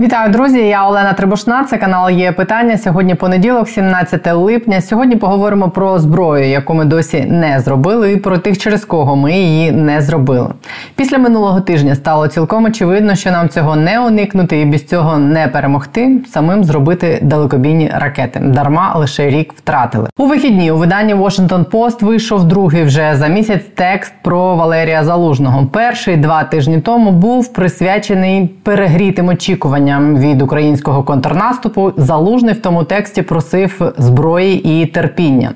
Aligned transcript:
Вітаю, 0.00 0.32
друзі! 0.32 0.58
Я 0.58 0.86
Олена 0.88 1.12
Трибушна. 1.12 1.64
Це 1.64 1.78
канал 1.78 2.10
є 2.10 2.32
питання. 2.32 2.78
Сьогодні 2.78 3.14
понеділок, 3.14 3.68
17 3.68 4.32
липня. 4.32 4.80
Сьогодні 4.80 5.16
поговоримо 5.16 5.70
про 5.70 5.98
зброю, 5.98 6.48
яку 6.48 6.74
ми 6.74 6.84
досі 6.84 7.20
не 7.20 7.60
зробили, 7.60 8.12
і 8.12 8.16
про 8.16 8.38
тих, 8.38 8.58
через 8.58 8.84
кого 8.84 9.16
ми 9.16 9.32
її 9.32 9.72
не 9.72 10.00
зробили. 10.00 10.48
Після 10.96 11.18
минулого 11.18 11.60
тижня 11.60 11.94
стало 11.94 12.28
цілком 12.28 12.64
очевидно, 12.64 13.14
що 13.14 13.30
нам 13.30 13.48
цього 13.48 13.76
не 13.76 14.00
уникнути 14.00 14.60
і 14.60 14.64
без 14.64 14.84
цього 14.84 15.18
не 15.18 15.48
перемогти. 15.48 16.20
Самим 16.32 16.64
зробити 16.64 17.18
далекобійні 17.22 17.90
ракети. 17.94 18.40
Дарма 18.40 18.94
лише 18.96 19.30
рік 19.30 19.52
втратили. 19.52 20.08
У 20.18 20.26
вихідні 20.26 20.70
у 20.70 20.76
виданні 20.76 21.14
Washington 21.14 21.64
Post 21.64 22.04
вийшов 22.04 22.44
другий 22.44 22.84
вже 22.84 23.16
за 23.16 23.28
місяць 23.28 23.64
текст 23.74 24.14
про 24.22 24.56
Валерія 24.56 25.04
Залужного. 25.04 25.66
Перший 25.66 26.16
два 26.16 26.44
тижні 26.44 26.80
тому 26.80 27.12
був 27.12 27.52
присвячений 27.52 28.46
перегрітим 28.62 29.28
очікуванням 29.28 29.83
очікуванням 29.84 30.18
від 30.18 30.42
українського 30.42 31.02
контрнаступу, 31.02 31.92
залужний 31.96 32.54
в 32.54 32.62
тому 32.62 32.84
тексті 32.84 33.22
просив 33.22 33.92
зброї 33.98 34.82
і 34.82 34.86
терпіння. 34.86 35.50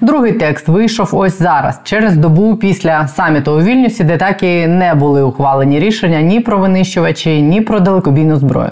Другий 0.00 0.32
текст 0.32 0.68
вийшов 0.68 1.10
ось 1.12 1.38
зараз, 1.38 1.80
через 1.84 2.16
добу 2.16 2.56
після 2.56 3.08
саміту 3.08 3.52
у 3.52 3.62
Вільнюсі, 3.62 4.04
де 4.04 4.16
так 4.16 4.42
і 4.42 4.66
не 4.66 4.94
були 4.94 5.22
ухвалені 5.22 5.80
рішення 5.80 6.20
ні 6.20 6.40
про 6.40 6.58
винищувачі, 6.58 7.42
ні 7.42 7.60
про 7.60 7.80
далекобійну 7.80 8.36
зброю. 8.36 8.70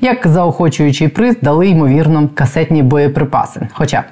Як 0.00 0.26
заохочуючий 0.26 1.08
приз 1.08 1.36
дали 1.42 1.68
ймовірно 1.68 2.28
касетні 2.34 2.82
боєприпаси. 2.82 3.68
Хоча 3.72 4.04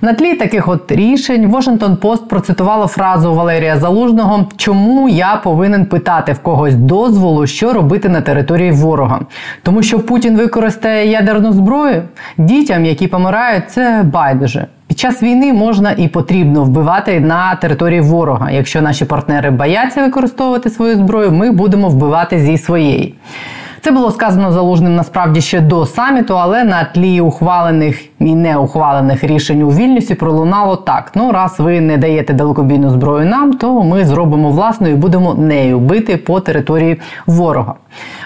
на 0.00 0.14
тлі 0.14 0.34
таких 0.34 0.68
от 0.68 0.92
рішень 0.92 1.52
Washington 1.52 1.96
Post 1.96 2.28
процитувало 2.28 2.86
фразу 2.86 3.34
Валерія 3.34 3.76
Залужного, 3.76 4.46
чому 4.56 5.08
я 5.08 5.40
повинен 5.44 5.86
питати 5.86 6.32
в 6.32 6.38
когось 6.38 6.74
дозволу, 6.74 7.46
що 7.46 7.72
робити 7.72 8.08
на 8.08 8.20
території 8.20 8.70
ворога, 8.70 9.20
тому 9.62 9.82
що 9.82 10.00
Путін 10.00 10.36
використає 10.36 11.10
ядерну 11.10 11.52
зброю 11.52 12.02
дітям, 12.38 12.84
які 12.84 13.06
помирають, 13.06 13.70
це 13.70 14.04
байдуже. 14.12 14.66
Під 14.86 14.98
час 14.98 15.22
війни 15.22 15.52
можна 15.52 15.92
і 15.96 16.08
потрібно 16.08 16.64
вбивати 16.64 17.20
на 17.20 17.54
території 17.54 18.00
ворога. 18.00 18.50
Якщо 18.50 18.82
наші 18.82 19.04
партнери 19.04 19.50
бояться 19.50 20.02
використовувати 20.02 20.70
свою 20.70 20.96
зброю, 20.96 21.32
ми 21.32 21.50
будемо 21.50 21.88
вбивати 21.88 22.38
зі 22.38 22.58
своєї. 22.58 23.14
Це 23.80 23.90
було 23.90 24.10
сказано 24.10 24.52
залужним 24.52 24.96
насправді 24.96 25.40
ще 25.40 25.60
до 25.60 25.86
саміту, 25.86 26.38
але 26.38 26.64
на 26.64 26.84
тлі 26.84 27.20
ухвалених 27.20 28.07
і 28.20 28.34
не 28.34 28.56
ухвалених 28.56 29.24
рішень 29.24 29.62
у 29.62 29.68
Вільнюсі 29.68 30.14
пролунало 30.14 30.76
так: 30.76 31.12
ну 31.14 31.32
раз 31.32 31.60
ви 31.60 31.80
не 31.80 31.96
даєте 31.96 32.32
далекобійну 32.32 32.90
зброю 32.90 33.26
нам, 33.26 33.52
то 33.52 33.82
ми 33.82 34.04
зробимо 34.04 34.50
власну 34.50 34.88
і 34.88 34.94
будемо 34.94 35.34
нею 35.34 35.78
бити 35.78 36.16
по 36.16 36.40
території 36.40 37.00
ворога. 37.26 37.74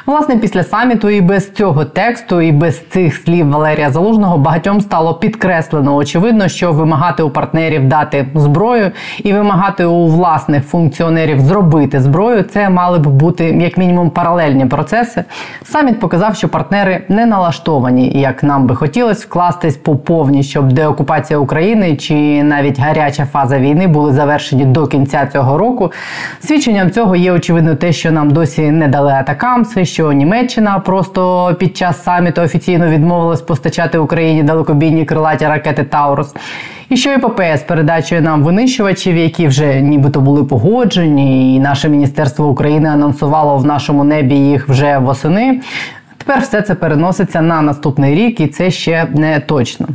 Власне, 0.06 0.36
після 0.36 0.62
саміту 0.62 1.10
і 1.10 1.20
без 1.20 1.52
цього 1.52 1.84
тексту, 1.84 2.40
і 2.40 2.52
без 2.52 2.86
цих 2.88 3.14
слів 3.14 3.50
Валерія 3.50 3.90
Залужного 3.90 4.38
багатьом 4.38 4.80
стало 4.80 5.14
підкреслено. 5.14 5.96
Очевидно, 5.96 6.48
що 6.48 6.72
вимагати 6.72 7.22
у 7.22 7.30
партнерів 7.30 7.88
дати 7.88 8.27
зброю 8.34 8.90
і 9.18 9.32
вимагати 9.32 9.84
у 9.84 10.06
власних 10.06 10.64
функціонерів 10.64 11.40
зробити 11.40 12.00
зброю, 12.00 12.42
це 12.42 12.70
мали 12.70 12.98
б 12.98 13.06
бути 13.06 13.44
як 13.44 13.78
мінімум 13.78 14.10
паралельні 14.10 14.66
процеси. 14.66 15.24
Саміт 15.64 16.00
показав, 16.00 16.36
що 16.36 16.48
партнери 16.48 17.04
не 17.08 17.27
налаштовані, 17.27 18.20
як 18.20 18.42
нам 18.42 18.66
би 18.66 18.77
хотілося, 18.77 19.27
вкластись 19.28 19.77
по 19.83 19.97
повній, 19.97 20.42
щоб 20.42 20.72
деокупація 20.72 21.38
України 21.38 21.97
чи 21.97 22.42
навіть 22.42 22.78
гаряча 22.78 23.25
фаза 23.25 23.58
війни 23.58 23.86
були 23.86 24.12
завершені 24.12 24.64
до 24.64 24.86
кінця 24.86 25.28
цього 25.33 25.58
року. 25.58 25.92
Свідченням 26.41 26.91
цього 26.91 27.16
є 27.16 27.33
очевидно 27.33 27.74
те, 27.74 27.92
що 27.92 28.12
нам 28.12 28.30
досі 28.30 28.70
не 28.70 28.89
дали 28.89 29.12
атакамси, 29.12 29.84
що 29.84 30.12
Німеччина 30.12 30.78
просто 30.78 31.55
під 31.58 31.77
час 31.77 32.02
саміту 32.02 32.42
офіційно 32.42 32.89
відмовилась 32.89 33.42
постачати 33.42 33.98
Україні 33.98 34.42
далекобійні 34.42 35.05
крилаті 35.05 35.47
ракети 35.47 35.84
Таурус. 35.84 36.34
І 36.89 36.96
що 36.96 37.12
ІПП 37.12 37.41
з 37.56 37.62
передачею 37.62 38.22
нам 38.22 38.42
винищувачів, 38.42 39.17
які 39.17 39.46
вже 39.46 39.80
нібито 39.80 40.20
були 40.20 40.45
погоджені, 40.45 41.56
і 41.56 41.61
наше 41.61 41.89
міністерство 41.89 42.48
України 42.48 42.89
анонсувало 42.89 43.56
в 43.56 43.67
нашому 43.67 44.05
небі 44.05 44.35
їх 44.35 44.68
вже 44.68 44.98
восени. 44.98 45.61
Тепер 46.27 46.42
все 46.42 46.62
це 46.62 46.74
переноситься 46.74 47.42
на 47.42 47.62
наступний 47.62 48.14
рік, 48.14 48.40
і 48.40 48.46
це 48.46 48.70
ще 48.70 49.06
не 49.14 49.40
точно. 49.40 49.86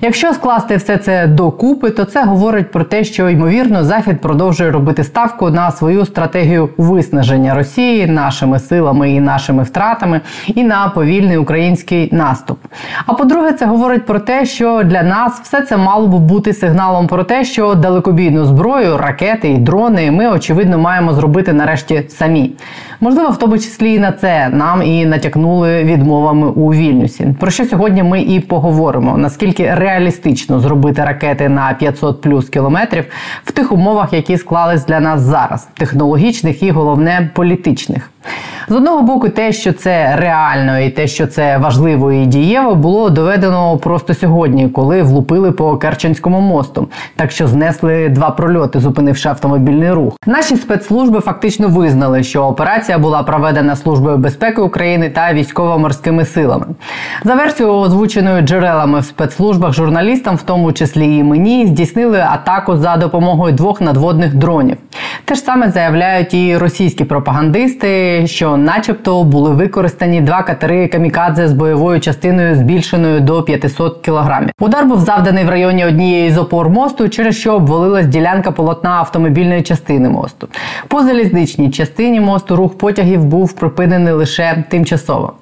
Якщо 0.00 0.32
скласти 0.32 0.76
все 0.76 0.96
це 0.96 1.26
докупи, 1.26 1.90
то 1.90 2.04
це 2.04 2.24
говорить 2.24 2.70
про 2.70 2.84
те, 2.84 3.04
що 3.04 3.30
ймовірно 3.30 3.84
Захід 3.84 4.20
продовжує 4.20 4.70
робити 4.70 5.04
ставку 5.04 5.50
на 5.50 5.70
свою 5.70 6.04
стратегію 6.06 6.68
виснаження 6.76 7.54
Росії 7.54 8.06
нашими 8.06 8.58
силами 8.58 9.12
і 9.12 9.20
нашими 9.20 9.62
втратами, 9.62 10.20
і 10.46 10.62
на 10.62 10.88
повільний 10.88 11.36
український 11.36 12.08
наступ. 12.12 12.58
А 13.06 13.14
по-друге, 13.14 13.52
це 13.52 13.66
говорить 13.66 14.06
про 14.06 14.18
те, 14.18 14.46
що 14.46 14.82
для 14.84 15.02
нас 15.02 15.40
все 15.40 15.62
це 15.62 15.76
мало 15.76 16.08
б 16.08 16.20
бути 16.20 16.52
сигналом 16.52 17.06
про 17.06 17.24
те, 17.24 17.44
що 17.44 17.74
далекобійну 17.74 18.44
зброю, 18.44 18.96
ракети 18.96 19.50
і 19.50 19.58
дрони 19.58 20.10
ми 20.10 20.28
очевидно 20.28 20.78
маємо 20.78 21.14
зробити 21.14 21.52
нарешті 21.52 22.02
самі. 22.08 22.52
Можливо, 23.02 23.30
в 23.30 23.38
тому 23.38 23.58
числі 23.58 23.94
і 23.94 23.98
на 23.98 24.12
це 24.12 24.48
нам 24.48 24.82
і 24.82 25.06
натякнули 25.06 25.84
відмовами 25.84 26.46
у 26.46 26.72
Вільнюсі. 26.72 27.34
Про 27.40 27.50
що 27.50 27.64
сьогодні 27.64 28.02
ми 28.02 28.22
і 28.22 28.40
поговоримо? 28.40 29.18
Наскільки 29.18 29.74
реалістично 29.74 30.60
зробити 30.60 31.04
ракети 31.04 31.48
на 31.48 31.74
500 31.74 32.20
плюс 32.20 32.48
кілометрів 32.48 33.04
в 33.44 33.52
тих 33.52 33.72
умовах, 33.72 34.12
які 34.12 34.36
склались 34.36 34.86
для 34.86 35.00
нас 35.00 35.20
зараз, 35.20 35.68
технологічних 35.74 36.62
і 36.62 36.70
головне 36.70 37.30
політичних. 37.34 38.10
З 38.68 38.74
одного 38.74 39.02
боку, 39.02 39.28
те, 39.28 39.52
що 39.52 39.72
це 39.72 40.16
реально, 40.16 40.78
і 40.78 40.90
те, 40.90 41.06
що 41.06 41.26
це 41.26 41.58
важливо 41.58 42.12
і 42.12 42.26
дієво, 42.26 42.74
було 42.74 43.10
доведено 43.10 43.78
просто 43.78 44.14
сьогодні, 44.14 44.68
коли 44.68 45.02
влупили 45.02 45.52
по 45.52 45.76
Керченському 45.76 46.40
мосту, 46.40 46.88
так 47.16 47.30
що 47.30 47.48
знесли 47.48 48.08
два 48.08 48.30
прольоти, 48.30 48.80
зупинивши 48.80 49.28
автомобільний 49.28 49.92
рух. 49.92 50.14
Наші 50.26 50.56
спецслужби 50.56 51.20
фактично 51.20 51.68
визнали, 51.68 52.22
що 52.22 52.42
операція 52.42 52.98
була 52.98 53.22
проведена 53.22 53.76
службою 53.76 54.16
безпеки 54.16 54.60
України 54.60 55.10
та 55.10 55.32
військово-морськими 55.32 56.24
силами. 56.24 56.66
За 57.24 57.34
версією 57.34 57.74
озвученою 57.74 58.42
джерелами 58.42 59.00
в 59.00 59.04
спецслужбах 59.04 59.72
журналістам, 59.72 60.36
в 60.36 60.42
тому 60.42 60.72
числі 60.72 61.16
і 61.16 61.22
мені, 61.22 61.66
здійснили 61.66 62.18
атаку 62.18 62.76
за 62.76 62.96
допомогою 62.96 63.54
двох 63.54 63.80
надводних 63.80 64.34
дронів. 64.34 64.76
Те 65.24 65.34
ж 65.34 65.40
саме 65.40 65.70
заявляють 65.70 66.34
і 66.34 66.56
російські 66.56 67.04
пропагандисти, 67.04 68.11
що, 68.26 68.56
начебто, 68.56 69.24
були 69.24 69.50
використані 69.50 70.20
два 70.20 70.42
катери 70.42 70.88
камікадзе 70.88 71.48
з 71.48 71.52
бойовою 71.52 72.00
частиною 72.00 72.56
збільшеною 72.56 73.20
до 73.20 73.42
500 73.42 74.00
кілограмів. 74.00 74.50
Удар 74.60 74.86
був 74.86 75.00
завданий 75.00 75.44
в 75.44 75.48
районі 75.48 75.86
однієї 75.86 76.30
з 76.30 76.38
опор 76.38 76.68
мосту, 76.68 77.08
через 77.08 77.36
що 77.36 77.54
обвалилась 77.54 78.06
ділянка 78.06 78.50
полотна 78.50 78.90
автомобільної 78.90 79.62
частини 79.62 80.08
мосту. 80.08 80.48
По 80.88 81.02
залізничній 81.02 81.70
частині 81.70 82.20
мосту 82.20 82.56
рух 82.56 82.78
потягів 82.78 83.24
був 83.24 83.52
припинений 83.52 84.12
лише 84.12 84.64
тимчасово. 84.68 85.32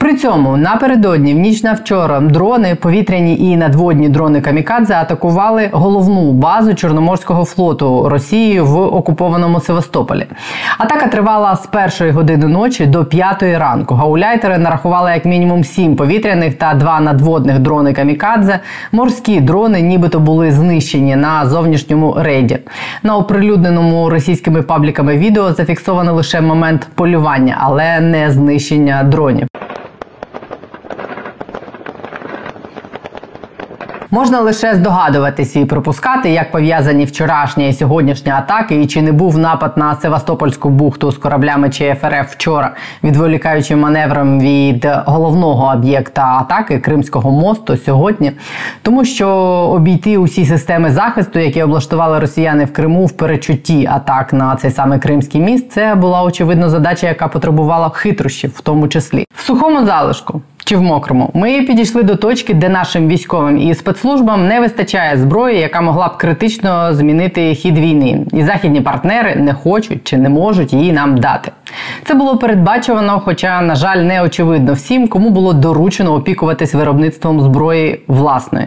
При 0.00 0.16
цьому 0.16 0.56
напередодні 0.56 1.34
в 1.34 1.38
ніч 1.38 1.62
на 1.62 1.72
вчора 1.72 2.20
дрони, 2.20 2.74
повітряні 2.74 3.50
і 3.50 3.56
надводні 3.56 4.08
дрони 4.08 4.40
Камікадзе 4.40 4.94
атакували 4.94 5.68
головну 5.72 6.32
базу 6.32 6.74
Чорноморського 6.74 7.44
флоту 7.44 8.08
Росії 8.08 8.60
в 8.60 8.78
окупованому 8.78 9.60
Севастополі. 9.60 10.26
Атака 10.78 11.06
тривала 11.06 11.56
з 11.56 11.66
першої 11.66 12.10
години 12.10 12.46
ночі 12.46 12.86
до 12.86 13.04
п'ятої 13.04 13.58
ранку. 13.58 13.94
Гауляйтери 13.94 14.58
нарахували 14.58 15.10
як 15.10 15.24
мінімум 15.24 15.64
сім 15.64 15.96
повітряних 15.96 16.54
та 16.54 16.74
два 16.74 17.00
надводних 17.00 17.58
дрони 17.58 17.92
Камікадзе. 17.92 18.60
Морські 18.92 19.40
дрони, 19.40 19.80
нібито 19.80 20.20
були 20.20 20.52
знищені 20.52 21.16
на 21.16 21.46
зовнішньому 21.46 22.16
рейді. 22.18 22.58
На 23.02 23.16
оприлюдненому 23.16 24.10
російськими 24.10 24.62
пабліками 24.62 25.18
відео 25.18 25.52
зафіксовано 25.52 26.12
лише 26.12 26.40
момент 26.40 26.88
полювання, 26.94 27.56
але 27.60 28.00
не 28.00 28.30
знищення 28.30 29.02
дронів. 29.02 29.49
Можна 34.12 34.40
лише 34.40 34.74
здогадуватися 34.74 35.60
і 35.60 35.64
пропускати, 35.64 36.30
як 36.30 36.52
пов'язані 36.52 37.04
вчорашня 37.04 37.66
і 37.66 37.72
сьогоднішня 37.72 38.34
атаки, 38.38 38.82
і 38.82 38.86
чи 38.86 39.02
не 39.02 39.12
був 39.12 39.38
напад 39.38 39.72
на 39.76 39.96
Севастопольську 39.96 40.68
бухту 40.68 41.12
з 41.12 41.18
кораблями 41.18 41.70
ЧФРФ 41.70 42.32
вчора, 42.32 42.74
відволікаючи 43.04 43.76
маневром 43.76 44.40
від 44.40 44.88
головного 45.06 45.72
об'єкта 45.74 46.22
атаки 46.40 46.78
Кримського 46.78 47.30
мосту 47.30 47.76
сьогодні, 47.76 48.32
тому 48.82 49.04
що 49.04 49.28
обійти 49.74 50.18
усі 50.18 50.46
системи 50.46 50.90
захисту, 50.90 51.38
які 51.38 51.62
облаштували 51.62 52.18
росіяни 52.18 52.64
в 52.64 52.72
Криму 52.72 53.06
в 53.06 53.12
перечутті 53.12 53.86
атак 53.92 54.32
на 54.32 54.56
цей 54.56 54.70
саме 54.70 54.98
Кримський 54.98 55.40
міст, 55.40 55.72
це 55.72 55.94
була 55.94 56.22
очевидно 56.22 56.70
задача, 56.70 57.06
яка 57.06 57.28
потребувала 57.28 57.88
хитрощів, 57.88 58.50
в 58.56 58.60
тому 58.60 58.88
числі. 58.88 59.24
В 59.36 59.42
сухому 59.42 59.86
залишку 59.86 60.42
чи 60.64 60.76
в 60.76 60.82
мокрому. 60.82 61.30
Ми 61.34 61.62
підійшли 61.62 62.02
до 62.02 62.16
точки, 62.16 62.54
де 62.54 62.68
нашим 62.68 63.08
військовим 63.08 63.58
і 63.58 63.74
спецслужбам 63.74 64.48
не 64.48 64.60
вистачає 64.60 65.16
зброї, 65.16 65.58
яка 65.58 65.80
могла 65.80 66.08
б 66.08 66.16
критично 66.16 66.94
змінити 66.94 67.54
хід 67.54 67.78
війни. 67.78 68.26
І 68.32 68.42
західні 68.42 68.80
партнери 68.80 69.36
не 69.36 69.54
хочуть 69.54 70.00
чи 70.04 70.16
не 70.16 70.28
можуть 70.28 70.72
її 70.72 70.92
нам 70.92 71.18
дати. 71.18 71.52
Це 72.04 72.14
було 72.14 72.36
передбачувано, 72.36 73.22
хоча, 73.24 73.60
на 73.60 73.74
жаль, 73.74 73.96
не 73.96 74.22
очевидно 74.22 74.72
всім, 74.72 75.08
кому 75.08 75.30
було 75.30 75.52
доручено 75.52 76.14
опікуватись 76.14 76.74
виробництвом 76.74 77.40
зброї 77.40 78.00
власної. 78.06 78.66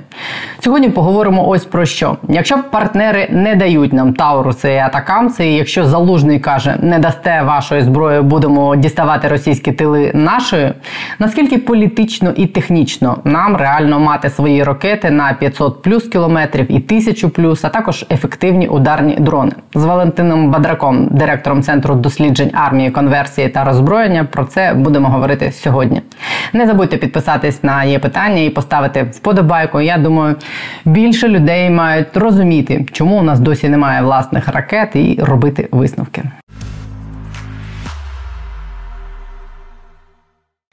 Сьогодні 0.59 0.89
поговоримо 0.89 1.47
ось 1.47 1.65
про 1.65 1.85
що. 1.85 2.17
Якщо 2.29 2.57
партнери 2.71 3.27
не 3.31 3.55
дають 3.55 3.93
нам 3.93 4.13
Тауруси 4.13 4.73
і 4.73 4.77
Атакамси, 4.77 5.45
і 5.47 5.55
якщо 5.55 5.85
залужний 5.85 6.39
каже, 6.39 6.77
не 6.81 6.99
дасте 6.99 7.41
вашої 7.41 7.81
зброї, 7.81 8.21
будемо 8.21 8.75
діставати 8.75 9.27
російські 9.27 9.71
тили 9.71 10.11
нашою, 10.13 10.73
наскільки 11.19 11.57
політично 11.57 12.33
і 12.35 12.47
технічно 12.47 13.17
нам 13.23 13.55
реально 13.55 13.99
мати 13.99 14.29
свої 14.29 14.63
ракети 14.63 15.11
на 15.11 15.33
500 15.33 15.81
плюс 15.81 16.03
кілометрів 16.03 16.71
і 16.71 16.75
1000 16.75 17.27
плюс, 17.27 17.65
а 17.65 17.69
також 17.69 18.05
ефективні 18.11 18.67
ударні 18.67 19.15
дрони 19.19 19.51
з 19.75 19.83
Валентином 19.85 20.51
Бадраком, 20.51 21.07
директором 21.11 21.63
центру 21.63 21.95
досліджень 21.95 22.51
армії 22.53 22.91
конверсії 22.93 23.49
та 23.49 23.63
роззброєння. 23.63 24.23
Про 24.23 24.45
це 24.45 24.73
будемо 24.73 25.09
говорити 25.09 25.51
сьогодні. 25.51 26.01
Не 26.53 26.67
забудьте 26.67 26.97
підписатись 26.97 27.63
на 27.63 27.83
є 27.83 27.99
питання 27.99 28.41
і 28.41 28.49
поставити 28.49 29.03
вподобайку. 29.03 29.81
Я 29.81 29.97
думаю, 29.97 30.35
більше 30.85 31.27
людей 31.27 31.69
мають 31.69 32.17
розуміти, 32.17 32.85
чому 32.91 33.19
у 33.19 33.23
нас 33.23 33.39
досі 33.39 33.69
немає 33.69 34.01
власних 34.01 34.47
ракет, 34.47 34.95
і 34.95 35.19
робити 35.21 35.67
висновки. 35.71 36.23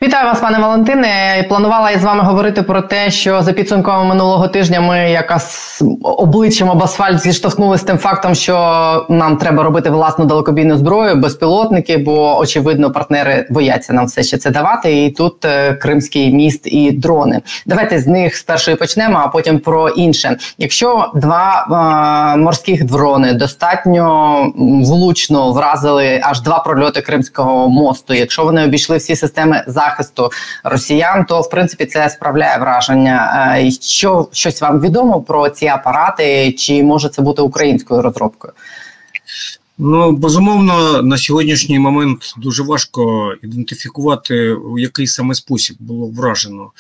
Вітаю 0.03 0.27
вас, 0.27 0.41
пане 0.41 0.59
Валентине. 0.59 1.45
Планувала 1.49 1.91
із 1.91 2.05
вами 2.05 2.23
говорити 2.23 2.63
про 2.63 2.83
те, 2.83 3.11
що 3.11 3.43
за 3.43 3.53
підсумками 3.53 4.05
минулого 4.05 4.49
тижня 4.49 4.81
ми 4.81 5.11
якось 5.11 5.83
обличчям 6.03 6.71
об 6.71 6.83
асфальт 6.83 7.19
зіштовхнулися 7.19 7.83
з 7.83 7.87
тим 7.87 7.99
фактом, 7.99 8.35
що 8.35 8.57
нам 9.09 9.37
треба 9.37 9.63
робити 9.63 9.91
власну 9.91 10.25
далекобійну 10.25 10.77
зброю, 10.77 11.17
безпілотники, 11.17 11.99
бо 11.99 12.39
очевидно 12.39 12.93
партнери 12.93 13.47
бояться 13.51 13.93
нам 13.93 14.07
все 14.07 14.23
ще 14.23 14.39
це 14.39 14.51
давати. 14.51 15.05
І 15.05 15.11
тут 15.11 15.45
е, 15.45 15.75
Кримський 15.75 16.35
міст 16.35 16.67
і 16.67 16.91
дрони. 16.91 17.41
Давайте 17.67 17.99
з 17.99 18.07
них 18.07 18.37
спершу 18.37 18.71
і 18.71 18.75
почнемо, 18.75 19.21
а 19.25 19.29
потім 19.29 19.59
про 19.59 19.89
інше. 19.89 20.37
Якщо 20.59 21.11
два 21.15 21.67
е, 22.35 22.37
морських 22.37 22.85
дрони 22.85 23.33
достатньо 23.33 24.37
влучно 24.85 25.53
вразили 25.53 26.21
аж 26.23 26.41
два 26.41 26.59
прольоти 26.59 27.03
Кримського 27.03 27.69
мосту, 27.69 28.15
якщо 28.15 28.45
вони 28.45 28.65
обійшли 28.65 28.97
всі 28.97 29.17
системи 29.17 29.65
захисту, 29.67 29.90
захисту 29.91 30.31
росіян, 30.65 31.25
то 31.25 31.41
в 31.41 31.51
принципі 31.51 31.87
це 31.87 32.11
справляє 32.11 32.59
враження. 32.59 33.55
Е, 33.59 33.71
що 33.71 34.29
щось 34.33 34.61
вам 34.61 34.81
відомо 34.81 35.21
про 35.21 35.49
ці 35.49 35.67
апарати, 35.67 36.53
чи 36.53 36.83
може 36.83 37.09
це 37.09 37.23
бути 37.23 37.43
українською 37.43 38.03
розробкою? 38.03 38.53
Ну 39.83 40.13
безумовно, 40.13 41.03
на 41.03 41.19
сьогоднішній 41.19 41.79
момент 41.79 42.35
дуже 42.37 42.63
важко 42.63 43.35
ідентифікувати, 43.43 44.53
у 44.53 44.79
який 44.79 45.07
саме 45.07 45.35
спосіб 45.35 45.77
було 45.81 46.07
вражено. 46.07 46.71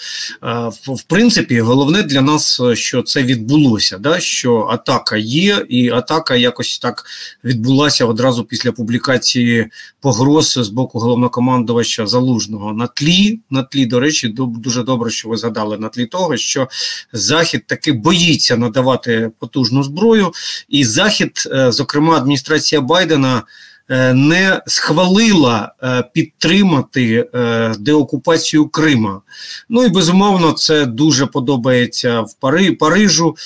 В 0.87 1.03
принципі, 1.07 1.61
головне 1.61 2.03
для 2.03 2.21
нас, 2.21 2.63
що 2.75 3.03
це 3.03 3.23
відбулося, 3.23 3.99
да? 3.99 4.21
що 4.21 4.69
атака 4.71 5.17
є, 5.17 5.67
і 5.69 5.89
атака 5.89 6.37
якось 6.37 6.79
так 6.79 7.05
відбулася 7.45 8.07
одразу 8.07 8.45
після 8.45 8.73
публікації 8.73 9.71
погроз 10.01 10.59
з 10.63 10.69
боку 10.69 10.99
головнокомандувача 10.99 12.07
залужного 12.07 12.73
на 12.73 12.87
тлі. 12.87 13.41
На 13.51 13.63
тлі, 13.63 13.87
до 13.87 14.01
речі, 14.01 14.29
дуже 14.39 14.83
добре, 14.83 15.11
що 15.11 15.29
ви 15.29 15.37
згадали 15.37 15.79
на 15.79 15.89
тлі 15.89 16.07
того, 16.07 16.37
що 16.37 16.69
Захід 17.13 17.67
таки 17.67 17.93
боїться 17.93 18.57
надавати 18.57 19.31
потужну 19.39 19.83
зброю, 19.83 20.33
і 20.69 20.85
Захід, 20.85 21.49
е, 21.53 21.73
зокрема, 21.73 22.17
адміністрація. 22.17 22.81
Байдена 22.91 23.43
е, 23.89 24.15
не 24.15 24.61
схвалила 24.67 25.73
е, 25.83 26.05
підтримати 26.13 27.29
е, 27.35 27.75
деокупацію 27.79 28.69
Крима. 28.69 29.21
Ну 29.69 29.85
і 29.85 29.89
безумовно, 29.89 30.53
це 30.53 30.87
дуже 30.87 31.27
подобається 31.27 32.21
в 32.21 32.35
Пари, 32.41 32.73
Парижу. 32.73 33.37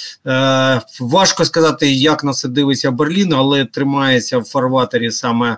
Важко 1.00 1.44
сказати, 1.44 1.92
як 1.92 2.24
на 2.24 2.32
це 2.32 2.48
дивиться 2.48 2.90
Берлін, 2.90 3.32
але 3.32 3.64
тримається 3.64 4.38
в 4.38 4.44
фарватері 4.44 5.10
саме 5.10 5.56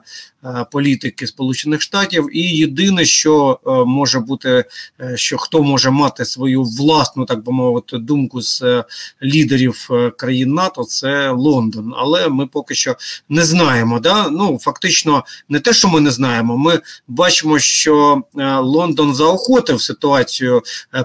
політики 0.72 1.26
Сполучених 1.26 1.82
Штатів, 1.82 2.36
і 2.36 2.40
єдине, 2.40 3.04
що 3.04 3.60
е, 3.66 3.70
може 3.70 4.20
бути, 4.20 4.64
е, 5.00 5.16
що 5.16 5.38
хто 5.38 5.62
може 5.62 5.90
мати 5.90 6.24
свою 6.24 6.62
власну, 6.62 7.24
так 7.24 7.44
би 7.44 7.52
мовити, 7.52 7.98
думку 7.98 8.40
з 8.42 8.84
лідерів 9.22 9.88
країн 10.16 10.54
НАТО, 10.54 10.84
це 10.84 11.30
Лондон. 11.30 11.94
Але 11.96 12.28
ми 12.28 12.46
поки 12.46 12.74
що 12.74 12.96
не 13.28 13.44
знаємо. 13.44 14.00
Да? 14.00 14.28
Ну 14.30 14.58
фактично, 14.62 15.24
не 15.48 15.60
те, 15.60 15.72
що 15.72 15.88
ми 15.88 16.00
не 16.00 16.10
знаємо. 16.10 16.56
Ми 16.56 16.80
бачимо, 17.08 17.58
що 17.58 18.22
Лондон 18.60 19.14
заохотив 19.14 19.82
ситуацію 19.82 20.62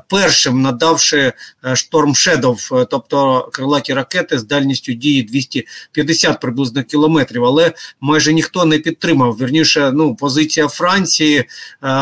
першим, 0.09 0.61
надавши 0.61 1.33
шторм 1.73 2.15
Шедов, 2.15 2.69
тобто 2.89 3.49
крилаті 3.53 3.93
ракети 3.93 4.39
з 4.39 4.43
дальністю 4.43 4.93
дії 4.93 5.23
250 5.23 6.39
приблизно 6.39 6.83
кілометрів, 6.83 7.45
але 7.45 7.73
майже 8.01 8.33
ніхто 8.33 8.65
не 8.65 8.79
підтримав 8.79 9.30
вірніше, 9.31 9.91
ну 9.93 10.15
позиція 10.15 10.67
Франції, 10.67 11.37
е, 11.37 11.45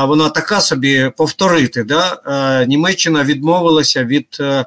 вона 0.05 0.29
така 0.29 0.61
собі 0.61 1.11
повторити. 1.17 1.83
Да? 1.83 2.21
Е, 2.25 2.67
Німеччина 2.67 3.23
відмовилася 3.23 4.03
від 4.03 4.37
е, 4.39 4.65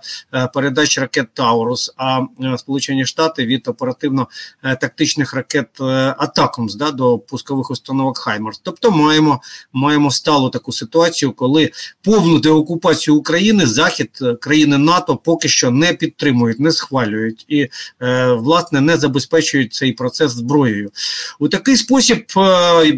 передач 0.55 0.99
ракет 0.99 1.27
Таурус, 1.35 1.95
а 1.97 2.21
Сполучені 2.57 3.07
Штати 3.07 3.47
від 3.47 3.69
оперативно-тактичних 3.69 5.35
ракет 5.35 5.81
Атакумс 6.19 6.75
да, 6.75 6.91
до 6.91 7.19
пускових 7.19 7.71
установок 7.71 8.19
Хаймарс. 8.19 8.61
Тобто 8.63 8.91
маємо 8.91 9.41
маємо 9.73 10.11
сталу 10.11 10.51
таку 10.51 10.73
ситуацію, 10.73 11.33
коли 11.33 11.71
повну 12.03 12.39
деокупацію 12.39 13.17
України 13.17 13.67
захід 13.67 14.11
країни 14.41 14.79
НАТО 14.79 15.17
поки 15.17 15.49
що 15.49 15.71
не 15.71 15.93
підтримують, 15.93 16.61
не 16.61 16.73
схвалюють 16.73 17.45
і 17.49 17.69
власне 18.37 18.81
не 18.81 18.97
забезпечують 18.97 19.75
цей 19.75 19.93
процес 19.93 20.33
зброєю. 20.33 20.91
У 21.39 21.49
такий 21.49 21.77
спосіб 21.77 22.25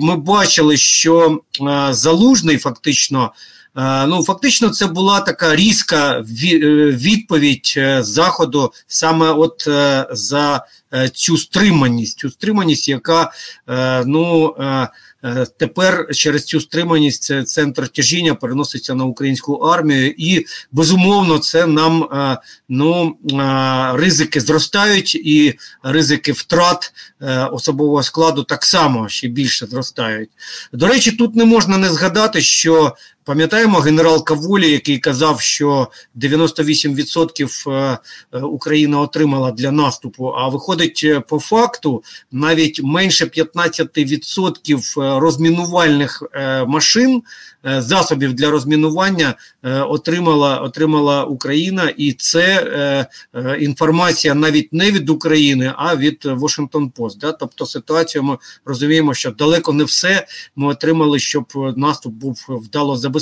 ми 0.00 0.16
бачили, 0.16 0.76
що 0.76 1.40
е, 1.60 1.88
залужний 1.94 2.58
фактично. 2.58 3.32
Е, 3.76 4.06
ну, 4.06 4.24
фактично, 4.24 4.68
це 4.68 4.86
була 4.86 5.20
така 5.20 5.56
різка 5.56 6.18
е, 6.18 6.22
відповідь 6.90 7.80
заходу 8.00 8.72
саме 8.86 9.30
от 9.30 9.68
за 10.10 10.64
цю 11.12 11.36
стриманість, 11.36 12.18
цю 12.18 12.30
стриманість, 12.30 12.88
яка 12.88 13.32
ну 14.06 14.54
Е, 14.60 14.88
тепер 15.58 16.06
через 16.12 16.44
цю 16.44 16.60
стриманість 16.60 17.46
центр 17.46 17.88
тяжіння 17.88 18.34
переноситься 18.34 18.94
на 18.94 19.04
українську 19.04 19.54
армію, 19.54 20.14
і 20.16 20.46
безумовно 20.72 21.38
це 21.38 21.66
нам 21.66 22.02
е, 22.02 22.38
ну 22.68 23.16
е, 23.32 23.96
ризики 23.96 24.40
зростають, 24.40 25.14
і 25.14 25.58
ризики 25.82 26.32
втрат 26.32 26.92
особового 27.52 28.02
складу 28.02 28.42
так 28.42 28.64
само 28.64 29.08
ще 29.08 29.28
більше 29.28 29.66
зростають. 29.66 30.30
До 30.72 30.86
речі, 30.86 31.12
тут 31.12 31.36
не 31.36 31.44
можна 31.44 31.78
не 31.78 31.88
згадати, 31.88 32.40
що 32.42 32.96
Пам'ятаємо 33.24 33.78
генерал 33.78 34.24
Каволі, 34.24 34.70
який 34.70 34.98
казав, 34.98 35.40
що 35.40 35.88
98% 36.16 37.70
е, 37.70 37.98
е, 38.32 38.38
Україна 38.38 39.00
отримала 39.00 39.50
для 39.50 39.70
наступу. 39.70 40.26
А 40.26 40.48
виходить 40.48 41.00
е, 41.04 41.20
по 41.20 41.40
факту 41.40 42.02
навіть 42.32 42.82
менше 42.82 43.24
15% 43.24 45.18
розмінувальних 45.18 46.22
машин 46.66 47.22
засобів 47.64 48.34
для 48.34 48.50
розмінування 48.50 49.34
отримала 49.62 50.58
отримала 50.58 51.24
Україна, 51.24 51.92
і 51.96 52.12
це 52.12 53.06
інформація 53.60 54.34
навіть 54.34 54.72
не 54.72 54.90
від 54.90 55.10
України, 55.10 55.72
а 55.76 55.96
від 55.96 56.24
Washington 56.24 56.92
Post. 56.92 57.18
Да? 57.18 57.32
Тобто 57.32 57.66
ситуацію 57.66 58.22
ми 58.22 58.38
розуміємо, 58.64 59.14
що 59.14 59.30
далеко 59.30 59.72
не 59.72 59.84
все 59.84 60.26
ми 60.56 60.68
отримали, 60.68 61.18
щоб 61.18 61.74
наступ 61.76 62.12
був 62.12 62.44
вдало 62.48 62.96
забезпечений. 62.96 63.13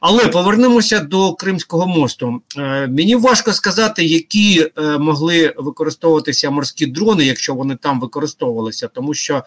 Але 0.00 0.26
повернемося 0.26 1.00
до 1.00 1.34
Кримського 1.34 1.86
мосту. 1.86 2.40
Мені 2.88 3.16
важко 3.16 3.52
сказати, 3.52 4.04
які 4.04 4.66
могли 4.98 5.54
використовуватися 5.56 6.50
морські 6.50 6.86
дрони, 6.86 7.24
якщо 7.24 7.54
вони 7.54 7.76
там 7.76 8.00
використовувалися, 8.00 8.88
тому 8.88 9.14
що 9.14 9.42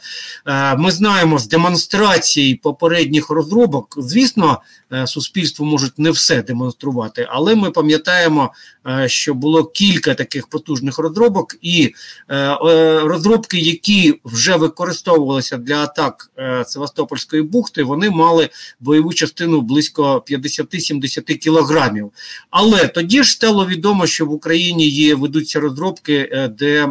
ми 0.77 0.91
знаємо 0.91 1.39
з 1.39 1.47
демонстрацій 1.47 2.59
попередніх 2.63 3.29
розробок 3.29 3.97
звісно, 3.97 4.61
е, 4.93 5.07
суспільству 5.07 5.65
можуть 5.65 5.99
не 5.99 6.11
все 6.11 6.41
демонструвати, 6.41 7.27
але 7.29 7.55
ми 7.55 7.71
пам'ятаємо, 7.71 8.53
е, 8.87 9.09
що 9.09 9.33
було 9.33 9.63
кілька 9.63 10.13
таких 10.13 10.47
потужних 10.47 10.99
розробок, 10.99 11.55
і 11.61 11.93
е, 12.31 12.57
розробки, 13.03 13.59
які 13.59 14.19
вже 14.23 14.55
використовувалися 14.55 15.57
для 15.57 15.83
атак 15.83 16.31
Севастопольської 16.65 17.41
бухти, 17.41 17.83
вони 17.83 18.09
мали 18.09 18.49
бойову 18.79 19.13
частину 19.13 19.46
близько 19.47 20.23
50-70 20.31 21.35
кілограмів. 21.35 22.11
Але 22.49 22.87
тоді 22.87 23.23
ж 23.23 23.31
стало 23.31 23.65
відомо, 23.65 24.07
що 24.07 24.25
в 24.25 24.31
Україні 24.31 24.89
є 24.89 25.15
ведуться 25.15 25.59
розробки, 25.59 26.49
де 26.59 26.87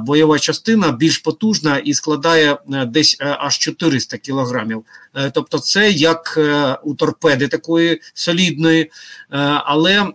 бойова 0.00 0.38
частина 0.38 0.92
більш 0.92 1.18
потужна 1.18 1.78
і 1.78 1.94
складає 1.94 2.58
десь 2.86 3.16
аж 3.20 3.58
400 3.58 4.18
кілограмів. 4.18 4.84
Тобто, 5.34 5.58
це 5.58 5.90
як 5.90 6.38
у 6.84 6.94
торпеди 6.94 7.48
такої 7.48 8.00
солідної, 8.14 8.90
але 9.64 10.06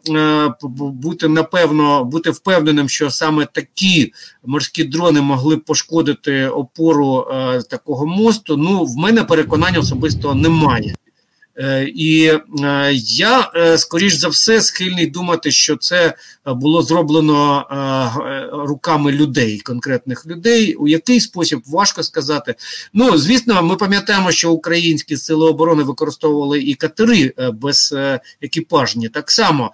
бути 0.77 1.27
напевно 1.27 2.03
бути 2.03 2.29
впевненим, 2.29 2.89
що 2.89 3.11
саме 3.11 3.45
такі 3.45 4.13
морські 4.45 4.83
дрони 4.83 5.21
могли 5.21 5.55
б 5.55 5.63
пошкодити 5.63 6.47
опору 6.47 7.27
такого 7.69 8.05
мосту. 8.05 8.57
Ну 8.57 8.85
в 8.85 8.97
мене 8.97 9.23
переконання 9.23 9.79
особисто 9.79 10.35
немає. 10.35 10.95
Е, 11.59 11.83
і 11.95 12.25
е, 12.63 12.91
я 13.03 13.51
е, 13.55 13.77
скоріш 13.77 14.13
за 14.13 14.27
все 14.27 14.61
схильний 14.61 15.07
думати, 15.07 15.51
що 15.51 15.77
це 15.77 16.13
було 16.45 16.81
зроблено 16.81 17.65
руками 18.51 19.11
людей, 19.11 19.59
конкретних 19.59 20.25
людей. 20.25 20.75
У 20.75 20.87
який 20.87 21.19
спосіб 21.19 21.61
важко 21.65 22.03
сказати. 22.03 22.55
Ну 22.93 23.17
звісно, 23.17 23.63
ми 23.63 23.75
пам'ятаємо, 23.75 24.31
що 24.31 24.51
українські 24.51 25.17
сили 25.17 25.49
оборони 25.49 25.83
використовували 25.83 26.61
і 26.61 26.73
катери 26.73 27.33
без 27.53 27.95
екіпажні. 28.41 29.09
Так 29.09 29.31
само 29.31 29.71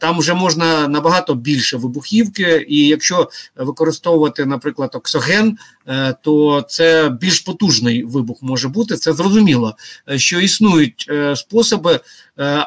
там 0.00 0.18
вже 0.18 0.34
можна 0.34 0.88
набагато 0.88 1.34
більше 1.34 1.76
вибухівки, 1.76 2.66
і 2.68 2.86
якщо 2.86 3.30
використовувати, 3.56 4.46
наприклад, 4.46 4.90
оксоген, 4.94 5.58
то 6.22 6.64
це 6.68 7.08
більш 7.20 7.40
потужний 7.40 8.04
вибух 8.04 8.38
може 8.42 8.68
бути. 8.68 8.96
Це 8.96 9.12
зрозуміло, 9.12 9.76
що 10.16 10.40
існують. 10.40 11.07
Е, 11.10 11.36
способи, 11.36 11.94
е, 11.94 12.00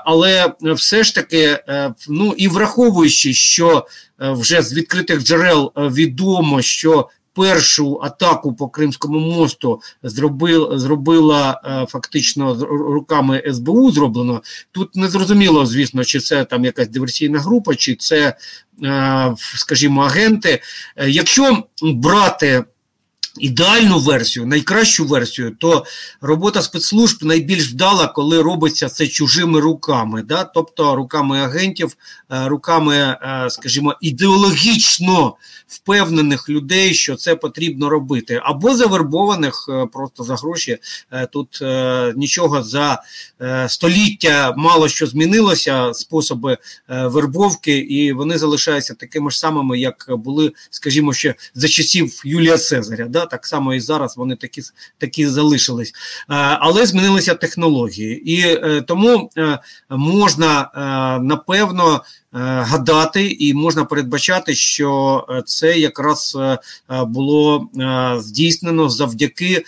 але 0.05 0.53
все 0.61 1.03
ж 1.03 1.15
таки, 1.15 1.59
е, 1.69 1.93
ну 2.09 2.33
і 2.37 2.47
враховуючи, 2.47 3.33
що 3.33 3.87
вже 4.19 4.61
з 4.61 4.73
відкритих 4.73 5.23
джерел 5.23 5.71
відомо, 5.75 6.61
що 6.61 7.09
Першу 7.33 7.99
атаку 8.03 8.53
по 8.53 8.67
Кримському 8.67 9.19
мосту 9.19 9.81
зробила 10.03 10.79
зробила 10.79 11.61
фактично 11.89 12.65
руками 12.69 13.43
СБУ. 13.53 13.91
Зроблено 13.91 14.41
тут 14.71 14.95
не 14.95 15.07
зрозуміло, 15.07 15.65
звісно, 15.65 16.03
чи 16.03 16.19
це 16.19 16.45
там 16.45 16.65
якась 16.65 16.87
диверсійна 16.87 17.39
група, 17.39 17.75
чи 17.75 17.95
це, 17.95 18.35
скажімо, 19.55 20.01
агенти. 20.01 20.61
Якщо 21.07 21.63
брати 21.81 22.63
ідеальну 23.39 23.99
версію, 23.99 24.45
найкращу 24.45 25.05
версію, 25.05 25.55
то 25.59 25.85
робота 26.21 26.61
спецслужб 26.61 27.23
найбільш 27.23 27.71
вдала, 27.71 28.07
коли 28.07 28.41
робиться 28.41 28.89
це 28.89 29.07
чужими 29.07 29.59
руками, 29.59 30.21
да? 30.21 30.43
тобто 30.43 30.95
руками 30.95 31.39
агентів, 31.39 31.97
е, 32.31 32.47
руками, 32.47 32.95
е, 32.95 33.47
скажімо, 33.49 33.95
ідеологічно 34.01 35.35
впевнених 35.67 36.49
людей, 36.49 36.93
що 36.93 37.15
це 37.15 37.35
потрібно 37.35 37.89
робити, 37.89 38.41
або 38.43 38.75
завербованих 38.75 39.69
е, 39.69 39.85
просто 39.93 40.23
за 40.23 40.35
гроші. 40.35 40.77
Тут 41.31 41.61
нічого 42.15 42.63
за 42.63 43.03
століття 43.67 44.53
мало 44.57 44.87
що 44.87 45.07
змінилося, 45.07 45.93
способи 45.93 46.57
вербовки, 46.87 47.77
і 47.77 48.13
вони 48.13 48.37
залишаються 48.37 48.93
такими 48.93 49.31
ж 49.31 49.39
самими, 49.39 49.79
як 49.79 50.05
були, 50.09 50.51
скажімо, 50.69 51.13
ще 51.13 51.35
за 51.55 51.67
часів 51.67 52.21
Юлія 52.25 52.57
Цезаря. 52.57 53.05
Да? 53.05 53.20
Так 53.25 53.45
само 53.45 53.73
і 53.73 53.79
зараз 53.79 54.17
вони 54.17 54.35
такі 54.35 54.61
такі 54.97 55.27
залишились, 55.27 55.89
е, 55.89 55.93
але 56.59 56.85
змінилися 56.85 57.33
технології, 57.35 58.31
і 58.31 58.41
е, 58.41 58.81
тому 58.87 59.29
е, 59.37 59.59
можна 59.89 60.71
напевно. 61.23 62.01
Гадати 62.33 63.27
і 63.31 63.53
можна 63.53 63.85
передбачати, 63.85 64.55
що 64.55 65.25
це 65.45 65.79
якраз 65.79 66.37
було 66.89 67.69
здійснено 68.17 68.89
завдяки 68.89 69.63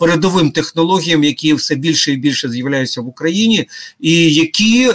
передовим 0.00 0.50
технологіям, 0.50 1.24
які 1.24 1.54
все 1.54 1.74
більше 1.74 2.12
і 2.12 2.16
більше 2.16 2.48
з'являються 2.48 3.00
в 3.00 3.08
Україні, 3.08 3.68
і 4.00 4.34
які 4.34 4.92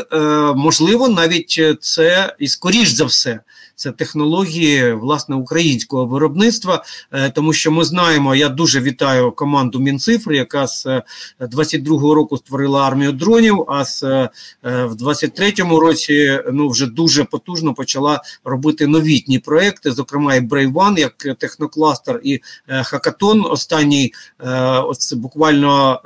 можливо 0.55 1.09
навіть 1.09 1.61
це 1.81 2.35
і 2.39 2.47
скоріш 2.47 2.89
за 2.89 3.05
все 3.05 3.39
це 3.83 3.91
технології 3.91 4.93
власне 4.93 5.35
українського 5.35 6.05
виробництва, 6.05 6.83
е, 7.11 7.29
тому 7.29 7.53
що 7.53 7.71
ми 7.71 7.83
знаємо, 7.83 8.35
я 8.35 8.49
дуже 8.49 8.81
вітаю 8.81 9.31
команду 9.31 9.79
Мінцифри, 9.79 10.37
яка 10.37 10.67
з 10.67 10.87
22-го 11.41 12.11
е, 12.11 12.15
року 12.15 12.37
створила 12.37 12.87
армію 12.87 13.11
дронів. 13.11 13.65
А 13.67 13.85
з 13.85 14.03
е, 14.03 14.29
в 14.63 14.93
23-му 14.93 15.79
році 15.79 16.39
ну 16.53 16.69
вже 16.69 16.85
дуже 16.85 17.23
потужно 17.23 17.73
почала 17.73 18.21
робити 18.43 18.87
новітні 18.87 19.39
проекти, 19.39 19.91
зокрема 19.91 20.35
і 20.35 20.41
Brave 20.41 20.73
One, 20.73 20.99
як 20.99 21.37
технокластер, 21.37 22.21
і 22.23 22.39
Хакатон. 22.83 23.45
Останній 23.45 24.13
ось 24.85 25.13
буквально 25.13 26.01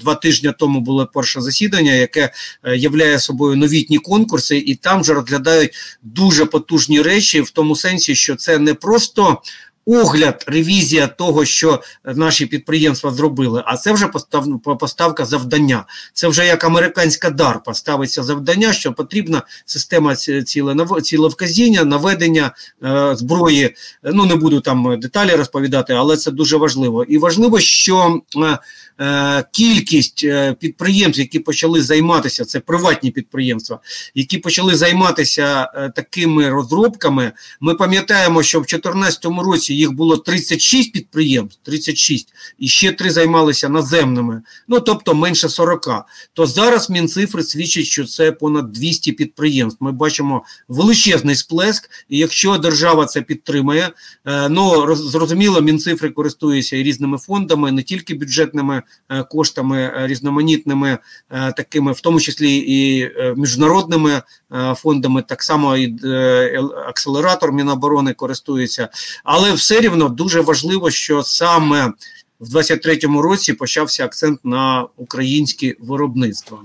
два 0.00 0.14
тижні 0.14 0.52
тому 0.58 0.80
було 0.80 1.06
перше 1.14 1.40
засідання, 1.40 1.92
яке 1.92 2.32
являє 2.76 3.18
собою 3.18 3.56
новітні 3.56 3.98
конкурси, 3.98 4.58
і 4.58 4.74
там 4.74 5.00
вже 5.00 5.14
розглядають 5.14 5.70
дуже 6.02 6.44
потужні 6.46 6.83
потужні 6.84 7.02
речі 7.02 7.40
в 7.40 7.50
тому 7.50 7.76
сенсі, 7.76 8.14
що 8.14 8.36
це 8.36 8.58
не 8.58 8.74
просто. 8.74 9.42
Огляд, 9.86 10.44
ревізія 10.46 11.06
того, 11.06 11.44
що 11.44 11.82
наші 12.04 12.46
підприємства 12.46 13.10
зробили, 13.10 13.62
а 13.66 13.76
це 13.76 13.92
вже 13.92 14.06
постав, 14.06 14.60
поставка 14.80 15.24
завдання. 15.24 15.84
Це 16.12 16.28
вже 16.28 16.46
як 16.46 16.64
американська 16.64 17.30
дар 17.30 17.62
поставиться 17.62 18.22
завдання, 18.22 18.72
що 18.72 18.92
потрібна 18.92 19.42
система 19.64 20.16
цілевказіння, 21.02 21.84
наведення 21.84 22.54
е, 22.84 23.16
зброї. 23.16 23.74
Ну 24.02 24.26
не 24.26 24.36
буду 24.36 24.60
там 24.60 25.00
деталі 25.00 25.30
розповідати, 25.30 25.92
але 25.92 26.16
це 26.16 26.30
дуже 26.30 26.56
важливо. 26.56 27.04
І 27.04 27.18
важливо, 27.18 27.60
що 27.60 28.20
е, 28.36 28.58
Е, 29.00 29.44
кількість 29.52 30.24
е, 30.24 30.52
підприємств, 30.60 31.20
які 31.20 31.38
почали 31.38 31.82
займатися, 31.82 32.44
це 32.44 32.60
приватні 32.60 33.10
підприємства, 33.10 33.78
які 34.14 34.38
почали 34.38 34.74
займатися 34.74 35.72
е, 35.74 35.90
такими 35.96 36.50
розробками. 36.50 37.32
Ми 37.60 37.74
пам'ятаємо, 37.74 38.42
що 38.42 38.58
в 38.58 38.62
2014 38.62 39.24
році 39.24 39.73
їх 39.74 39.92
було 39.92 40.16
36 40.16 40.92
підприємств, 40.92 41.60
36, 41.62 42.28
і 42.58 42.68
ще 42.68 42.92
три 42.92 43.10
займалися 43.10 43.68
наземними, 43.68 44.42
ну 44.68 44.80
тобто 44.80 45.14
менше 45.14 45.48
40. 45.48 45.88
То 46.32 46.46
зараз 46.46 46.90
мінцифри 46.90 47.42
свідчать, 47.42 47.84
що 47.84 48.04
це 48.04 48.32
понад 48.32 48.72
200 48.72 49.12
підприємств. 49.12 49.84
Ми 49.84 49.92
бачимо 49.92 50.44
величезний 50.68 51.36
сплеск, 51.36 51.90
і 52.08 52.18
якщо 52.18 52.58
держава 52.58 53.06
це 53.06 53.22
підтримує, 53.22 53.90
ну 54.50 54.96
зрозуміло, 54.96 55.60
мінцифри 55.60 56.10
користуються 56.10 56.76
і 56.76 56.82
різними 56.82 57.18
фондами, 57.18 57.72
не 57.72 57.82
тільки 57.82 58.14
бюджетними 58.14 58.82
Е, 59.14 59.22
коштами 59.22 59.92
е, 59.96 60.06
різноманітними, 60.06 60.98
е, 61.30 61.52
такими, 61.52 61.92
в 61.92 62.00
тому 62.00 62.20
числі 62.20 62.56
і 62.56 63.10
міжнародними 63.36 64.22
фондами, 64.76 65.22
так 65.22 65.42
само 65.42 65.76
і 65.76 65.96
акселератор 66.86 67.52
Міноборони 67.52 68.12
користується, 68.12 68.88
але 69.24 69.52
все 69.64 69.80
рівно 69.80 70.08
дуже 70.08 70.40
важливо, 70.40 70.90
що 70.90 71.22
саме 71.22 71.92
в 72.40 72.56
23-му 72.56 73.22
році 73.22 73.52
почався 73.52 74.04
акцент 74.04 74.40
на 74.44 74.86
українське 74.96 75.74
виробництво. 75.80 76.58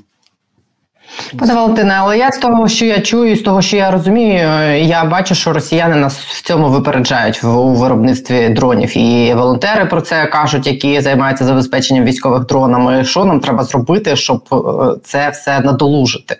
Пане 1.39 1.53
Валентине, 1.53 1.93
але 1.97 2.17
я 2.17 2.31
з 2.31 2.37
того, 2.37 2.67
що 2.67 2.85
я 2.85 3.01
чую, 3.01 3.35
з 3.35 3.41
того, 3.41 3.61
що 3.61 3.77
я 3.77 3.91
розумію, 3.91 4.39
я 4.77 5.05
бачу, 5.05 5.35
що 5.35 5.53
росіяни 5.53 5.95
нас 5.95 6.17
в 6.19 6.41
цьому 6.41 6.69
випереджають 6.69 7.43
в 7.43 7.57
у 7.57 7.73
виробництві 7.73 8.49
дронів. 8.49 8.97
І 8.97 9.33
волонтери 9.33 9.85
про 9.85 10.01
це 10.01 10.25
кажуть, 10.25 10.67
які 10.67 11.01
займаються 11.01 11.45
забезпеченням 11.45 12.05
військових 12.05 12.45
дронами. 12.45 13.05
Що 13.05 13.25
нам 13.25 13.39
треба 13.39 13.63
зробити, 13.63 14.15
щоб 14.15 14.43
е, 14.51 14.55
це 15.03 15.29
все 15.29 15.59
надолужити? 15.59 16.37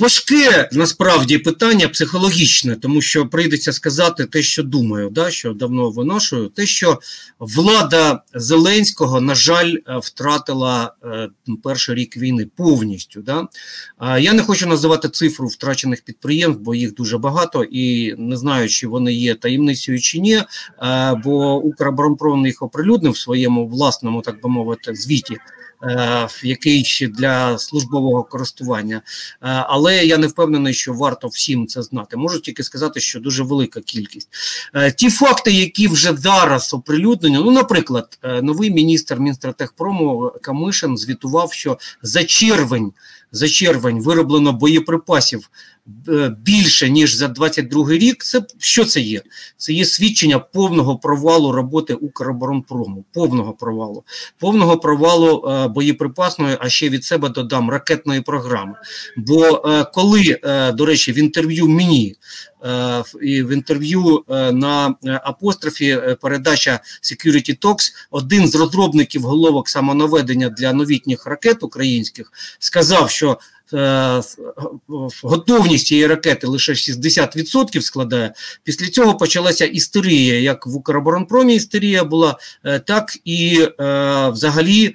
Важке 0.00 0.68
насправді 0.72 1.38
питання 1.38 1.88
психологічне, 1.88 2.76
тому 2.76 3.00
що 3.00 3.26
прийдеться 3.26 3.72
сказати 3.72 4.24
те, 4.24 4.42
що 4.42 4.62
думаю, 4.62 5.10
да, 5.10 5.30
що 5.30 5.52
давно 5.52 5.90
виношую, 5.90 6.48
те, 6.48 6.66
що 6.66 6.98
влада 7.38 8.22
Зеленського, 8.34 9.20
на 9.20 9.34
жаль, 9.34 9.74
е, 9.74 9.98
втратила 10.02 10.94
е, 11.04 11.28
перший 11.64 11.94
рік 11.94 12.16
війни 12.16 12.46
повністю. 12.56 13.22
Да. 13.22 13.48
Я 14.18 14.32
не 14.32 14.42
хочу 14.42 14.66
називати 14.66 15.08
цифру 15.08 15.46
втрачених 15.46 16.02
підприємств, 16.02 16.62
бо 16.62 16.74
їх 16.74 16.94
дуже 16.94 17.18
багато, 17.18 17.64
і 17.64 18.14
не 18.18 18.36
знаю, 18.36 18.68
чи 18.68 18.86
вони 18.86 19.12
є 19.12 19.34
таємницею 19.34 20.00
чи 20.00 20.18
ні. 20.18 20.34
Е, 20.34 20.44
бо 21.24 21.56
Укроборонпром 21.56 22.46
їх 22.46 22.62
оприлюднив 22.62 23.12
в 23.12 23.18
своєму 23.18 23.66
власному, 23.66 24.20
так 24.22 24.42
би 24.42 24.48
мовити, 24.48 24.94
звіті. 24.94 25.38
Е, 25.82 26.28
який 26.42 26.84
ще 26.84 27.08
для 27.08 27.58
службового 27.58 28.24
користування, 28.24 28.96
е, 28.96 29.02
але 29.42 30.06
я 30.06 30.18
не 30.18 30.26
впевнений, 30.26 30.74
що 30.74 30.92
варто 30.92 31.28
всім 31.28 31.66
це 31.66 31.82
знати. 31.82 32.16
Можу 32.16 32.40
тільки 32.40 32.62
сказати, 32.62 33.00
що 33.00 33.20
дуже 33.20 33.42
велика 33.42 33.80
кількість. 33.80 34.28
Е, 34.74 34.92
ті 34.92 35.10
факти, 35.10 35.52
які 35.52 35.88
вже 35.88 36.16
зараз 36.16 36.74
оприлюднені, 36.74 37.36
ну, 37.36 37.50
наприклад, 37.50 38.18
новий 38.42 38.70
міністр 38.70 39.18
міністра 39.18 39.52
Техпрому 39.52 40.32
Камишин 40.42 40.96
звітував, 40.98 41.52
що 41.52 41.78
за 42.02 42.24
червень 42.24 42.92
за 43.32 43.48
червень 43.48 44.02
вироблено 44.02 44.52
боєприпасів 44.52 45.50
більше 46.38 46.90
ніж 46.90 47.14
за 47.14 47.28
22 47.28 47.90
рік. 47.90 48.24
Це 48.24 48.42
що 48.58 48.84
це 48.84 49.00
є? 49.00 49.22
Це 49.56 49.72
є 49.72 49.84
свідчення 49.84 50.38
повного 50.38 50.98
провалу 50.98 51.52
роботи 51.52 51.94
Укроборонпрому, 51.94 53.04
повного 53.12 53.52
провалу, 53.52 54.04
повного 54.38 54.78
провалу 54.78 55.48
е, 55.48 55.68
боєприпасної, 55.68 56.56
а 56.60 56.68
ще 56.68 56.88
від 56.88 57.04
себе 57.04 57.28
додам 57.28 57.70
ракетної 57.70 58.20
програми. 58.20 58.74
Бо 59.16 59.62
е, 59.66 59.84
коли, 59.84 60.38
е, 60.44 60.72
до 60.72 60.86
речі, 60.86 61.12
в 61.12 61.18
інтерв'ю 61.18 61.68
мені 61.68 62.16
е, 62.64 63.02
і 63.22 63.42
в 63.42 63.52
інтерв'ю 63.52 64.24
е, 64.28 64.52
на 64.52 64.94
апострофі 65.24 65.98
передача 66.20 66.80
Security 67.02 67.58
Talks, 67.58 67.92
один 68.10 68.48
з 68.48 68.54
розробників 68.54 69.22
головок 69.22 69.68
самонаведення 69.68 70.48
для 70.48 70.72
новітніх 70.72 71.26
ракет 71.26 71.62
українських 71.62 72.32
сказав, 72.58 73.10
що 73.10 73.28
Е, 73.30 73.38
готовність 75.22 75.86
цієї 75.86 76.06
ракети 76.06 76.46
лише 76.46 76.72
60% 76.72 77.80
складає. 77.80 78.32
Після 78.64 78.86
цього 78.86 79.14
почалася 79.14 79.64
істерія, 79.64 80.40
як 80.40 80.66
в 80.66 80.76
Укроборонпромі 80.76 81.54
істерія 81.54 82.04
була, 82.04 82.36
е, 82.64 82.78
так 82.78 83.18
і 83.24 83.68
е, 83.80 84.28
взагалі 84.28 84.94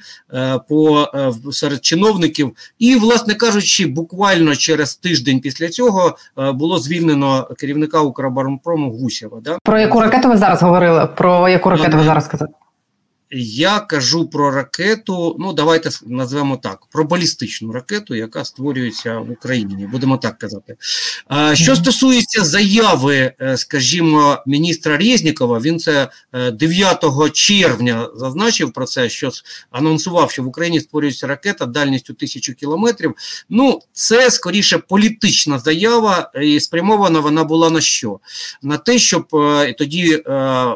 по 0.69 1.07
серед 1.51 1.85
чиновників. 1.85 2.51
І, 2.79 2.95
власне 2.95 3.33
кажучи, 3.33 3.87
буквально 3.87 4.55
через 4.55 4.95
тиждень 4.95 5.39
після 5.39 5.69
цього 5.69 6.17
було 6.37 6.79
звільнено 6.79 7.49
керівника 7.57 8.01
Укроборонпрому 8.01 8.91
Гусєва. 8.91 9.39
Да? 9.43 9.57
Про 9.63 9.79
яку 9.79 10.01
ракету 10.01 10.29
ви 10.29 10.37
зараз 10.37 10.61
говорили? 10.61 11.07
Про 11.15 11.49
яку 11.49 11.69
ракету 11.69 11.97
ви 11.97 12.03
зараз 12.03 12.25
сказали? 12.25 12.51
Я 13.29 13.79
кажу 13.79 14.27
про 14.27 14.51
ракету. 14.51 15.35
Ну 15.39 15.53
давайте 15.53 15.89
назвемо 16.05 16.57
так: 16.57 16.85
про 16.91 17.03
балістичну 17.03 17.71
ракету, 17.71 18.15
яка 18.15 18.45
створюється 18.45 19.19
в 19.19 19.31
Україні. 19.31 19.87
Будемо 19.91 20.17
так 20.17 20.37
казати. 20.37 20.75
Що 21.53 21.75
стосується 21.75 22.45
заяви, 22.45 23.33
е, 23.41 23.57
скажімо, 23.57 24.37
міністра 24.45 24.97
Резнікова, 24.97 25.59
він 25.59 25.79
це 25.79 26.09
9 26.53 27.03
е, 27.03 27.29
червня 27.29 28.09
зазначив 28.15 28.73
про 28.73 28.85
це, 28.85 29.09
що 29.09 29.31
анонсував, 29.71 30.31
що 30.31 30.43
в 30.43 30.47
Україні 30.47 30.79
створюється 30.79 31.27
ракета 31.27 31.65
дальністю 31.65 32.13
тисячу 32.13 32.53
кілометрів. 32.53 33.13
Ну, 33.49 33.81
це 33.93 34.31
скоріше 34.31 34.77
політична 34.77 35.59
заява, 35.59 36.31
і 36.41 36.59
спрямована 36.59 37.19
вона 37.19 37.43
була 37.43 37.69
на 37.69 37.81
що? 37.81 38.19
На 38.61 38.77
те, 38.77 38.99
щоб 38.99 39.27
е, 39.35 39.73
тоді 39.73 40.23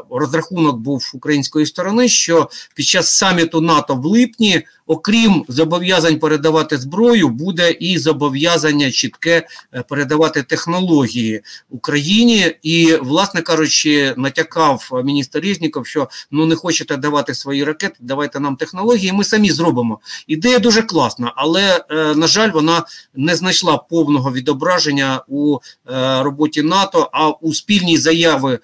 розрахунок 0.09 0.77
був 0.77 1.11
української 1.13 1.65
сторони. 1.65 2.07
що 2.07 2.40
під 2.75 2.85
час 2.85 3.15
саміту 3.17 3.61
НАТО 3.61 3.95
в 3.95 4.05
липні, 4.05 4.61
окрім 4.91 5.45
зобов'язань 5.47 6.19
передавати 6.19 6.77
зброю, 6.77 7.29
буде 7.29 7.71
і 7.71 7.97
зобов'язання 7.97 8.91
чітке 8.91 9.47
е, 9.73 9.83
передавати 9.89 10.43
технології 10.43 11.41
Україні. 11.69 12.55
І, 12.61 12.95
власне 13.01 13.41
кажучи, 13.41 14.13
натякав 14.17 14.89
міністр 15.03 15.39
Різніков, 15.39 15.87
що 15.87 16.09
ну 16.31 16.45
не 16.45 16.55
хочете 16.55 16.97
давати 16.97 17.33
свої 17.33 17.63
ракети, 17.63 17.95
давайте 17.99 18.39
нам 18.39 18.55
технології. 18.55 19.11
Ми 19.11 19.23
самі 19.23 19.51
зробимо. 19.51 19.99
Ідея 20.27 20.59
дуже 20.59 20.81
класна, 20.81 21.33
але 21.35 21.85
е, 21.89 22.15
на 22.15 22.27
жаль, 22.27 22.51
вона 22.51 22.83
не 23.15 23.35
знайшла 23.35 23.77
повного 23.77 24.31
відображення 24.31 25.23
у 25.27 25.57
е, 25.57 26.23
роботі 26.23 26.61
НАТО. 26.61 27.09
А 27.13 27.29
у 27.29 27.53
спільній 27.53 27.97
заяви 27.97 28.59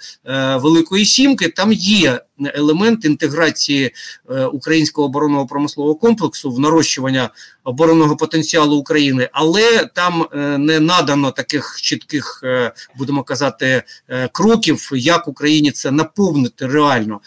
Великої 0.59 1.05
Сімки 1.05 1.49
там 1.49 1.73
є 1.73 2.21
елемент 2.39 3.05
інтеграції 3.05 3.91
е, 4.29 4.45
українського 4.45 5.07
оборонного 5.07 5.47
промислового 5.47 5.95
комплексу 5.95 6.16
в 6.43 6.59
нарощування 6.59 7.29
оборонного 7.63 8.15
потенціалу 8.15 8.77
України, 8.77 9.29
але 9.31 9.89
там 9.93 10.25
е, 10.33 10.37
не 10.57 10.79
надано 10.79 11.31
таких 11.31 11.79
чітких, 11.81 12.41
е, 12.43 12.71
будемо 12.95 13.23
казати, 13.23 13.83
кроків, 14.31 14.89
як 14.93 15.27
Україні 15.27 15.71
це 15.71 15.91
наповнити 15.91 16.67
реально. 16.67 17.19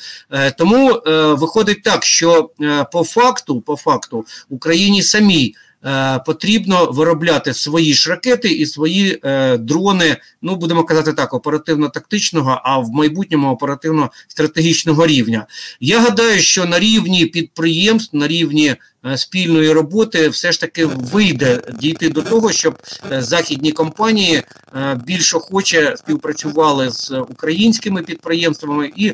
Тому 0.59 1.03
виходить 1.37 1.83
так, 1.83 2.05
що 2.05 2.51
по 2.93 3.05
факту, 3.05 3.61
по 3.61 3.77
факту 3.77 4.25
Україні 4.49 5.03
самій. 5.03 5.55
Е, 5.85 6.19
потрібно 6.27 6.91
виробляти 6.91 7.55
свої 7.55 7.95
ж 7.95 8.11
ракети 8.11 8.49
і 8.49 8.67
свої 8.67 9.21
е, 9.25 9.59
дрони. 9.59 10.17
Ну 10.43 10.57
будемо 10.57 10.85
казати 10.85 11.13
так, 11.13 11.35
оперативно-тактичного, 11.35 12.61
а 12.65 12.79
в 12.79 12.91
майбутньому 12.91 13.51
оперативно-стратегічного 13.51 15.07
рівня. 15.07 15.47
Я 15.81 16.01
гадаю, 16.01 16.41
що 16.41 16.65
на 16.65 16.79
рівні 16.79 17.27
підприємств, 17.27 18.17
на 18.17 18.29
рівні 18.29 18.77
спільної 19.17 19.73
роботи 19.73 20.29
все 20.29 20.53
ж 20.53 20.61
таки 20.61 20.87
вийде 20.87 21.63
дійти 21.81 22.09
до 22.09 22.23
того, 22.23 22.53
щоб 22.53 22.79
е, 23.13 23.23
західні 23.23 23.73
компанії 23.73 24.43
е, 24.77 25.01
більш 25.07 25.35
охоче 25.35 25.95
співпрацювали 25.97 26.91
з 26.91 27.11
українськими 27.29 28.03
підприємствами, 28.03 28.93
і 28.97 29.13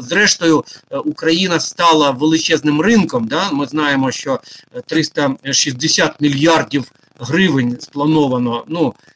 зрештою 0.00 0.64
Україна 1.04 1.60
стала 1.60 2.10
величезним 2.10 2.80
ринком. 2.80 3.26
Да? 3.28 3.50
Ми 3.50 3.66
знаємо, 3.66 4.10
що 4.10 4.40
360 4.86 6.20
мільярдів 6.20 6.92
гривень 7.18 7.76
сплановано. 7.80 8.64
Ну 8.68 8.94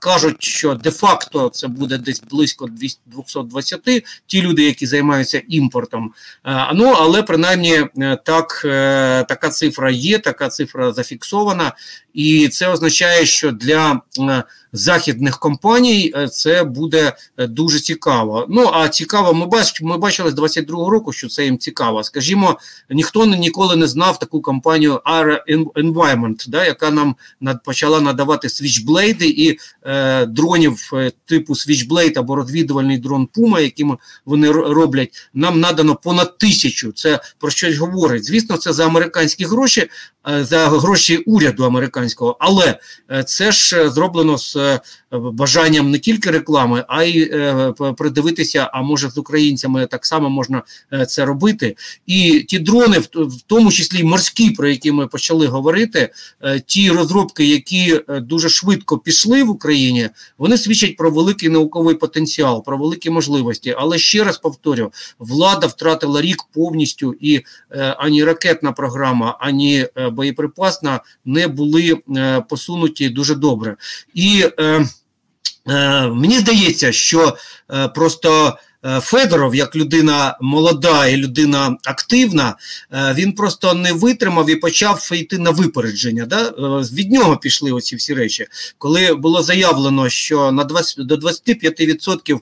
кажуть, 0.00 0.44
що 0.44 0.74
де-факто 0.74 1.48
це 1.48 1.68
буде 1.68 1.98
десь 1.98 2.22
близько 2.30 2.68
220, 3.06 3.80
ті 4.26 4.42
люди, 4.42 4.62
які 4.62 4.86
займаються 4.86 5.42
імпортом. 5.48 6.12
Е, 6.46 6.70
ну 6.74 6.94
але 6.98 7.22
принаймні 7.22 7.74
е, 7.98 8.18
так, 8.24 8.60
така 9.28 9.48
цифра 9.48 9.90
є, 9.90 10.18
така 10.18 10.48
цифра 10.48 10.92
зафіксована, 10.92 11.72
і 12.14 12.48
це 12.48 12.68
означає, 12.68 13.26
що 13.26 13.52
для 13.52 14.00
західних 14.72 15.38
компаній 15.38 16.14
це 16.32 16.64
буде 16.64 17.12
дуже 17.38 17.80
цікаво. 17.80 18.46
Ну 18.48 18.70
а 18.72 18.88
цікаво, 18.88 19.34
ми 19.34 19.46
бач, 19.46 19.82
ми 19.82 19.98
бачили 19.98 20.30
з 20.30 20.34
22-го 20.34 20.90
року, 20.90 21.12
що 21.12 21.28
це 21.28 21.44
їм 21.44 21.58
цікаво. 21.58 22.02
Скажімо, 22.04 22.58
ніхто 22.90 23.26
ніколи 23.26 23.76
не 23.76 23.86
знав 23.86 24.18
таку 24.18 24.42
компанію 24.42 25.00
Aero 25.04 25.38
Environment, 25.74 26.48
да, 26.48 26.64
яка 26.64 26.90
нам 26.90 27.16
над 27.40 27.62
почала 27.62 28.00
надавати 28.00 28.48
свічблейди 28.48 29.26
і 29.26 29.58
е, 29.82 30.26
дронів 30.26 30.90
е, 30.92 31.12
типу 31.24 31.52
Switchblade 31.52 32.18
або 32.18 32.36
розвідувальний 32.36 32.98
дрон 32.98 33.28
Puma, 33.34 33.60
яким 33.60 33.98
вони 34.24 34.50
роблять, 34.50 35.30
нам 35.34 35.60
надано 35.60 35.94
понад 35.94 36.38
тисячу. 36.38 36.92
Це 36.92 37.20
про 37.38 37.50
щось 37.50 37.76
говорить. 37.76 38.24
Звісно, 38.24 38.56
це 38.56 38.72
за 38.72 38.86
американські 38.86 39.44
гроші, 39.44 39.88
е, 40.28 40.44
за 40.44 40.68
гроші 40.68 41.16
уряду 41.16 41.64
американського, 41.64 42.36
але 42.40 42.78
е, 43.10 43.24
це 43.24 43.52
ж 43.52 43.90
зроблено 43.90 44.38
з 44.38 44.56
е, 44.56 44.61
бажанням 45.10 45.90
не 45.90 45.98
тільки 45.98 46.30
реклами, 46.30 46.84
а 46.88 47.04
й 47.04 47.30
е, 47.32 47.72
придивитися. 47.98 48.70
А 48.72 48.82
може 48.82 49.10
з 49.10 49.18
українцями 49.18 49.86
так 49.86 50.06
само 50.06 50.30
можна 50.30 50.62
е, 50.92 51.06
це 51.06 51.24
робити. 51.24 51.76
І 52.06 52.44
ті 52.48 52.58
дрони, 52.58 52.98
в, 52.98 53.42
тому 53.46 53.72
числі 53.72 54.04
морські, 54.04 54.50
про 54.50 54.68
які 54.68 54.92
ми 54.92 55.06
почали 55.06 55.46
говорити, 55.46 56.10
е, 56.42 56.60
ті 56.66 56.90
розробки, 56.90 57.46
які 57.46 58.00
е, 58.08 58.20
дуже 58.20 58.48
швидко 58.48 58.98
пішли 58.98 59.42
в 59.42 59.50
Україні, 59.50 60.08
вони 60.38 60.58
свідчать 60.58 60.96
про 60.96 61.10
великий 61.10 61.48
науковий 61.48 61.94
потенціал, 61.94 62.64
про 62.64 62.78
великі 62.78 63.10
можливості. 63.10 63.74
Але 63.78 63.98
ще 63.98 64.24
раз 64.24 64.38
повторю: 64.38 64.92
влада 65.18 65.66
втратила 65.66 66.20
рік 66.20 66.44
повністю, 66.52 67.14
і 67.20 67.40
е, 67.70 67.96
ані 67.98 68.24
ракетна 68.24 68.72
програма, 68.72 69.36
ані 69.40 69.86
е, 69.96 70.10
боєприпасна 70.10 71.00
не 71.24 71.48
були 71.48 71.96
е, 72.16 72.40
посунуті 72.40 73.08
дуже 73.08 73.34
добре. 73.34 73.76
І 74.14 74.44
е, 74.58 74.86
е, 75.68 76.06
мені 76.06 76.38
здається, 76.38 76.92
що 76.92 77.36
е, 77.70 77.88
просто. 77.88 78.58
Е, 78.84 79.00
Федоров, 79.00 79.54
як 79.54 79.76
людина 79.76 80.38
молода 80.40 81.06
і 81.06 81.16
людина 81.16 81.76
активна, 81.84 82.56
е, 82.92 83.14
він 83.18 83.32
просто 83.32 83.74
не 83.74 83.92
витримав 83.92 84.50
і 84.50 84.56
почав 84.56 85.10
йти 85.12 85.38
на 85.38 85.50
випередження. 85.50 86.26
Да? 86.26 86.42
Е, 86.44 86.52
від 86.94 87.12
нього 87.12 87.36
пішли 87.36 87.72
оці 87.72 87.96
всі 87.96 88.14
речі. 88.14 88.46
Коли 88.78 89.14
було 89.14 89.42
заявлено, 89.42 90.08
що 90.08 90.52
на 90.52 90.64
20, 90.64 91.06
до 91.06 91.16
25% 91.16 92.40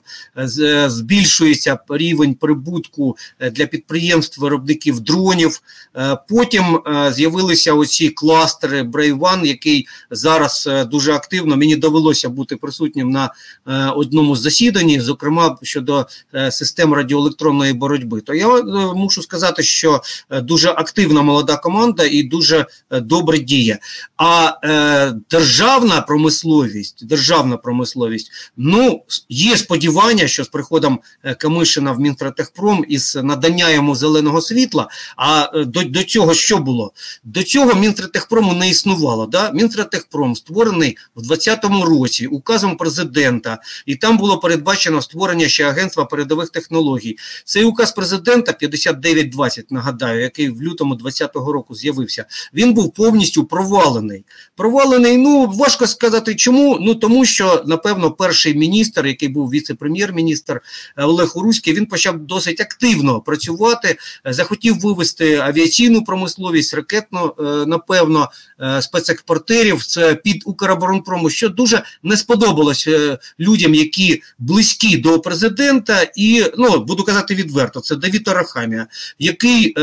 збільшується 0.89 1.79
рівень 1.89 2.33
прибутку 2.33 3.17
для 3.51 3.65
підприємств 3.65 4.41
виробників 4.41 4.99
дронів. 4.99 5.61
Потім 6.29 6.81
з'явилися 7.11 7.73
оці 7.73 8.09
кластери 8.09 8.83
One, 8.83 9.45
який 9.45 9.87
зараз 10.11 10.69
дуже 10.87 11.13
активно 11.13 11.57
мені 11.57 11.75
довелося 11.75 12.29
бути 12.29 12.55
присутнім 12.55 13.09
на 13.09 13.33
одному 13.95 14.35
з 14.35 14.41
засіданні, 14.41 14.99
зокрема 14.99 15.57
щодо 15.61 16.07
систем 16.51 16.93
радіоелектронної 16.93 17.73
боротьби, 17.73 18.21
то 18.21 18.33
я 18.33 18.47
мушу 18.93 19.21
сказати, 19.21 19.63
що 19.63 20.01
дуже 20.29 20.69
активна 20.69 21.21
молода 21.21 21.57
команда 21.57 22.03
і 22.03 22.23
дуже 22.23 22.65
добре 22.91 23.39
діє. 23.39 23.79
А 24.17 24.53
е, 24.63 25.13
державна 25.29 26.01
промисловість, 26.01 27.05
державна 27.05 27.57
промисловість, 27.57 28.31
ну 28.57 29.03
є 29.29 29.57
сподівання, 29.57 30.27
що 30.27 30.43
з 30.43 30.47
приходом 30.47 30.99
Камишина 31.37 31.91
в 31.91 31.99
Мінтратехпром 31.99 32.85
із 32.87 33.15
надання 33.23 33.69
йому 33.69 33.95
зеленого 33.95 34.41
світла. 34.41 34.87
А 35.17 35.49
до 35.65 35.83
до 35.83 36.03
цього 36.03 36.33
що 36.33 36.57
було? 36.57 36.91
До 37.23 37.43
цього 37.43 37.73
Мінтратехпрому 37.73 38.53
не 38.53 38.69
існувало. 38.69 39.25
Да? 39.25 39.51
Мінтратехпром 39.51 40.35
створений 40.35 40.97
в 41.15 41.21
2020 41.21 41.89
році 41.89 42.27
указом 42.27 42.77
президента, 42.77 43.57
і 43.85 43.95
там 43.95 44.17
було 44.17 44.39
передбачено 44.39 45.01
створення 45.01 45.47
ще 45.47 45.69
агентства 45.69 46.05
передових 46.21 46.49
технологій. 46.49 47.17
Цей 47.45 47.63
указ 47.63 47.91
президента 47.91 48.53
5920, 48.53 49.71
нагадаю, 49.71 50.21
який 50.21 50.49
в 50.49 50.61
лютому 50.61 50.95
2020 50.95 51.35
року 51.35 51.75
з'явився, 51.75 52.25
він 52.53 52.73
був 52.73 52.93
повністю 52.93 53.45
провалений. 53.45 54.25
Провалений, 54.55 55.17
ну 55.17 55.47
важко 55.47 55.87
сказати, 55.87 56.35
чому. 56.35 56.77
Ну 56.81 56.95
тому 56.95 57.25
що, 57.25 57.63
напевно, 57.65 58.11
перший 58.11 58.55
міністр, 58.55 59.07
який 59.07 59.29
був 59.29 59.49
віце-прем'єр-міністр 59.49 60.61
е, 60.97 61.03
Олег 61.03 61.31
Уруський, 61.35 61.73
він 61.73 61.85
почав 61.85 62.19
досить 62.19 62.61
активно 62.61 63.21
працювати, 63.21 63.97
е, 64.27 64.33
захотів 64.33 64.79
вивести 64.79 65.37
авіаційну 65.37 66.03
промисловість, 66.03 66.73
ракетну, 66.73 67.35
е, 67.39 67.43
напевно, 67.65 68.31
спецекспортерів 68.81 69.85
це 69.85 70.15
під 70.15 70.43
Укроборонпрому, 70.45 71.29
що 71.29 71.49
дуже 71.49 71.83
не 72.03 72.17
сподобалось 72.17 72.89
людям, 73.39 73.73
які 73.75 74.21
близькі 74.39 74.97
до 74.97 75.19
президента, 75.19 76.10
і 76.15 76.45
ну 76.57 76.79
буду 76.79 77.03
казати 77.03 77.35
відверто, 77.35 77.79
це 77.79 77.95
Давід 77.95 78.27
Арахамія, 78.27 78.87
який, 79.19 79.75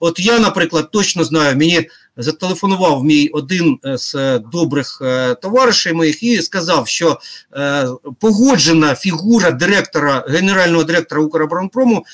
от 0.00 0.20
я, 0.20 0.38
наприклад, 0.38 0.90
точно 0.90 1.24
знаю, 1.24 1.56
мені 1.56 1.88
зателефонував 2.18 3.04
мій 3.04 3.28
один 3.28 3.78
е, 3.84 3.98
з 3.98 4.38
добрих 4.52 5.02
е, 5.04 5.34
товаришів 5.34 5.94
моїх 5.94 6.22
і 6.22 6.42
сказав, 6.42 6.88
що 6.88 7.18
е, 7.56 7.88
погоджена 8.20 8.94
фігура 8.94 9.50
директора 9.50 10.24
генерального 10.28 10.84
директора 10.84 11.22
Укроборонпрому 11.22 12.04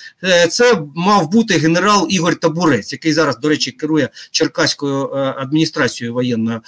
це 0.50 0.82
мав 0.94 1.30
бути 1.30 1.54
генерал 1.54 2.06
Ігор 2.10 2.36
Табурець, 2.36 2.92
який 2.92 3.12
зараз, 3.12 3.38
до 3.38 3.48
речі, 3.48 3.70
керує 3.70 4.08
Черкаською 4.30 5.14
адміністрацією 5.14 6.14
воєнною. 6.14 6.60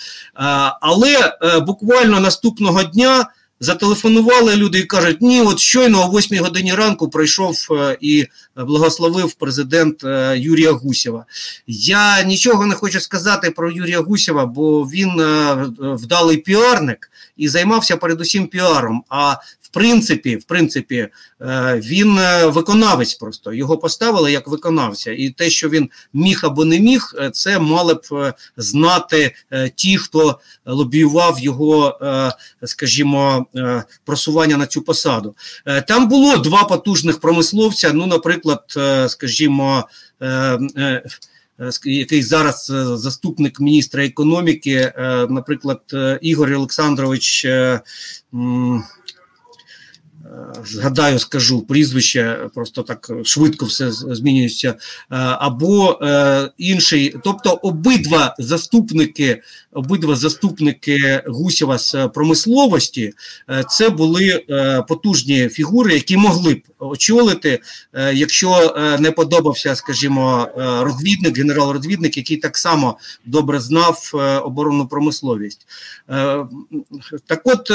Але 0.81 1.39
буквально 1.67 2.21
наступного 2.21 2.83
дня. 2.83 3.27
Зателефонували 3.61 4.57
люди 4.57 4.79
і 4.79 4.85
кажуть, 4.85 5.23
ні, 5.23 5.43
от 5.43 5.59
щойно 5.59 6.05
о 6.05 6.19
8 6.19 6.45
годині 6.45 6.75
ранку 6.75 7.09
прийшов 7.09 7.69
е, 7.71 7.99
і 8.01 8.27
благословив 8.57 9.33
президент 9.33 10.05
е, 10.05 10.39
Юрія 10.39 10.73
Гусєва. 10.73 11.25
Я 11.67 12.23
нічого 12.23 12.67
не 12.67 12.75
хочу 12.75 13.01
сказати 13.01 13.51
про 13.51 13.71
Юрія 13.71 14.01
Гусєва, 14.01 14.47
бо 14.47 14.85
він 14.85 15.21
е, 15.21 15.55
вдалий 15.81 16.37
піарник 16.37 17.11
і 17.37 17.49
займався 17.49 17.97
передусім 17.97 18.47
піаром. 18.47 19.05
А 19.09 19.37
в 19.67 19.69
принципі, 19.69 20.37
в 20.37 20.45
принципі, 20.45 21.09
він 21.77 22.19
виконавець 22.45 23.15
просто 23.15 23.53
його 23.53 23.79
поставили 23.79 24.33
як 24.33 24.49
виконавця, 24.49 25.13
і 25.13 25.31
те, 25.31 25.51
що 25.51 25.69
він 25.69 25.91
міг 26.13 26.41
або 26.43 26.65
не 26.65 26.81
міг, 26.81 27.15
це 27.33 27.59
мали 27.59 27.95
б 27.95 28.35
знати 28.57 29.35
ті, 29.75 29.99
хто 29.99 30.39
лобіював 30.67 31.39
його, 31.41 31.99
скажімо. 32.65 33.47
Е, 33.57 33.85
просування 34.05 34.57
на 34.57 34.67
цю 34.67 34.83
посаду. 34.83 35.35
Е, 35.67 35.83
там 35.83 36.09
було 36.09 36.37
два 36.37 36.65
потужних 36.65 37.21
промисловця. 37.21 37.93
Ну, 37.93 38.07
наприклад, 38.07 38.75
е, 38.77 39.09
скажімо, 39.09 39.89
який 41.85 42.23
зараз 42.23 42.67
заступник 42.95 43.61
міністра 43.61 44.05
економіки, 44.05 44.93
наприклад, 45.31 45.81
Ігор 46.21 46.53
Олександрович 46.53 47.47
згадаю, 50.65 51.19
скажу 51.19 51.63
прізвище, 51.63 52.49
просто 52.55 52.83
так 52.83 53.11
швидко 53.25 53.67
все 53.67 53.91
змінюється, 53.91 54.69
е, 54.69 54.75
або 55.19 55.99
е, 56.03 56.51
інший, 56.59 57.15
тобто 57.25 57.51
обидва 57.63 58.35
заступники, 58.39 59.43
обидва 59.77 60.17
заступники 60.17 61.23
Гусєва 61.27 61.79
з 61.79 62.09
промисловості, 62.15 63.13
е, 63.51 63.65
це 63.69 63.89
були 63.89 64.45
потужні 64.89 65.49
фігури, 65.49 65.95
які 65.95 66.17
могли 66.17 66.55
б 66.55 66.63
очолити, 66.79 67.61
якщо 68.13 68.77
не 69.01 69.11
подобався, 69.11 69.77
скажімо, 69.77 70.49
розвідник, 70.57 71.39
генерал-розвідник, 71.39 72.17
який 72.17 72.37
так 72.37 72.59
само 72.59 72.99
добре 73.25 73.61
знав 73.61 74.11
оборонну 74.45 74.87
промисловість. 74.87 75.67
Так, 77.27 77.41
от 77.45 77.71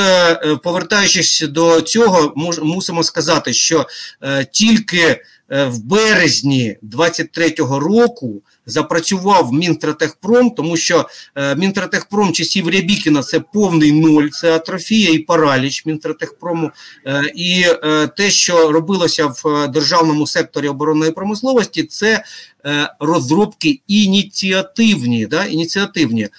повертаючись 0.63 1.41
до 1.41 1.81
цього 1.81 2.33
мусимо 2.61 3.03
сказати, 3.03 3.53
що 3.53 3.87
е, 4.21 4.45
тільки 4.51 5.21
е, 5.51 5.65
в 5.65 5.83
березні 5.83 6.77
23-го 6.83 7.79
року 7.79 8.41
запрацював 8.65 9.53
Мінтратехпром, 9.53 10.49
тому 10.49 10.77
що 10.77 11.09
е, 11.35 11.55
Мінтратехпром 11.55 12.33
часів 12.33 12.69
Рябікіна 12.69 13.23
це 13.23 13.39
повний 13.39 13.91
ноль, 13.91 14.27
це 14.27 14.55
атрофія 14.55 15.11
і 15.11 15.19
параліч 15.19 15.85
Мінтратехпрому. 15.85 16.71
Е, 17.05 17.23
і 17.35 17.65
е, 17.83 18.07
те, 18.07 18.31
що 18.31 18.71
робилося 18.71 19.25
в 19.25 19.67
державному 19.67 20.27
секторі 20.27 20.67
оборонної 20.67 21.11
промисловості, 21.11 21.83
це 21.83 22.23
розробки 22.99 23.81
ініціативні. 23.87 25.25
Да, 25.25 25.45
ініціативні. 25.45 26.29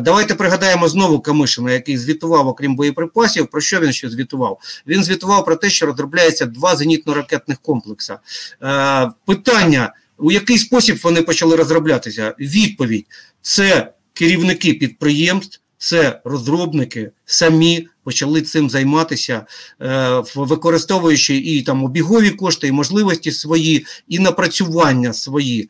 Давайте 0.00 0.34
пригадаємо 0.34 0.88
знову 0.88 1.20
Камишина, 1.20 1.72
який 1.72 1.98
звітував, 1.98 2.48
окрім 2.48 2.76
боєприпасів. 2.76 3.46
Про 3.46 3.60
що 3.60 3.80
він 3.80 3.92
ще 3.92 4.10
звітував? 4.10 4.58
Він 4.86 5.04
звітував 5.04 5.44
про 5.44 5.56
те, 5.56 5.70
що 5.70 5.86
розробляється 5.86 6.46
два 6.46 6.74
зенітно-ракетних 6.74 7.56
комплекси. 7.62 8.14
Питання 9.26 9.92
у 10.22 10.32
який 10.32 10.58
спосіб 10.58 10.98
вони 11.02 11.22
почали 11.22 11.56
розроблятися? 11.56 12.34
Відповідь: 12.38 13.06
це 13.42 13.92
керівники 14.12 14.74
підприємств, 14.74 15.60
це 15.82 16.20
розробники 16.24 17.10
самі 17.26 17.88
почали 18.04 18.42
цим 18.42 18.70
займатися, 18.70 19.46
е, 19.82 20.22
використовуючи 20.34 21.36
і 21.36 21.62
там 21.62 21.84
обігові 21.84 22.30
кошти, 22.30 22.68
і 22.68 22.72
можливості 22.72 23.32
свої, 23.32 23.86
і 24.08 24.18
напрацювання 24.18 25.12
свої. 25.12 25.62
Е, 25.62 25.68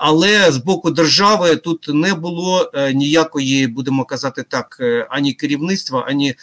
але 0.00 0.52
з 0.52 0.56
боку 0.56 0.90
держави 0.90 1.56
тут 1.56 1.88
не 1.88 2.14
було 2.14 2.70
е, 2.74 2.94
ніякої, 2.94 3.66
будемо 3.66 4.04
казати 4.04 4.44
так, 4.48 4.78
ані 5.10 5.32
керівництва, 5.32 6.04
ані 6.08 6.34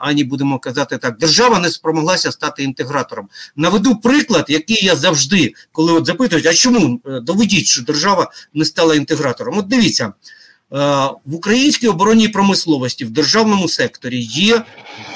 ані 0.00 0.24
будемо 0.24 0.58
казати 0.58 0.98
так. 0.98 1.18
Держава 1.18 1.58
не 1.58 1.70
спромоглася 1.70 2.32
стати 2.32 2.62
інтегратором. 2.62 3.28
Наведу 3.56 3.96
приклад, 3.96 4.44
який 4.48 4.84
я 4.84 4.96
завжди, 4.96 5.54
коли 5.72 5.92
от 5.92 6.06
запитують, 6.06 6.46
а 6.46 6.54
чому 6.54 7.00
доведіть, 7.22 7.66
що 7.66 7.82
держава 7.82 8.30
не 8.54 8.64
стала 8.64 8.94
інтегратором? 8.94 9.58
От 9.58 9.66
дивіться. 9.66 10.12
Е, 10.72 10.76
в 11.24 11.34
українській 11.34 11.88
оборонній 11.88 12.28
промисловості 12.28 13.04
в 13.04 13.10
державному 13.10 13.68
секторі 13.68 14.20
є 14.20 14.62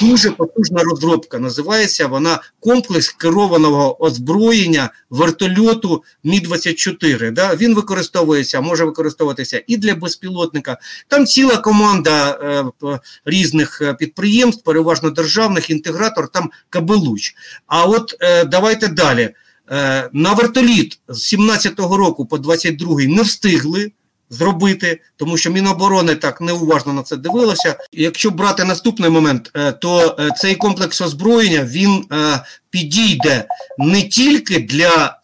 дуже 0.00 0.30
потужна 0.30 0.82
розробка. 0.82 1.38
Називається 1.38 2.06
вона 2.06 2.40
комплекс 2.60 3.08
керованого 3.08 4.04
озброєння 4.04 4.90
вертольоту 5.10 6.04
Мі 6.24 6.40
24 6.40 7.30
Да? 7.30 7.54
Він 7.54 7.74
використовується, 7.74 8.60
може 8.60 8.84
використовуватися 8.84 9.62
і 9.66 9.76
для 9.76 9.94
безпілотника. 9.94 10.78
Там 11.08 11.26
ціла 11.26 11.56
команда 11.56 12.38
е, 12.82 12.98
різних 13.24 13.82
е, 13.82 13.94
підприємств, 13.94 14.64
переважно 14.64 15.10
державних, 15.10 15.70
інтегратор, 15.70 16.28
там 16.28 16.50
кабелуч. 16.68 17.34
А 17.66 17.84
от 17.84 18.16
е, 18.20 18.44
давайте 18.44 18.88
далі. 18.88 19.34
Е, 19.70 20.08
на 20.12 20.32
вертоліт 20.32 21.00
з 21.08 21.34
17-го 21.34 21.96
року 21.96 22.26
по 22.26 22.36
22-й 22.36 23.06
не 23.06 23.22
встигли 23.22 23.92
зробити, 24.30 25.00
тому 25.16 25.36
що 25.36 25.50
Міноборони 25.50 26.14
так 26.14 26.40
неуважно 26.40 26.92
на 26.92 27.02
це 27.02 27.16
дивилося. 27.16 27.76
Якщо 27.92 28.30
брати 28.30 28.64
наступний 28.64 29.10
момент, 29.10 29.50
е, 29.54 29.72
то 29.72 30.16
е, 30.18 30.30
цей 30.36 30.54
комплекс 30.54 31.00
озброєння 31.00 31.64
він 31.64 32.06
е, 32.12 32.40
підійде 32.70 33.44
не 33.78 34.02
тільки 34.02 34.58
для, 34.58 35.16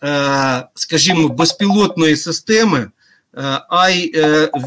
скажімо, 0.75 1.29
безпілотної 1.29 2.16
системи, 2.16 2.90
а 3.69 3.90
й 3.90 4.12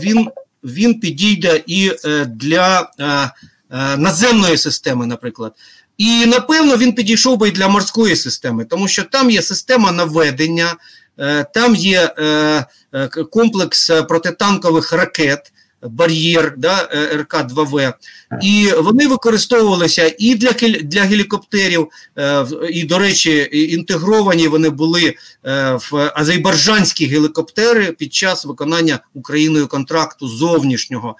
він, 0.02 0.30
він 0.64 1.00
підійде 1.00 1.64
і 1.68 1.92
для 2.28 2.92
наземної 3.98 4.58
системи, 4.58 5.06
наприклад. 5.06 5.54
І 5.98 6.26
напевно 6.26 6.78
він 6.78 6.94
підійшов 6.94 7.38
би 7.38 7.48
і 7.48 7.52
для 7.52 7.68
морської 7.68 8.16
системи, 8.16 8.66
тому 8.66 8.88
що 8.88 9.04
там 9.04 9.30
є 9.30 9.42
система 9.42 9.92
наведення, 9.92 10.76
там 11.54 11.76
є 11.76 12.14
Е, 12.96 13.08
комплекс 13.08 13.92
протитанкових 14.08 14.94
ракет. 14.94 15.54
Бар'єр 15.84 16.54
да, 16.58 16.90
РК-2В, 17.16 17.94
і 18.44 18.72
вони 18.80 19.08
використовувалися 19.08 20.16
і 20.20 20.36
для 20.36 20.52
для 20.82 21.02
гелікоптерів, 21.02 21.88
і, 22.70 22.84
до 22.84 23.00
речі, 23.00 23.50
інтегровані 23.52 24.48
вони 24.48 24.70
були 24.70 25.16
в 25.92 26.12
азербайджанські 26.16 27.06
гелікоптери 27.06 27.92
під 27.92 28.14
час 28.14 28.46
виконання 28.46 29.00
Україною 29.14 29.68
контракту 29.68 30.28
зовнішнього. 30.28 31.16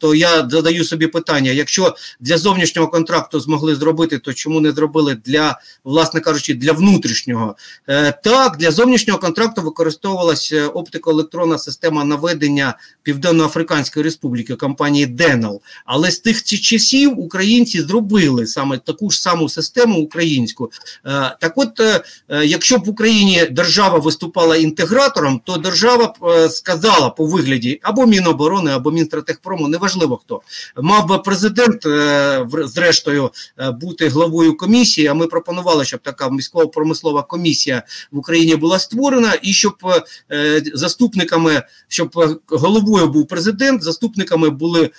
То 0.00 0.14
я 0.14 0.48
задаю 0.50 0.84
собі 0.84 1.06
питання: 1.06 1.50
якщо 1.50 1.96
для 2.20 2.38
зовнішнього 2.38 2.88
контракту 2.88 3.40
змогли 3.40 3.74
зробити, 3.74 4.18
то 4.18 4.34
чому 4.34 4.60
не 4.60 4.72
зробили 4.72 5.14
для, 5.24 5.60
власне 5.84 6.20
кажучи, 6.20 6.54
для 6.54 6.72
внутрішнього? 6.72 7.56
Так, 8.24 8.56
для 8.56 8.70
зовнішнього 8.70 9.18
контракту 9.18 9.62
використовувалася 9.62 10.68
оптико-електронна 10.68 11.58
система 11.58 12.04
наведення 12.04 12.74
Південно-Африканської 13.98 14.02
Республіки 14.02 14.54
компанії 14.54 15.06
Денал. 15.06 15.60
Але 15.84 16.10
з 16.10 16.18
тих 16.18 16.44
часів 16.44 17.20
українці 17.20 17.80
зробили 17.80 18.46
саме 18.46 18.78
таку 18.78 19.10
ж 19.10 19.20
саму 19.20 19.48
систему 19.48 20.00
українську. 20.00 20.70
Е, 21.06 21.36
так, 21.40 21.52
от, 21.56 21.80
е, 21.80 22.00
е, 22.28 22.46
якщо 22.46 22.78
б 22.78 22.84
в 22.84 22.88
Україні 22.88 23.46
держава 23.50 23.98
виступала 23.98 24.56
інтегратором, 24.56 25.40
то 25.44 25.56
держава 25.56 26.06
б 26.06 26.48
сказала 26.50 27.10
по 27.10 27.24
вигляді 27.26 27.80
або 27.82 28.06
Міноборони, 28.06 28.70
або 28.70 28.90
Мінстратехпрому, 28.90 29.68
неважливо 29.68 30.16
хто 30.16 30.42
мав 30.76 31.08
би 31.08 31.18
президент, 31.18 31.82
зрештою, 32.68 33.30
бути 33.80 34.08
главою 34.08 34.56
комісії. 34.56 35.06
А 35.06 35.14
ми 35.14 35.26
пропонували, 35.26 35.84
щоб 35.84 36.00
така 36.00 36.28
військово-промислова 36.28 37.22
комісія 37.22 37.82
в 38.12 38.18
Україні 38.18 38.56
була 38.56 38.78
створена, 38.78 39.34
і 39.42 39.52
щоб 39.52 39.74
заступниками, 40.74 41.62
щоб 41.88 42.10
головою 42.48 43.06
був 43.06 43.26
президент, 43.28 43.82
заступниками 43.88 44.50
були 44.50 44.90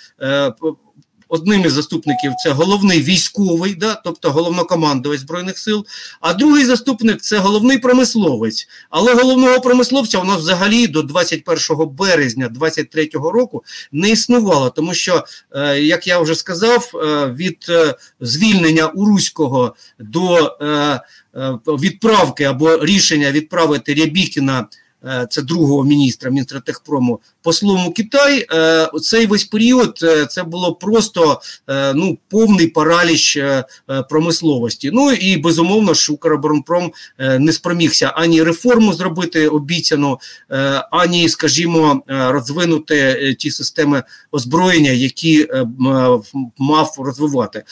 Одним 1.32 1.64
із 1.64 1.72
заступників 1.72 2.32
це 2.44 2.50
головний 2.50 3.02
військовий, 3.02 3.74
да, 3.74 3.94
тобто 3.94 4.30
головнокомандувач 4.30 5.20
збройних 5.20 5.58
сил. 5.58 5.86
А 6.20 6.34
другий 6.34 6.64
заступник 6.64 7.20
це 7.20 7.38
головний 7.38 7.78
промисловець. 7.78 8.68
Але 8.90 9.14
головного 9.14 9.60
промисловця 9.60 10.18
у 10.18 10.24
нас 10.24 10.38
взагалі 10.38 10.86
до 10.86 11.02
21 11.02 11.88
березня 11.88 12.48
2023 12.48 13.08
року 13.12 13.64
не 13.92 14.10
існувало, 14.10 14.70
тому 14.70 14.94
що, 14.94 15.24
е, 15.52 15.80
як 15.80 16.06
я 16.06 16.18
вже 16.18 16.34
сказав, 16.34 16.90
е, 16.94 17.26
від 17.26 17.66
е, 17.68 17.94
звільнення 18.20 18.86
Уруського 18.86 19.74
до 19.98 20.56
відправки 21.66 22.44
або 22.44 22.84
рішення 22.84 23.32
відправити 23.32 23.94
Рябікіна 23.94 24.60
Е, 24.60 24.66
це 25.30 25.42
другого 25.42 25.84
міністра 25.84 26.30
міністра 26.30 26.60
Техпрому, 26.60 27.20
послом 27.42 27.86
у 27.86 27.92
Китай. 27.92 28.46
Е, 28.52 28.90
цей 29.02 29.26
весь 29.26 29.44
період 29.44 29.98
е, 30.02 30.26
це 30.26 30.42
було 30.42 30.74
просто 30.74 31.40
ну 31.94 32.18
повний 32.28 32.66
параліч 32.66 33.38
промисловості. 34.08 34.90
Ну 34.92 35.12
і 35.12 35.36
безумовно, 35.36 35.94
що 35.94 36.12
Укроборонпром 36.12 36.92
не 37.18 37.52
спромігся 37.52 38.06
ані 38.06 38.42
реформу 38.42 38.92
зробити 38.92 39.48
обіцяну, 39.48 40.18
ані, 40.90 41.28
скажімо, 41.28 42.02
розвинути 42.06 43.34
ті 43.38 43.50
системи 43.50 44.02
озброєння, 44.32 44.90
які 44.90 45.48
мав 46.58 46.94
розвивати. 46.98 47.62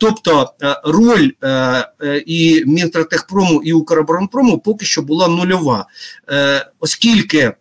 Тобто 0.00 0.52
роль 0.84 1.30
і 2.26 2.64
Мінстратехпрому, 2.66 3.62
і 3.62 3.72
Укроборонпрому 3.72 4.58
поки 4.58 4.86
що 4.86 5.02
була 5.02 5.28
нульова 5.28 5.86
оскільки 6.80 7.52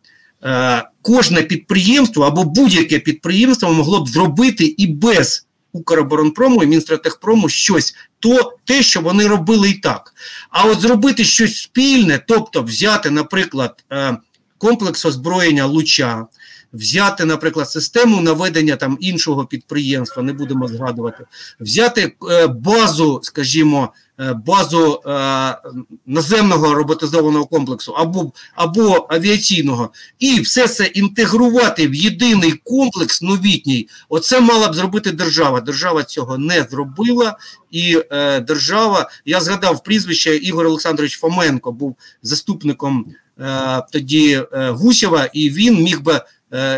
е, 0.43 0.83
кожне 1.01 1.41
підприємство 1.41 2.23
або 2.23 2.43
будь-яке 2.43 2.99
підприємство 2.99 3.73
могло 3.73 4.03
б 4.03 4.09
зробити 4.09 4.65
і 4.65 4.87
без 4.87 5.45
Укроборонпрому 5.71 6.63
і 6.63 6.67
Мінстратехпрому 6.67 7.49
щось, 7.49 7.95
то 8.19 8.57
те, 8.65 8.83
що 8.83 9.01
вони 9.01 9.27
робили 9.27 9.69
і 9.69 9.73
так. 9.73 10.13
А 10.49 10.63
от 10.63 10.81
зробити 10.81 11.23
щось 11.23 11.57
спільне, 11.57 12.23
тобто 12.27 12.63
взяти, 12.63 13.09
наприклад, 13.09 13.83
е, 13.91 14.17
комплекс 14.57 15.05
озброєння 15.05 15.65
Луча. 15.65 16.25
Взяти, 16.73 17.25
наприклад, 17.25 17.69
систему 17.69 18.21
наведення 18.21 18.75
там 18.75 18.97
іншого 19.01 19.45
підприємства, 19.45 20.23
не 20.23 20.33
будемо 20.33 20.67
згадувати, 20.67 21.25
взяти 21.59 22.15
е, 22.31 22.47
базу, 22.47 23.19
скажімо, 23.23 23.93
базу 24.17 25.01
е, 25.05 25.57
наземного 26.05 26.73
роботизованого 26.73 27.45
комплексу 27.45 27.91
або 27.91 28.31
або 28.55 29.07
авіаційного, 29.09 29.89
і 30.19 30.41
все 30.41 30.67
це 30.67 30.85
інтегрувати 30.85 31.87
в 31.87 31.95
єдиний 31.95 32.51
комплекс 32.63 33.21
новітній. 33.21 33.87
Оце 34.09 34.39
мала 34.39 34.67
б 34.67 34.75
зробити 34.75 35.11
держава. 35.11 35.61
Держава 35.61 36.03
цього 36.03 36.37
не 36.37 36.67
зробила, 36.71 37.37
і 37.71 38.01
е, 38.11 38.39
держава, 38.39 39.09
я 39.25 39.41
згадав 39.41 39.83
прізвище 39.83 40.35
Ігор 40.35 40.67
Олександрович 40.67 41.19
Фоменко, 41.19 41.71
був 41.71 41.95
заступником 42.21 43.05
е, 43.39 43.83
тоді 43.91 44.41
е, 44.53 44.69
Гусєва, 44.69 45.25
і 45.33 45.49
він 45.49 45.83
міг 45.83 46.01
би 46.01 46.13
Е, 46.13 46.21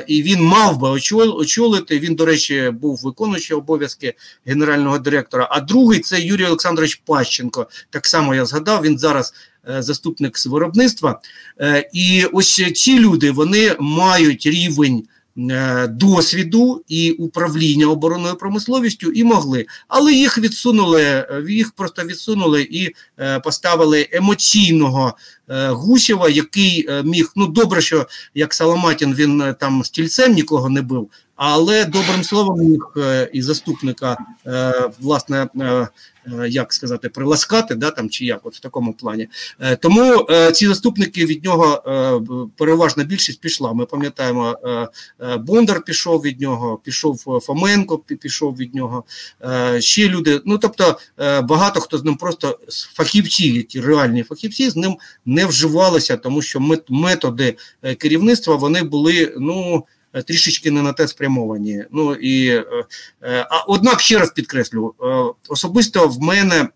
і 0.07 0.23
він 0.23 0.43
мав 0.43 0.79
би 0.79 0.89
очолити. 0.89 1.99
Він, 1.99 2.15
до 2.15 2.25
речі, 2.25 2.73
був 2.81 2.99
виконуючий 3.03 3.57
обов'язки 3.57 4.13
генерального 4.45 4.99
директора. 4.99 5.47
А 5.51 5.59
другий 5.59 5.99
це 5.99 6.21
Юрій 6.21 6.45
Олександрович 6.45 6.95
Пащенко. 7.05 7.67
Так 7.89 8.07
само 8.07 8.35
я 8.35 8.45
згадав. 8.45 8.83
Він 8.83 8.99
зараз 8.99 9.33
е, 9.69 9.81
заступник 9.81 10.37
з 10.37 10.45
виробництва. 10.45 11.21
Е, 11.61 11.89
і 11.93 12.25
ось 12.33 12.73
ці 12.73 12.99
люди 12.99 13.31
вони 13.31 13.75
мають 13.79 14.45
рівень. 14.45 15.03
Е, 15.39 15.87
досвіду 15.87 16.83
і 16.87 17.11
управління 17.11 17.87
оборонною 17.87 18.35
промисловістю 18.35 19.11
і 19.11 19.23
могли, 19.23 19.65
але 19.87 20.13
їх 20.13 20.37
відсунули, 20.37 21.01
е, 21.03 21.43
їх 21.49 21.71
просто 21.71 22.03
відсунули 22.03 22.61
і 22.61 22.91
е, 23.19 23.39
поставили 23.39 24.09
емоційного 24.11 25.13
Гусєва, 25.69 26.29
який 26.29 26.89
міг 27.03 27.31
ну 27.35 27.47
добре, 27.47 27.81
що 27.81 28.07
як 28.35 28.53
Саламатін 28.53 29.15
він 29.15 29.55
там 29.59 29.83
стільцем 29.83 30.33
нікого 30.33 30.69
не 30.69 30.81
бив, 30.81 31.09
але 31.37 31.85
добрим 31.85 32.23
словом 32.23 32.59
міг 32.59 32.93
і 33.33 33.41
заступника 33.41 34.17
власне 34.99 35.47
Е, 36.33 36.49
як 36.49 36.73
сказати, 36.73 37.09
приласкати, 37.09 37.75
да, 37.75 37.91
там 37.91 38.09
чи 38.09 38.25
як, 38.25 38.39
от 38.43 38.55
в 38.55 38.59
такому 38.59 38.93
плані. 38.93 39.27
Е, 39.59 39.75
тому 39.75 40.25
е, 40.29 40.51
ці 40.51 40.67
заступники 40.67 41.25
від 41.25 41.43
нього 41.43 41.83
переважна 42.57 43.03
більшість 43.03 43.41
пішла. 43.41 43.73
Ми 43.73 43.85
пам'ятаємо, 43.85 44.57
Бондар 45.39 45.83
пішов 45.83 46.21
від 46.21 46.41
нього, 46.41 46.79
пішов 46.83 47.41
Фоменко, 47.43 47.97
пішов 47.97 48.57
від 48.57 48.75
нього. 48.75 49.03
Ще 49.79 50.09
люди. 50.09 50.41
Ну 50.45 50.57
тобто 50.57 50.99
багато 51.43 51.79
хто 51.79 51.97
з 51.97 52.03
ним 52.03 52.15
просто 52.15 52.59
фахівці, 52.93 53.47
які 53.47 53.81
реальні 53.81 54.23
фахівці, 54.23 54.69
з 54.69 54.75
ним 54.75 54.97
не 55.25 55.45
вживалися, 55.45 56.17
тому 56.17 56.41
що 56.41 56.79
методи 56.89 57.57
керівництва 57.97 58.55
вони 58.55 58.83
були 58.83 59.35
ну. 59.37 59.85
Е, 60.13 60.21
трішечки 60.21 60.71
не 60.71 60.81
на 60.81 60.93
те 60.93 61.07
спрямовані. 61.07 61.83
Ну 61.91 62.13
і 62.13 62.47
е, 62.47 62.65
е, 63.23 63.47
а 63.49 63.59
однак 63.67 64.01
ще 64.01 64.19
раз 64.19 64.31
підкреслю, 64.31 64.93
особисто 65.49 66.07
в 66.07 66.21
мене. 66.21 66.67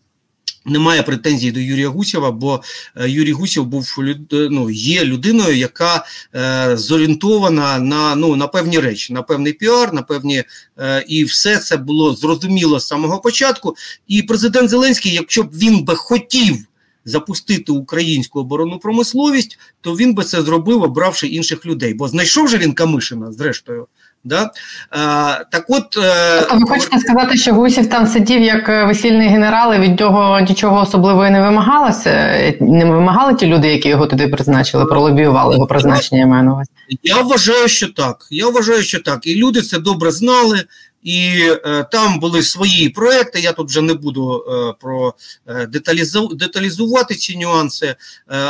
Немає 0.65 1.04
претензій 1.04 1.52
до 1.52 1.60
Юрія 1.60 1.89
Гусєва, 1.89 2.32
бо 2.32 2.63
Юрій 2.96 3.32
Гусєв 3.32 3.65
був 3.65 3.96
ну, 4.32 4.70
є 4.70 5.06
людиною, 5.06 5.58
яка 5.58 6.06
е, 6.36 6.78
зорієнтована 6.78 7.80
на 7.80 8.15
ну 8.15 8.36
на 8.36 8.48
певні 8.48 8.80
речі, 8.80 9.13
на 9.13 9.22
певний 9.22 9.54
піар, 9.54 9.94
на 9.94 10.02
певні 10.02 10.44
е, 10.80 11.06
і 11.08 11.24
все 11.24 11.58
це 11.58 11.78
було 11.78 12.15
зрозуміло 12.15 12.80
з 12.80 12.88
самого 12.88 13.20
початку. 13.20 13.76
І 14.08 14.24
президент 14.24 14.70
Зеленський, 14.70 15.13
якщо 15.13 15.44
б 15.44 15.50
він 15.54 15.84
би 15.84 15.96
хотів 15.96 16.65
запустити 17.06 17.72
українську 17.72 18.40
оборонну 18.40 18.80
промисловість, 18.80 19.60
то 19.82 19.96
він 19.96 20.14
би 20.14 20.24
це 20.24 20.42
зробив, 20.42 20.84
обравши 20.84 21.28
інших 21.28 21.66
людей. 21.66 21.94
Бо 21.94 22.08
знайшов 22.08 22.48
же 22.48 22.58
він 22.58 22.74
Камишина, 22.74 23.32
зрештою. 23.32 23.88
Да? 24.23 24.51
А, 24.89 25.36
так 25.51 25.65
от, 25.67 25.97
е, 25.97 26.45
А 26.49 26.53
ви 26.53 26.67
хочете 26.67 26.99
сказати, 26.99 27.38
що 27.38 27.53
Гусів 27.53 27.89
там 27.89 28.07
сидів 28.07 28.41
як 28.41 28.69
е, 28.69 28.84
весільний 28.86 29.27
генерал, 29.27 29.73
і 29.73 29.79
від 29.79 29.99
нього 29.99 30.39
нічого 30.39 30.81
особливого 30.81 31.29
не 31.29 31.41
вимагалося? 31.41 32.12
Не 32.60 32.86
вимагали 32.86 33.36
ті 33.36 33.47
люди, 33.47 33.67
які 33.67 33.89
його 33.89 34.07
туди 34.07 34.27
призначили, 34.27 34.86
пролобіювали 34.86 35.53
його 35.53 35.67
призначення? 35.67 36.21
Я 36.21 36.27
маю 36.27 36.43
на 36.43 36.53
увазі? 36.53 36.69
Я 37.03 37.21
вважаю, 37.21 37.67
що 37.67 37.88
так. 37.88 38.27
Я 38.31 38.49
вважаю, 38.49 38.84
що 38.84 38.99
так. 38.99 39.27
І 39.27 39.36
люди 39.36 39.62
це 39.62 39.79
добре 39.79 40.12
знали. 40.12 40.63
І 41.03 41.49
е, 41.65 41.86
там 41.91 42.19
були 42.19 42.43
свої 42.43 42.89
проекти. 42.89 43.39
Я 43.39 43.53
тут 43.53 43.69
вже 43.69 43.81
не 43.81 43.93
буду 43.93 44.45
е, 44.47 44.73
про 44.79 45.13
е, 45.47 45.65
деталізу, 45.65 46.27
деталізувати 46.27 47.15
ці 47.15 47.38
нюанси, 47.38 47.86
е, 47.86 47.95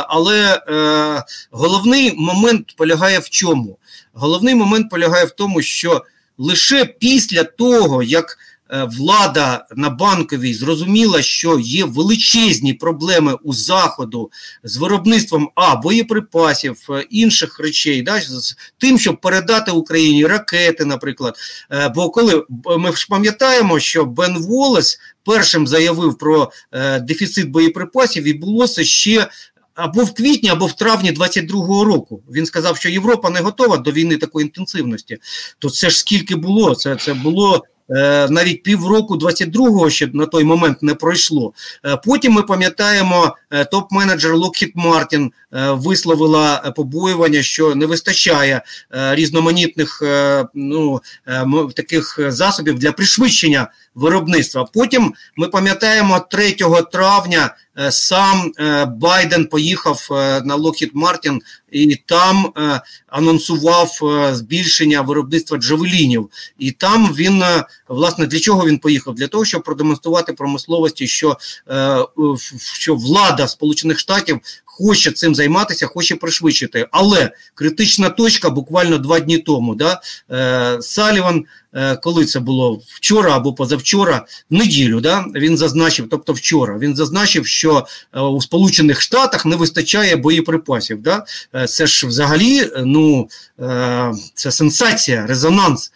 але 0.08 0.62
е, 0.68 1.24
головний 1.50 2.14
момент 2.16 2.76
полягає 2.76 3.18
в 3.18 3.28
чому? 3.28 3.78
Головний 4.12 4.54
момент 4.54 4.90
полягає 4.90 5.24
в 5.24 5.30
тому, 5.30 5.62
що 5.62 6.04
лише 6.38 6.84
після 6.84 7.44
того, 7.44 8.02
як 8.02 8.38
влада 8.98 9.66
на 9.76 9.90
банковій 9.90 10.54
зрозуміла, 10.54 11.22
що 11.22 11.58
є 11.58 11.84
величезні 11.84 12.74
проблеми 12.74 13.36
у 13.42 13.52
заходу 13.54 14.30
з 14.64 14.76
виробництвом 14.76 15.50
а 15.54 15.76
боєприпасів, 15.76 16.88
інших 17.10 17.60
речей, 17.60 18.02
да, 18.02 18.20
з 18.20 18.56
тим, 18.78 18.98
щоб 18.98 19.20
передати 19.20 19.70
Україні 19.70 20.26
ракети, 20.26 20.84
наприклад. 20.84 21.36
Бо 21.94 22.10
коли 22.10 22.44
ми 22.78 22.92
ж 22.92 23.06
пам'ятаємо, 23.10 23.80
що 23.80 24.04
Бен 24.04 24.38
Волес 24.38 24.98
першим 25.24 25.66
заявив 25.66 26.18
про 26.18 26.52
дефіцит 27.00 27.50
боєприпасів, 27.50 28.24
і 28.24 28.32
було 28.32 28.68
це 28.68 28.84
ще 28.84 29.28
або 29.74 30.04
в 30.04 30.14
квітні, 30.14 30.48
або 30.48 30.66
в 30.66 30.72
травні 30.72 31.12
22-го 31.12 31.84
року. 31.84 32.22
Він 32.32 32.46
сказав, 32.46 32.76
що 32.76 32.88
Європа 32.88 33.30
не 33.30 33.40
готова 33.40 33.76
до 33.76 33.92
війни 33.92 34.16
такої 34.16 34.46
інтенсивності. 34.46 35.18
То 35.58 35.70
це 35.70 35.90
ж 35.90 35.98
скільки 35.98 36.36
було? 36.36 36.74
Це 36.74 36.96
це 36.96 37.14
було 37.14 37.64
навіть 38.30 38.62
півроку 38.62 39.16
22-го 39.16 39.90
ще 39.90 40.10
на 40.12 40.26
той 40.26 40.44
момент 40.44 40.82
не 40.82 40.94
пройшло. 40.94 41.52
Е, 41.86 41.96
потім 41.96 42.32
ми 42.32 42.42
пам'ятаємо, 42.42 43.36
е, 43.50 43.64
топ-менеджер 43.72 44.36
Lockheed 44.36 45.30
е, 45.52 45.70
висловила 45.70 46.72
побоювання, 46.76 47.42
що 47.42 47.74
не 47.74 47.86
вистачає 47.86 48.62
е, 48.94 49.14
різноманітних 49.14 50.02
е, 50.02 50.44
ну, 50.54 51.00
таких 51.76 52.18
засобів 52.28 52.78
для 52.78 52.92
пришвидшення 52.92 53.68
виробництва. 53.94 54.64
Потім 54.74 55.14
ми 55.36 55.48
пам'ятаємо 55.48 56.26
3 56.30 56.56
травня. 56.92 57.54
Е, 57.78 57.92
сам 57.92 58.52
е, 58.58 58.84
Байден 58.84 59.46
поїхав 59.46 60.08
е, 60.10 60.14
на 60.44 60.56
Lockheed 60.56 60.92
Martin 60.92 61.38
і 61.72 61.96
там 62.06 62.52
анонсував 63.06 63.98
збільшення 64.32 65.00
виробництва 65.00 65.58
джавелінів. 65.58 66.30
І 66.58 66.70
там 66.70 67.14
він 67.14 67.42
власне 67.88 68.26
для 68.26 68.38
чого 68.38 68.66
він 68.66 68.78
поїхав? 68.78 69.14
Для 69.14 69.28
того, 69.28 69.44
щоб 69.44 69.62
продемонструвати 69.62 70.32
промисловості, 70.32 71.06
що 71.06 71.38
що 72.74 72.94
влада 72.94 73.48
Сполучених 73.48 73.98
Штатів 73.98 74.40
хоче 74.78 75.10
цим 75.10 75.34
займатися, 75.34 75.86
хоче 75.86 76.16
пришвидшити. 76.16 76.86
Але 76.90 77.30
критична 77.54 78.10
точка 78.10 78.50
буквально 78.50 78.98
два 78.98 79.20
дні 79.20 79.38
тому. 79.38 79.74
Да, 79.74 80.00
Саліван 80.80 81.44
Е, 81.74 81.96
коли 81.96 82.24
це 82.24 82.40
було 82.40 82.80
вчора 82.86 83.36
або 83.36 83.52
позавчора, 83.52 84.26
в 84.50 84.54
неділю, 84.54 85.00
да, 85.00 85.24
він 85.34 85.56
зазначив, 85.56 86.06
тобто 86.10 86.32
вчора, 86.32 86.78
він 86.78 86.96
зазначив, 86.96 87.46
що 87.46 87.86
е, 88.12 88.20
у 88.20 88.42
Сполучених 88.42 89.00
Штатах 89.00 89.46
не 89.46 89.56
вистачає 89.56 90.16
боєприпасів. 90.16 91.02
Да? 91.02 91.24
Е, 91.54 91.66
це 91.66 91.86
ж 91.86 92.06
взагалі 92.06 92.70
ну, 92.84 93.28
це 94.34 94.50
сенсація, 94.50 95.26
резонанс. 95.26 95.92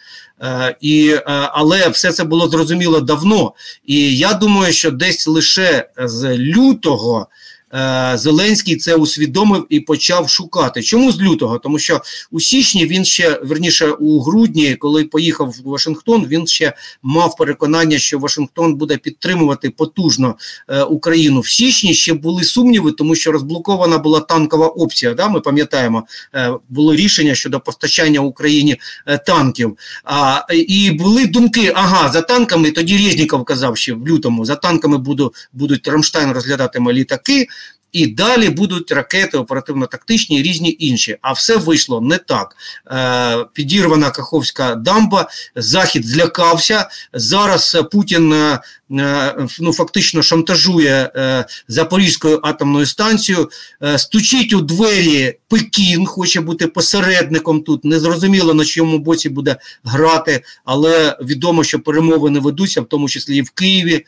І, 0.81 1.15
Але 1.51 1.89
все 1.89 2.11
це 2.11 2.23
було 2.23 2.49
зрозуміло 2.49 3.01
давно. 3.01 3.53
І 3.85 4.17
я 4.17 4.33
думаю, 4.33 4.73
що 4.73 4.91
десь 4.91 5.27
лише 5.27 5.89
з 5.97 6.37
лютого. 6.37 7.27
Е, 7.73 8.13
Зеленський 8.17 8.75
це 8.75 8.95
усвідомив 8.95 9.65
і 9.69 9.79
почав 9.79 10.29
шукати. 10.29 10.83
Чому 10.83 11.11
з 11.11 11.21
лютого? 11.21 11.59
Тому 11.59 11.79
що 11.79 12.01
у 12.31 12.39
січні 12.39 12.85
він 12.85 13.05
ще 13.05 13.39
верніше 13.43 13.91
у 13.91 14.21
грудні, 14.21 14.75
коли 14.75 15.03
поїхав 15.03 15.49
в 15.49 15.69
Вашингтон, 15.69 16.25
він 16.25 16.47
ще 16.47 16.73
мав 17.03 17.35
переконання, 17.35 17.99
що 17.99 18.19
Вашингтон 18.19 18.75
буде 18.75 18.97
підтримувати 18.97 19.69
потужно 19.69 20.35
е, 20.67 20.81
Україну. 20.81 21.39
В 21.39 21.47
січні 21.47 21.93
ще 21.93 22.13
були 22.13 22.43
сумніви, 22.43 22.91
тому 22.91 23.15
що 23.15 23.31
розблокована 23.31 23.97
була 23.97 24.19
танкова 24.19 24.67
опція. 24.67 25.13
Да, 25.13 25.27
Ми 25.27 25.39
пам'ятаємо, 25.39 26.03
е, 26.35 26.53
було 26.69 26.95
рішення 26.95 27.35
щодо 27.35 27.59
постачання 27.59 28.19
Україні 28.19 28.77
танків. 29.25 29.77
А, 30.03 30.41
І 30.53 30.91
були 30.91 31.25
думки: 31.25 31.71
ага, 31.75 32.11
за 32.11 32.21
танками 32.21 32.71
тоді 32.71 32.97
Резніков 32.97 33.45
казав, 33.45 33.77
що 33.77 33.95
в 33.95 34.07
лютому 34.07 34.45
за 34.45 34.55
танками 34.55 34.97
буду, 34.97 35.33
будуть 35.53 35.87
Рамштайн 35.87 36.31
розглядатиме 36.31 36.93
літаки. 36.93 37.47
І 37.91 38.07
далі 38.07 38.49
будуть 38.49 38.91
ракети 38.91 39.37
оперативно-тактичні 39.37 40.39
і 40.39 40.43
різні 40.43 40.75
інші. 40.79 41.17
А 41.21 41.31
все 41.31 41.57
вийшло 41.57 42.01
не 42.01 42.17
так. 42.17 42.55
Е, 42.91 43.45
Підірвана 43.53 44.11
Каховська 44.11 44.75
дамба, 44.75 45.29
Захід 45.55 46.05
злякався. 46.05 46.89
Зараз 47.13 47.77
Путін 47.91 48.33
е, 48.33 48.59
ну, 48.89 49.73
фактично 49.73 50.21
шантажує 50.21 51.11
е, 51.15 51.45
Запорізькою 51.67 52.39
атомною 52.43 52.85
станцією, 52.85 53.49
е, 53.83 53.97
стучить 53.97 54.53
у 54.53 54.61
двері 54.61 55.37
Пекін, 55.47 56.05
хоче 56.05 56.41
бути 56.41 56.67
посередником 56.67 57.61
тут. 57.61 57.85
Незрозуміло 57.85 58.53
на 58.53 58.65
чому 58.65 58.99
боці 58.99 59.29
буде 59.29 59.55
грати, 59.83 60.43
але 60.65 61.17
відомо, 61.21 61.63
що 61.63 61.79
перемовини 61.79 62.39
ведуться, 62.39 62.81
в 62.81 62.85
тому 62.85 63.09
числі 63.09 63.37
і 63.37 63.41
в 63.41 63.49
Києві. 63.49 64.05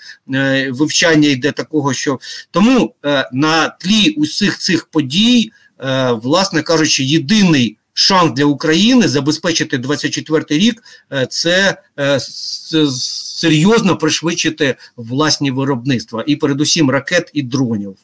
Вивчання 0.70 1.30
йде 1.30 1.52
такого, 1.52 1.94
що 1.94 2.20
тому 2.52 2.96
на 3.32 3.70
тлі 3.70 4.10
усіх 4.10 4.58
цих 4.58 4.86
подій, 4.86 5.52
власне 6.12 6.62
кажучи, 6.62 7.04
єдиний 7.04 7.78
шанс 7.94 8.32
для 8.32 8.46
України 8.46 9.08
забезпечити 9.08 9.78
24 9.78 10.46
рік 10.50 10.84
це 11.30 11.78
серйозно 13.40 13.98
пришвидшити 13.98 14.76
власні 14.98 15.52
виробництва 15.52 16.24
і, 16.28 16.36
передусім, 16.36 16.90
ракет 16.90 17.32
і 17.34 17.42
дронів. 17.42 17.96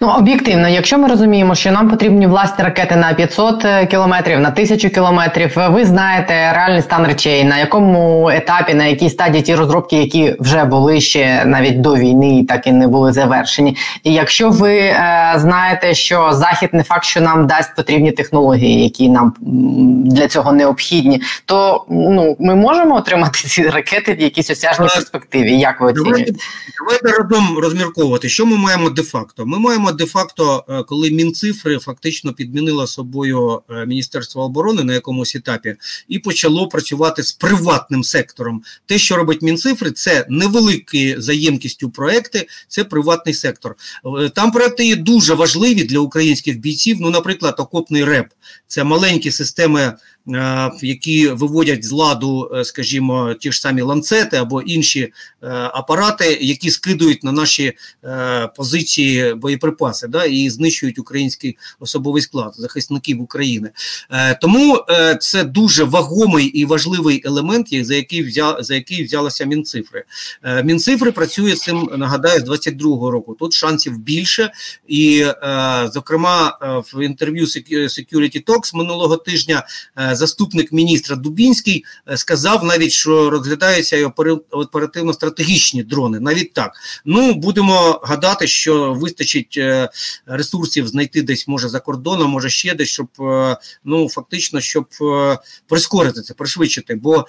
Ну, 0.00 0.08
об'єктивно, 0.08 0.68
якщо 0.68 0.98
ми 0.98 1.08
розуміємо, 1.08 1.54
що 1.54 1.72
нам 1.72 1.88
потрібні 1.88 2.26
власні 2.26 2.64
ракети 2.64 2.96
на 2.96 3.14
500 3.14 3.64
е, 3.64 3.86
кілометрів, 3.86 4.40
на 4.40 4.48
1000 4.48 4.88
кілометрів, 4.88 5.52
ви 5.56 5.84
знаєте 5.84 6.52
реальний 6.52 6.82
стан 6.82 7.06
речей, 7.06 7.44
на 7.44 7.58
якому 7.58 8.30
етапі, 8.30 8.74
на 8.74 8.84
якій 8.84 9.10
стадії 9.10 9.42
ті 9.42 9.54
розробки, 9.54 9.96
які 9.96 10.36
вже 10.40 10.64
були 10.64 11.00
ще 11.00 11.44
навіть 11.44 11.80
до 11.80 11.96
війни, 11.96 12.44
так 12.48 12.66
і 12.66 12.72
не 12.72 12.88
були 12.88 13.12
завершені. 13.12 13.76
І 14.04 14.12
якщо 14.12 14.50
ви 14.50 14.76
е, 14.78 15.34
знаєте, 15.36 15.94
що 15.94 16.32
захід 16.32 16.70
не 16.72 16.82
факт, 16.82 17.04
що 17.04 17.20
нам 17.20 17.46
дасть 17.46 17.76
потрібні 17.76 18.12
технології, 18.12 18.82
які 18.82 19.08
нам 19.08 19.34
для 20.06 20.28
цього 20.28 20.52
необхідні, 20.52 21.22
то 21.44 21.84
ну 21.90 22.36
ми 22.40 22.54
можемо 22.54 22.94
отримати 22.94 23.38
ці 23.38 23.68
ракети 23.68 24.14
в 24.14 24.20
якійсь 24.20 24.50
осяжній 24.50 24.86
перспективі. 24.86 25.58
Як 25.58 25.80
ви 25.80 25.86
оцінюєте? 25.86 26.32
Давайте 26.78 27.22
разом 27.22 27.58
розмірковувати, 27.58 28.28
що 28.28 28.46
ми 28.46 28.56
маємо 28.56 28.90
де 28.90 29.02
факто. 29.02 29.46
Ми 29.46 29.55
маємо 29.60 29.92
де-факто, 29.92 30.64
е, 30.68 30.82
коли 30.82 31.10
мінцифри 31.10 31.78
фактично 31.78 32.32
підмінило 32.32 32.86
собою 32.86 33.62
е, 33.70 33.86
Міністерство 33.86 34.42
оборони 34.42 34.84
на 34.84 34.94
якомусь 34.94 35.36
етапі 35.36 35.76
і 36.08 36.18
почало 36.18 36.68
працювати 36.68 37.22
з 37.22 37.32
приватним 37.32 38.04
сектором. 38.04 38.62
Те, 38.86 38.98
що 38.98 39.16
робить 39.16 39.42
мінцифри, 39.42 39.90
це 39.90 40.26
невеликі 40.28 41.14
за 41.18 41.32
ємкістю 41.32 41.90
проекти, 41.90 42.48
це 42.68 42.84
приватний 42.84 43.34
сектор. 43.34 43.76
Е, 44.20 44.28
там 44.28 44.50
проекти 44.50 44.86
є 44.86 44.96
дуже 44.96 45.34
важливі 45.34 45.84
для 45.84 45.98
українських 45.98 46.58
бійців. 46.58 46.96
Ну, 47.00 47.10
наприклад, 47.10 47.54
окопний 47.58 48.04
реп 48.04 48.26
це 48.66 48.84
маленькі 48.84 49.30
системи. 49.30 49.92
Е, 50.34 50.70
які 50.82 51.28
виводять 51.28 51.84
з 51.84 51.90
ладу, 51.92 52.50
е, 52.54 52.64
скажімо, 52.64 53.34
ті 53.40 53.52
ж 53.52 53.60
самі 53.60 53.82
ланцети 53.82 54.36
або 54.36 54.62
інші 54.62 55.00
е, 55.00 55.12
апарати, 55.50 56.38
які 56.40 56.70
скидують 56.70 57.24
на 57.24 57.32
наші 57.32 57.72
позиції 58.56 59.34
боєприпаси, 59.34 60.08
да, 60.08 60.24
і 60.24 60.50
знищують 60.50 60.98
український 60.98 61.58
особовий 61.80 62.22
склад 62.22 62.54
захисників 62.56 63.22
України. 63.22 63.70
Тому 64.40 64.84
це 65.20 65.44
дуже 65.44 65.84
вагомий 65.84 66.46
і 66.46 66.64
важливий 66.64 67.22
елемент, 67.24 67.84
за 67.86 67.94
який 67.94 68.22
взяв 68.22 68.62
за 68.62 68.74
який 68.74 69.04
взялася 69.04 69.44
мінцифри. 69.44 70.04
Мінцифри 70.64 71.12
працює 71.12 71.56
з 71.56 71.60
цим, 71.60 71.90
нагадаю, 71.96 72.40
з 72.40 72.48
22-го 72.48 73.10
року. 73.10 73.36
Тут 73.38 73.52
шансів 73.52 73.98
більше, 73.98 74.50
і 74.88 75.26
зокрема 75.92 76.58
в 76.92 77.04
інтерв'ю 77.04 77.44
Security 77.44 78.44
Talks 78.44 78.76
минулого 78.76 79.16
тижня 79.16 79.66
заступник 80.16 80.72
міністра 80.72 81.16
Дубінський 81.16 81.84
е, 82.10 82.16
сказав 82.16 82.64
навіть, 82.64 82.92
що 82.92 83.30
розглядаються 83.30 83.96
і 83.96 84.04
оперативно-стратегічні 84.50 85.82
дрони. 85.82 86.20
Навіть 86.20 86.52
так. 86.52 86.72
Ну 87.04 87.34
будемо 87.34 88.00
гадати, 88.02 88.46
що 88.46 88.94
вистачить 88.94 89.54
е, 89.58 89.88
ресурсів 90.26 90.88
знайти 90.88 91.22
десь, 91.22 91.48
може 91.48 91.68
за 91.68 91.80
кордоном, 91.80 92.30
може 92.30 92.50
ще 92.50 92.74
десь, 92.74 92.88
щоб 92.88 93.08
е, 93.20 93.56
ну 93.84 94.08
фактично, 94.08 94.60
щоб 94.60 94.86
прискорити 95.68 96.22
це, 96.22 96.34
пришвидшити. 96.34 96.94
Бо, 96.94 97.26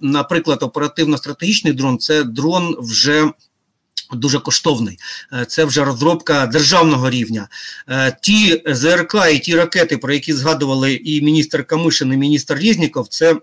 наприклад, 0.00 0.62
оперативно-стратегічний 0.62 1.72
дрон 1.72 1.98
це 1.98 2.24
дрон 2.24 2.76
вже. 2.78 3.30
Дуже 4.12 4.38
коштовний, 4.38 4.98
е, 5.32 5.44
це 5.44 5.64
вже 5.64 5.84
розробка 5.84 6.46
державного 6.46 7.10
рівня. 7.10 7.48
Е, 7.88 8.16
ті 8.22 8.62
ЗРК 8.66 9.14
і 9.34 9.38
ті 9.38 9.56
ракети, 9.56 9.98
про 9.98 10.12
які 10.12 10.32
згадували 10.32 10.94
і 10.94 11.22
міністр 11.22 11.64
Камишин, 11.64 12.12
і 12.12 12.16
міністр 12.16 12.54
Різніков, 12.54 13.08
це 13.08 13.36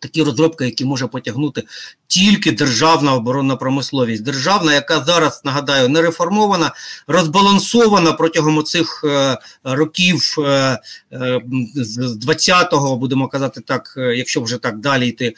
такі 0.00 0.22
розробки, 0.22 0.64
які 0.64 0.84
може 0.84 1.06
потягнути 1.06 1.62
тільки 2.12 2.52
державна 2.52 3.14
оборонна 3.14 3.56
промисловість. 3.56 4.22
Державна, 4.22 4.74
яка 4.74 5.04
зараз 5.04 5.40
нагадаю 5.44 5.88
не 5.88 6.02
реформована, 6.02 6.72
розбалансована 7.06 8.12
протягом 8.12 8.64
цих 8.64 9.04
е, 9.04 9.38
років 9.64 10.34
е, 10.38 10.78
е, 11.12 11.40
з 11.74 12.26
20-го, 12.26 12.96
будемо 12.96 13.28
казати 13.28 13.60
так, 13.60 13.94
е, 13.96 14.16
якщо 14.16 14.40
вже 14.40 14.58
так 14.58 14.78
далі 14.78 15.08
йти. 15.08 15.34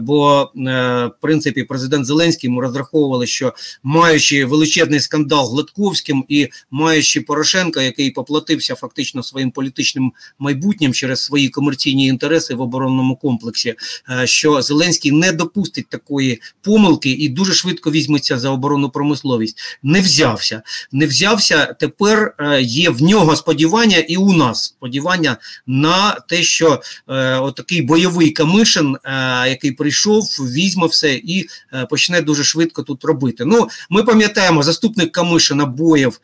Бо 0.00 0.50
в 0.54 1.10
принципі 1.20 1.62
президент 1.64 2.06
Зеленський 2.06 2.50
ми 2.50 2.62
розраховували, 2.62 3.26
що 3.26 3.54
маючи 3.82 4.44
величезний 4.44 5.00
скандал 5.00 5.50
з 5.50 5.52
Литковським 5.52 6.24
і 6.28 6.48
маючи 6.70 7.20
Порошенка, 7.20 7.82
який 7.82 8.10
поплатився 8.10 8.74
фактично 8.74 9.22
своїм 9.22 9.50
політичним 9.50 10.12
майбутнім 10.38 10.94
через 10.94 11.24
свої 11.24 11.48
комерційні 11.48 12.06
інтереси 12.06 12.54
в 12.54 12.60
оборонному 12.60 13.16
комплексі, 13.16 13.74
що 14.24 14.62
Зеленський 14.62 15.12
не 15.12 15.32
допустить 15.32 15.88
такої 16.12 16.40
помилки 16.62 17.10
і 17.10 17.28
дуже 17.28 17.54
швидко 17.54 17.90
візьметься 17.90 18.38
за 18.38 18.50
оборонну 18.50 18.90
промисловість. 18.90 19.58
Не 19.82 20.00
взявся, 20.00 20.62
не 20.92 21.06
взявся. 21.06 21.76
Тепер 21.80 22.34
е, 22.38 22.62
є 22.62 22.90
в 22.90 23.02
нього 23.02 23.36
сподівання, 23.36 23.96
і 23.96 24.16
у 24.16 24.32
нас 24.32 24.64
сподівання 24.64 25.36
на 25.66 26.10
те, 26.28 26.42
що 26.42 26.82
е, 27.08 27.36
отакий 27.36 27.82
бойовий 27.82 28.30
камишин, 28.30 28.96
який 29.46 29.72
прийшов, 29.72 30.24
візьме 30.24 30.86
все 30.86 31.14
і 31.14 31.48
почне 31.90 32.20
дуже 32.20 32.44
швидко 32.44 32.82
тут 32.82 33.04
робити. 33.04 33.44
Ну, 33.44 33.68
ми 33.90 34.02
пам'ятаємо, 34.02 34.62
заступник 34.62 35.12
Камишина 35.12 35.66
Боєв 35.66 36.20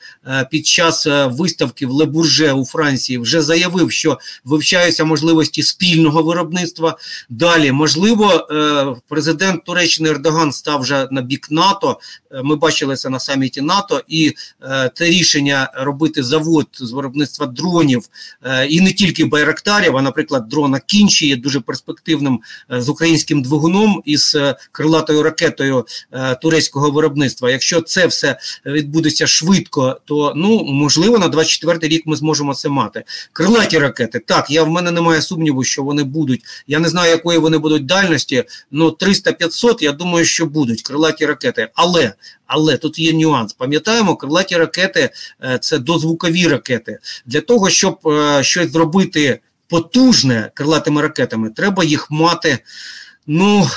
під 0.51 0.67
час 0.67 1.07
виставки 1.27 1.87
в 1.87 1.91
Лебурже 1.91 2.53
у 2.53 2.65
Франції 2.65 3.19
вже 3.19 3.43
заявив, 3.43 3.93
що 3.93 4.19
вивчаються 4.45 5.05
можливості 5.05 5.63
спільного 5.63 6.23
виробництва. 6.23 6.97
Далі 7.29 7.73
можливо, 7.73 8.49
президент 9.09 9.65
Туреччини 9.65 9.78
Ердоган 10.07 10.53
став 10.53 10.81
вже 10.81 11.09
на 11.11 11.23
бік 11.23 11.51
НАТО. 11.51 12.01
Е, 12.33 12.43
ми 12.43 12.57
бачили 12.57 12.97
це 12.97 13.09
на 13.09 13.21
саміті 13.21 13.61
НАТО, 13.61 14.03
і 14.09 14.35
е, 14.63 14.89
те 14.89 15.05
рішення 15.05 15.71
робити 15.75 16.23
завод 16.23 16.67
з 16.73 16.93
виробництва 16.93 17.47
дронів 17.47 18.03
е, 18.43 18.67
і 18.67 18.81
не 18.81 18.93
тільки 18.93 19.25
байрактарів, 19.25 19.97
а 19.97 20.03
наприклад, 20.03 20.49
дрона 20.49 20.81
Кінші 20.87 21.29
є 21.29 21.37
дуже 21.37 21.61
перспективним 21.61 22.41
е, 22.73 22.83
з 22.83 22.89
українським 22.89 23.43
двигуном 23.43 24.03
і 24.05 24.17
з 24.17 24.35
е, 24.35 24.57
крилатою 24.73 25.23
ракетою 25.23 25.87
е, 26.13 26.35
турецького 26.35 26.91
виробництва. 26.91 27.51
Якщо 27.51 27.81
це 27.81 28.07
все 28.07 28.39
відбудеться 28.67 29.27
швидко, 29.27 30.01
то 30.05 30.33
ну 30.37 30.65
можливо 30.65 31.19
на 31.19 31.29
24 31.29 31.89
рік 31.89 32.03
ми 32.07 32.17
зможемо 32.17 32.55
це 32.55 32.69
мати. 32.69 33.05
Крилаті 33.33 33.79
ракети 33.79 34.19
так. 34.19 34.51
Я 34.51 34.63
в 34.63 34.69
мене 34.69 34.91
немає 34.91 35.23
сумніву, 35.23 35.65
що 35.65 35.83
вони 35.83 36.03
будуть. 36.03 36.43
Я 36.67 36.79
не 36.79 36.89
знаю, 36.89 37.11
якої 37.11 37.39
вони 37.39 37.59
будуть 37.59 37.87
дальності. 37.87 38.45
Ну 38.71 38.89
300-500, 38.89 39.68
Я 39.81 39.93
думаю, 39.93 40.25
що 40.25 40.47
будуть 40.47 40.83
крилаті 40.83 41.27
ракети, 41.27 41.69
але 41.75 42.13
але 42.47 42.77
тут 42.77 42.99
є 42.99 43.13
нюанс. 43.13 43.53
Пам'ятаємо, 43.53 44.17
крилаті 44.17 44.57
ракети 44.57 45.11
е, 45.45 45.59
це 45.59 45.79
дозвукові 45.79 46.49
ракети. 46.49 46.99
Для 47.27 47.41
того, 47.41 47.71
щоб 47.71 48.09
е, 48.09 48.43
щось 48.43 48.73
зробити 48.73 49.41
потужне 49.69 50.51
крилатими 50.55 51.03
ракетами, 51.03 51.51
треба 51.51 51.85
їх 51.85 52.11
мати. 52.11 52.59
ну, 53.27 53.69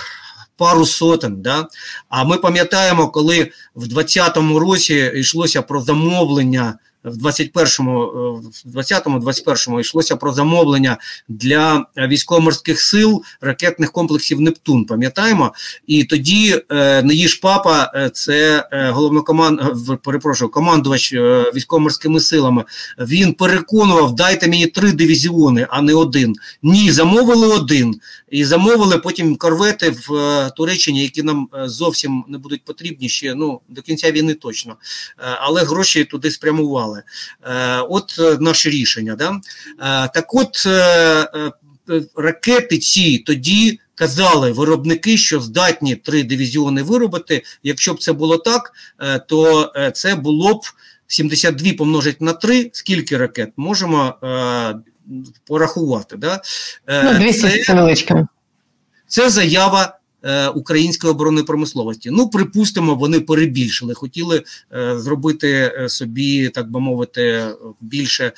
Пару 0.58 0.86
сотень, 0.86 1.42
да. 1.42 1.68
А 2.10 2.24
ми 2.24 2.38
пам'ятаємо, 2.38 3.10
коли 3.10 3.52
в 3.76 3.88
2020 3.88 4.38
році 4.60 5.12
йшлося 5.16 5.62
про 5.62 5.82
замовлення 5.82 6.78
в 7.04 7.28
21-му, 7.28 8.00
в 8.66 8.78
20-му, 8.78 9.20
21-му 9.20 9.80
йшлося 9.80 10.16
про 10.16 10.34
замовлення 10.34 10.98
для 11.30 11.86
військово-морських 11.98 12.82
сил 12.82 13.24
ракетних 13.42 13.92
комплексів 13.92 14.42
Нептун. 14.42 14.86
Пам'ятаємо? 14.86 15.54
І 15.88 16.04
тоді 16.04 16.62
е, 16.70 17.04
Неїж 17.04 17.36
Папа, 17.36 17.92
е, 17.96 18.10
це 18.10 18.68
е, 18.72 18.90
головнокоманд, 18.90 19.62
перепрошую, 20.04 20.52
командувач 20.52 21.14
е, 21.14 21.52
військово-морськими 21.56 22.20
силами. 22.20 22.64
Він 23.00 23.34
переконував, 23.34 24.16
дайте 24.16 24.48
мені 24.48 24.68
три 24.68 24.92
дивізіони, 24.92 25.68
а 25.70 25.82
не 25.82 25.94
один. 25.94 26.36
Ні, 26.64 26.92
замовили 26.92 27.48
один. 27.48 28.00
І 28.30 28.46
замовили 28.46 28.98
потім 28.98 29.36
корвети 29.36 29.90
в 29.90 30.16
е, 30.16 30.52
Туреччині, 30.58 31.04
які 31.04 31.24
нам 31.24 31.50
е, 31.54 31.70
зовсім 31.70 32.24
не 32.28 32.38
будуть 32.38 32.64
потрібні 32.64 33.10
ще 33.10 33.36
ну 33.36 33.62
до 33.70 33.82
кінця 33.82 34.12
війни 34.12 34.34
точно. 34.34 34.76
Е, 35.20 35.24
але 35.40 35.64
гроші 35.64 36.06
туди 36.06 36.32
спрямували 36.32 36.91
приймали. 36.92 37.04
Е, 37.46 37.86
от 37.90 38.16
е, 38.20 38.38
наше 38.40 38.70
рішення. 38.70 39.16
Да? 39.16 39.32
Е, 39.34 40.10
так 40.14 40.34
от 40.34 40.68
ракети 42.16 42.78
ці 42.78 43.18
тоді. 43.18 43.80
Казали 43.96 44.52
виробники, 44.52 45.18
що 45.18 45.42
здатні 45.42 45.96
три 45.96 46.24
дивізіони 46.24 46.84
виробити. 46.84 47.44
Якщо 47.64 47.94
б 47.94 48.04
це 48.04 48.14
було 48.14 48.38
так, 48.38 48.74
то 49.28 49.72
це 49.94 50.16
було 50.16 50.54
б 50.54 50.62
72 51.08 51.74
помножити 51.74 52.26
на 52.26 52.34
3, 52.34 52.70
Скільки 52.74 53.18
ракет 53.18 53.50
можемо 53.58 54.16
е, 54.24 54.76
порахувати? 55.48 56.18
Да? 56.18 56.42
Ну, 56.88 57.14
200 57.14 57.64
це, 57.64 58.26
це 59.08 59.30
заява 59.30 60.00
Е, 60.24 60.48
української 60.48 61.12
оборонної 61.12 61.46
промисловості. 61.46 62.10
Ну, 62.12 62.30
припустимо, 62.30 62.96
вони 62.96 63.20
перебільшили, 63.20 63.94
хотіли 63.94 64.44
е, 64.74 65.00
зробити 65.00 65.50
е, 65.50 65.90
собі, 65.90 66.50
так 66.50 66.72
би 66.72 66.80
мовити, 66.80 67.48
більше 67.82 68.32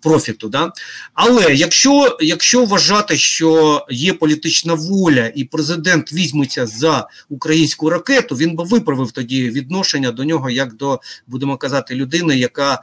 профіту. 0.00 0.48
Да? 0.48 0.72
Але 1.14 1.54
якщо 1.54 2.16
якщо 2.20 2.64
вважати, 2.64 3.16
що 3.16 3.86
є 3.90 4.12
політична 4.12 4.74
воля, 4.74 5.32
і 5.34 5.44
президент 5.44 6.12
візьметься 6.12 6.66
за 6.66 7.08
українську 7.28 7.90
ракету, 7.90 8.34
він 8.36 8.56
би 8.56 8.64
виправив 8.64 9.12
тоді 9.12 9.50
відношення 9.50 10.12
до 10.12 10.24
нього, 10.24 10.50
як 10.50 10.74
до 10.74 11.00
будемо 11.26 11.56
казати, 11.56 11.94
людини, 11.94 12.38
яка 12.38 12.82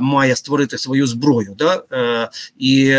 має 0.00 0.36
створити 0.36 0.78
свою 0.78 1.06
зброю. 1.06 1.54
Да? 1.58 1.82
І 2.58 2.96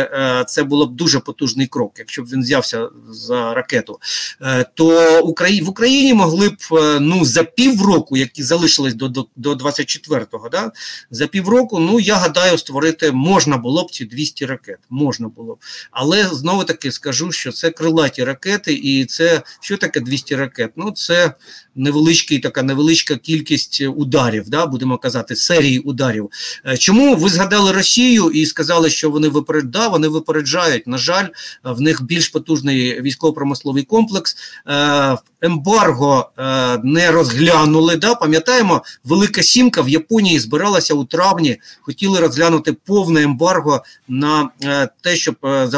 це 0.48 0.64
було 0.64 0.86
б 0.86 0.96
дуже 0.96 1.20
потужний 1.20 1.68
крок, 1.68 1.94
якщо 1.98 2.24
б 2.24 2.26
він 2.26 2.42
взявся 2.42 2.90
за 3.10 3.54
ракету. 3.54 4.00
Е, 4.42 4.66
то 4.74 5.22
в 5.64 5.70
Україні 5.70 6.14
могли 6.14 6.50
б 6.50 6.58
е, 6.72 7.00
ну 7.00 7.26
за 7.26 7.44
півроку, 7.44 8.18
які 8.18 8.44
залишились 8.44 8.94
до 8.94 9.08
до, 9.08 9.28
до 9.36 9.54
24-го, 9.54 10.50
да, 10.50 10.72
за 11.12 11.28
півроку, 11.28 11.80
ну 11.80 12.00
я 12.00 12.16
гадаю, 12.16 12.58
створити 12.58 13.12
можна 13.12 13.58
було 13.58 13.84
б 13.84 13.92
ці 13.92 14.06
200 14.06 14.46
ракет. 14.46 14.78
Можна 14.90 15.28
було 15.28 15.56
б. 15.56 15.58
Але 15.92 16.30
знову 16.32 16.64
таки 16.64 16.92
скажу, 16.92 17.32
що 17.32 17.52
це 17.52 17.70
крилаті 17.70 18.24
ракети, 18.24 18.74
і 18.74 19.06
це 19.06 19.42
що 19.60 19.78
таке 19.78 20.00
200 20.00 20.36
ракет? 20.36 20.72
Ну 20.76 20.92
це 20.92 21.34
невеличкий, 21.76 22.40
така 22.40 22.64
невеличка 22.64 23.16
кількість 23.16 23.82
ударів, 23.82 24.50
да, 24.50 24.66
будемо 24.66 24.98
казати, 24.98 25.36
серії 25.36 25.80
ударів. 25.80 26.30
Е, 26.66 26.78
чому 26.78 27.16
ви 27.16 27.30
згадали 27.30 27.72
Росію 27.72 28.30
і 28.30 28.46
сказали, 28.46 28.90
що 28.90 29.10
вони 29.10 29.28
виперед... 29.28 29.72
да, 29.72 29.88
вони 29.88 30.08
випереджають? 30.08 30.88
На 30.88 30.98
жаль, 30.98 31.28
в 31.64 31.82
них 31.82 32.04
більш 32.04 32.28
потужний 32.28 33.02
військово-промисловий 33.02 33.84
комплекс. 33.84 34.27
Е, 34.68 35.18
ембарго 35.42 36.30
е, 36.38 36.78
не 36.84 37.12
розглянули. 37.12 37.96
Да? 37.96 38.16
Пам'ятаємо, 38.16 38.84
Велика 39.04 39.44
Сімка 39.44 39.82
в 39.82 39.90
Японії 39.90 40.40
збиралася 40.40 40.94
у 40.94 41.06
травні, 41.06 41.58
хотіли 41.82 42.20
розглянути 42.20 42.74
повне 42.74 43.24
ембарго 43.24 43.84
на 44.08 44.50
е, 44.64 44.90
те, 45.02 45.16
щоб 45.16 45.36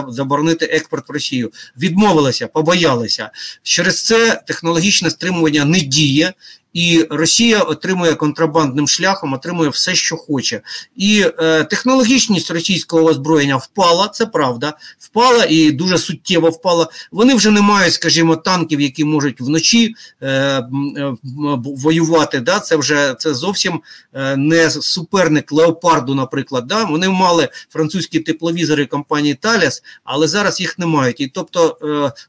заборонити 0.07 0.65
експорт 0.65 1.09
в 1.09 1.11
Росію. 1.11 1.51
Відмовилися, 1.77 2.47
побоялися. 2.47 3.29
Через 3.63 4.05
це 4.05 4.41
технологічне 4.47 5.09
стримування 5.09 5.65
не 5.65 5.79
діє. 5.79 6.33
І 6.73 7.07
Росія 7.09 7.61
отримує 7.61 8.15
контрабандним 8.15 8.87
шляхом, 8.87 9.33
отримує 9.33 9.69
все, 9.69 9.95
що 9.95 10.17
хоче. 10.17 10.61
І 10.95 11.25
е, 11.39 11.63
технологічність 11.63 12.51
російського 12.51 13.03
озброєння 13.03 13.57
впала, 13.57 14.07
це 14.07 14.25
правда, 14.25 14.73
впала 14.99 15.45
і 15.49 15.71
дуже 15.71 15.97
суттєво 15.97 16.49
впала. 16.49 16.87
Вони 17.11 17.35
вже 17.35 17.51
не 17.51 17.61
мають, 17.61 17.93
скажімо, 17.93 18.35
танків, 18.35 18.81
які 18.81 19.05
можуть 19.05 19.41
вночі 19.41 19.95
е, 20.21 20.27
е, 20.29 20.63
воювати. 21.63 22.39
Да? 22.39 22.59
Це 22.59 22.75
вже 22.75 23.15
це 23.19 23.33
зовсім 23.33 23.81
е, 24.13 24.37
не 24.37 24.69
суперник 24.69 25.51
леопарду, 25.51 26.15
наприклад. 26.15 26.67
Да? 26.67 26.83
Вони 26.83 27.09
мали 27.09 27.49
французькі 27.69 28.19
тепловізори 28.19 28.85
компанії 28.85 29.33
Таліс, 29.33 29.83
але 30.03 30.27
зараз 30.27 30.59
їх 30.59 30.79
не 30.79 30.85
мають. 30.85 31.21
І 31.21 31.27
тобто 31.27 31.77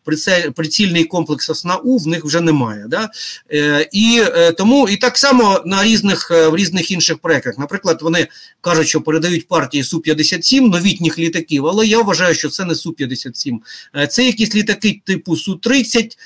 е, 0.09 0.51
прицільний 0.51 1.05
комплекс 1.05 1.51
СНАУ 1.55 1.97
в 1.97 2.07
них 2.07 2.25
вже 2.25 2.41
немає. 2.41 2.85
Да? 2.89 3.11
Е, 3.53 3.89
і 3.93 4.23
тому 4.59 4.89
і 4.89 4.97
так 4.97 5.19
само 5.19 5.63
на 5.67 5.85
різних 5.85 6.31
в 6.31 6.57
різних 6.57 6.91
інших 6.91 7.19
проєктах. 7.19 7.59
Наприклад, 7.59 7.99
вони 8.03 8.27
кажуть, 8.61 8.89
що 8.89 9.01
передають 9.01 9.49
партії 9.49 9.85
су 9.85 10.01
57 10.01 10.69
новітніх 10.69 11.19
літаків, 11.19 11.67
але 11.67 11.87
я 11.87 12.03
вважаю, 12.03 12.35
що 12.35 12.49
це 12.49 12.65
не 12.65 12.75
су 12.75 12.93
57 12.93 13.61
Це 14.09 14.27
якісь 14.27 14.55
літаки 14.55 15.03
типу 15.05 15.37
су 15.37 15.55
30 15.55 16.19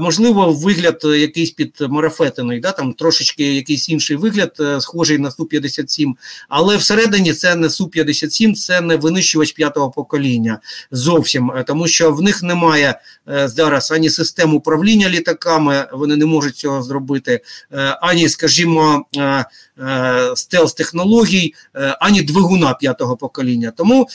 можливо, 0.00 0.52
вигляд 0.52 1.00
якийсь 1.04 1.50
під 1.50 1.76
марафетиної, 1.80 2.60
да 2.60 2.72
там 2.72 2.92
трошечки 2.92 3.54
якийсь 3.54 3.88
інший 3.88 4.16
вигляд, 4.16 4.56
схожий 4.80 5.18
на 5.18 5.30
су 5.30 5.44
57 5.44 6.16
але 6.48 6.76
всередині 6.76 7.32
це 7.32 7.54
не 7.54 7.70
су 7.70 7.88
57 7.88 8.54
це 8.54 8.80
не 8.80 8.96
винищувач 8.96 9.52
п'ятого 9.52 9.90
покоління 9.90 10.58
зовсім, 10.90 11.52
тому 11.66 11.88
що 11.88 12.12
в 12.12 12.22
них 12.22 12.42
немає 12.42 13.00
зараз 13.26 13.92
ані 13.92 14.10
систем 14.10 14.54
управління 14.54 15.08
літаками, 15.08 15.86
вони 15.92 16.16
не 16.16 16.26
можуть 16.26 16.56
цього 16.56 16.82
зробити, 16.82 17.40
е, 17.72 17.98
ані, 18.00 18.28
скажімо, 18.28 19.06
е, 19.16 19.44
е, 19.78 20.32
стелс 20.36 20.74
технологій, 20.74 21.54
ані 22.00 22.22
двигуна 22.22 22.74
п'ятого 22.74 23.16
покоління. 23.16 23.72
Тому 23.76 24.08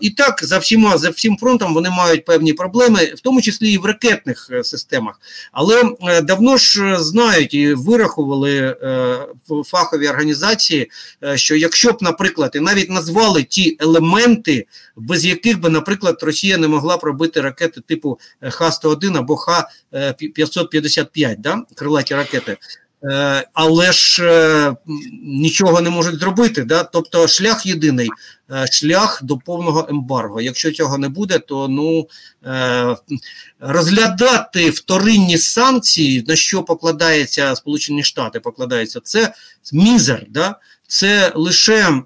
і 0.00 0.10
так 0.10 0.44
за 0.44 0.58
всіма 0.58 0.98
за 0.98 1.10
всім 1.10 1.36
фронтом 1.36 1.74
вони 1.74 1.90
мають 1.90 2.24
певні 2.24 2.52
проблеми, 2.52 3.14
в 3.16 3.20
тому 3.20 3.42
числі 3.42 3.72
і 3.72 3.78
в 3.78 3.84
ракетних 3.84 4.50
системах. 4.70 5.20
Але 5.52 5.82
давно 6.22 6.56
ж 6.56 6.96
знають 6.98 7.54
і 7.54 7.74
вирахували 7.74 8.76
фахові 9.66 10.08
організації, 10.08 10.90
що 11.34 11.56
якщо 11.56 11.92
б, 11.92 11.96
наприклад, 12.00 12.50
і 12.54 12.60
навіть 12.60 12.90
назвали 12.90 13.42
ті 13.42 13.76
елементи, 13.80 14.66
без 14.96 15.26
яких 15.26 15.60
би, 15.60 15.70
наприклад, 15.70 16.18
Росія 16.22 16.58
не 16.58 16.68
могла 16.68 16.96
пробити 16.96 17.40
ракети 17.40 17.80
типу 17.80 18.18
Х-101 18.42 19.18
або 19.18 19.36
Х-555, 19.36 21.36
да? 21.38 21.62
крилаті 21.74 22.14
ракети. 22.14 22.56
Е, 23.04 23.46
але 23.52 23.92
ж 23.92 24.24
е, 24.24 24.76
нічого 25.22 25.80
не 25.80 25.90
можуть 25.90 26.20
зробити. 26.20 26.64
Да? 26.64 26.84
Тобто 26.84 27.28
шлях 27.28 27.66
єдиний, 27.66 28.08
е, 28.50 28.66
шлях 28.72 29.20
до 29.22 29.38
повного 29.38 29.86
ембарго. 29.90 30.40
Якщо 30.40 30.72
цього 30.72 30.98
не 30.98 31.08
буде, 31.08 31.38
то 31.38 31.68
ну 31.68 32.08
розглядати 33.60 34.70
вторинні 34.70 35.38
санкції, 35.38 36.24
на 36.28 36.36
що 36.36 36.62
покладається 36.62 37.56
Сполучені 37.56 38.02
Штати, 38.02 38.40
покладається 38.40 39.00
це 39.04 39.32
мізер, 39.72 40.26
да? 40.28 40.56
це 40.86 41.32
лише. 41.34 42.02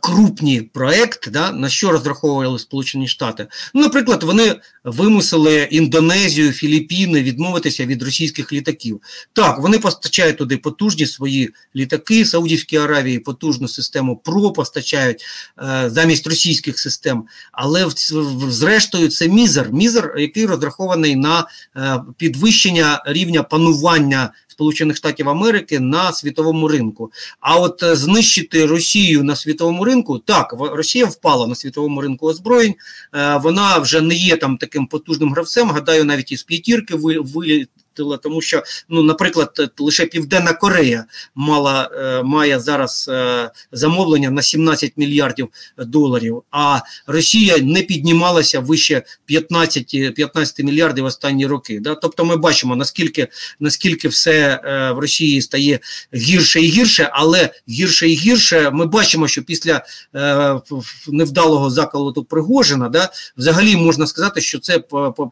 Крупні 0.00 0.60
проекти, 0.60 1.30
да, 1.30 1.52
на 1.52 1.68
що 1.68 1.90
розраховували 1.90 2.58
Сполучені 2.58 3.08
Штати. 3.08 3.46
Ну, 3.74 3.82
Наприклад, 3.82 4.22
вони 4.22 4.54
вимусили 4.84 5.68
Індонезію, 5.70 6.52
Філіппіни 6.52 7.22
відмовитися 7.22 7.86
від 7.86 8.02
російських 8.02 8.52
літаків. 8.52 9.00
Так, 9.32 9.58
вони 9.58 9.78
постачають 9.78 10.38
туди 10.38 10.56
потужні 10.56 11.06
свої 11.06 11.50
літаки, 11.76 12.24
Саудівській 12.24 12.76
Аравії 12.76 13.18
потужну 13.18 13.68
систему 13.68 14.16
ПРО 14.16 14.52
постачають 14.52 15.24
е, 15.58 15.90
замість 15.90 16.26
російських 16.26 16.78
систем. 16.78 17.24
Але 17.52 17.84
в 17.84 18.50
зрештою 18.50 19.08
це 19.08 19.28
мізер, 19.28 19.72
мізер, 19.72 20.14
який 20.18 20.46
розрахований 20.46 21.16
на 21.16 21.46
е, 21.76 22.02
підвищення 22.16 23.02
рівня 23.06 23.42
панування 23.42 24.30
Сполучених 24.52 24.96
Штатів 24.96 25.28
Америки 25.28 25.80
на 25.80 26.12
світовому 26.12 26.68
ринку. 26.68 27.12
А 27.40 27.56
от 27.56 27.82
е, 27.82 27.96
знищити 27.96 28.66
Росію 28.66 29.24
на 29.24 29.36
світовому 29.36 29.84
ринку, 29.84 30.18
так 30.18 30.54
Росія 30.58 31.06
впала 31.06 31.46
на 31.46 31.54
світовому 31.54 32.00
ринку 32.00 32.26
озброєнь. 32.26 32.74
Е, 33.14 33.36
вона 33.36 33.78
вже 33.78 34.00
не 34.00 34.14
є 34.14 34.36
там 34.36 34.56
таким 34.56 34.86
потужним 34.86 35.32
гравцем. 35.32 35.70
Гадаю, 35.70 36.04
навіть 36.04 36.32
із 36.32 36.42
п'ятірки 36.42 36.94
виліт 36.94 37.68
тому 38.22 38.40
що, 38.40 38.62
ну, 38.88 39.02
наприклад, 39.02 39.72
лише 39.78 40.06
Південна 40.06 40.52
Корея 40.52 41.04
мала 41.34 41.90
е, 41.94 42.22
має 42.22 42.60
зараз 42.60 43.10
е, 43.12 43.50
замовлення 43.72 44.30
на 44.30 44.42
17 44.42 44.92
мільярдів 44.96 45.48
доларів, 45.78 46.42
а 46.50 46.80
Росія 47.06 47.58
не 47.58 47.82
піднімалася 47.82 48.60
вище 48.60 49.02
15 49.26 50.14
15 50.14 50.58
мільярдів 50.58 51.04
останні 51.04 51.46
роки. 51.46 51.80
Да? 51.80 51.94
Тобто, 51.94 52.24
ми 52.24 52.36
бачимо 52.36 52.76
наскільки 52.76 53.28
наскільки 53.60 54.08
все 54.08 54.60
е, 54.64 54.92
в 54.92 54.98
Росії 54.98 55.42
стає 55.42 55.78
гірше 56.14 56.60
і 56.60 56.68
гірше, 56.68 57.10
але 57.12 57.50
гірше 57.68 58.08
і 58.08 58.14
гірше. 58.14 58.70
Ми 58.70 58.86
бачимо, 58.86 59.28
що 59.28 59.42
після 59.42 59.84
е, 60.14 60.60
невдалого 61.08 61.70
заколоту 61.70 62.24
Пригожина, 62.24 62.88
да, 62.88 63.10
взагалі 63.36 63.76
можна 63.76 64.06
сказати, 64.06 64.40
що 64.40 64.58
це 64.58 64.82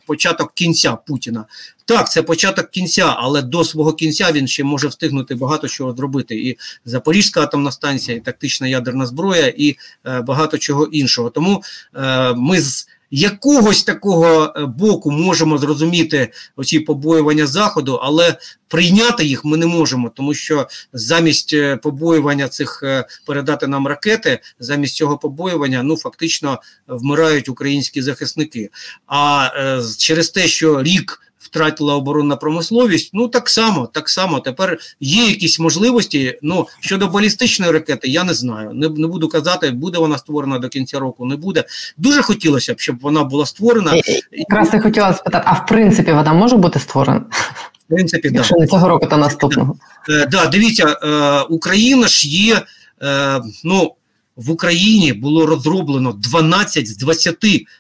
початок 0.07 0.53
кінця 0.55 0.93
Путіна. 0.93 1.45
Так, 1.91 2.11
це 2.11 2.23
початок 2.23 2.71
кінця, 2.71 3.15
але 3.19 3.43
до 3.43 3.65
свого 3.65 3.93
кінця 3.93 4.33
він 4.33 4.49
ще 4.49 4.65
може 4.65 4.89
встигнути 4.89 5.35
багато 5.35 5.69
чого 5.69 5.93
зробити. 5.93 6.35
І 6.35 6.59
Запорізька 6.85 7.41
атомна 7.43 7.73
станція, 7.73 8.17
і 8.17 8.21
тактична 8.21 8.69
ядерна 8.69 9.07
зброя, 9.07 9.55
і 9.57 9.77
е, 10.07 10.21
багато 10.21 10.59
чого 10.59 10.85
іншого. 10.85 11.31
Тому 11.31 11.63
е, 11.95 12.35
ми 12.35 12.61
з 12.61 12.89
якогось 13.11 13.83
такого 13.83 14.53
е, 14.57 14.65
боку 14.67 15.11
можемо 15.11 15.59
зрозуміти 15.59 16.33
оці 16.57 16.81
побоювання 16.81 17.47
заходу, 17.47 18.01
але 18.03 18.37
прийняти 18.69 19.25
їх 19.25 19.45
ми 19.45 19.57
не 19.57 19.67
можемо, 19.67 20.09
тому 20.09 20.35
що 20.35 20.69
замість 20.93 21.53
е, 21.53 21.77
побоювання 21.77 22.49
цих 22.49 22.81
е, 22.83 23.05
передати 23.27 23.67
нам 23.67 23.87
ракети, 23.87 24.41
замість 24.59 24.97
цього 24.97 25.19
побоювання, 25.19 25.83
ну 25.83 25.97
фактично 25.97 26.61
вмирають 26.89 27.49
українські 27.49 28.03
захисники. 28.03 28.71
А 29.07 29.51
е, 29.57 29.83
через 29.99 30.31
те, 30.31 30.49
що 30.49 30.83
рік 30.83 31.21
втратила 31.51 31.95
оборонна 31.95 32.37
промисловість. 32.37 33.11
Ну 33.13 33.29
так 33.29 33.49
само, 33.49 33.87
так 33.93 34.09
само. 34.09 34.41
Тепер 34.41 34.79
є 35.01 35.27
якісь 35.27 35.61
можливості. 35.61 36.39
Ну 36.43 36.67
щодо 36.81 37.07
балістичної 37.07 37.73
ракети, 37.73 38.09
я 38.09 38.25
не 38.25 38.35
знаю. 38.35 38.71
Не 38.75 38.89
не 38.89 39.07
буду 39.07 39.29
казати, 39.29 39.71
буде 39.71 39.99
вона 39.99 40.19
створена 40.19 40.59
до 40.59 40.69
кінця 40.69 40.99
року. 40.99 41.27
Не 41.27 41.37
буде. 41.37 41.65
Дуже 41.97 42.23
хотілося 42.23 42.75
б, 42.75 42.81
щоб 42.81 42.97
вона 43.01 43.25
була 43.25 43.47
створена. 43.47 44.03
Якраз 44.33 44.69
я 44.73 44.81
хотіла 44.81 45.15
спитати, 45.15 45.45
а 45.47 45.53
в 45.53 45.67
принципі 45.67 46.13
вона 46.13 46.33
може 46.33 46.57
бути 46.57 46.79
створена? 46.79 47.25
В 47.89 47.95
принципі, 47.95 48.31
Якщо 48.35 48.55
да. 48.55 48.61
не 48.61 48.67
цього 48.67 48.89
року, 48.89 49.07
то 49.07 49.17
наступного. 49.17 49.77
Так, 50.09 50.29
да, 50.29 50.47
дивіться, 50.47 50.97
е, 51.03 51.41
Україна 51.41 52.09
ж 52.09 52.29
є. 52.29 52.63
Е, 53.03 53.41
ну 53.65 53.95
в 54.37 54.51
Україні 54.51 55.13
було 55.13 55.47
розроблено 55.47 56.13
12 56.13 56.89
з 56.89 56.97
20 56.97 57.37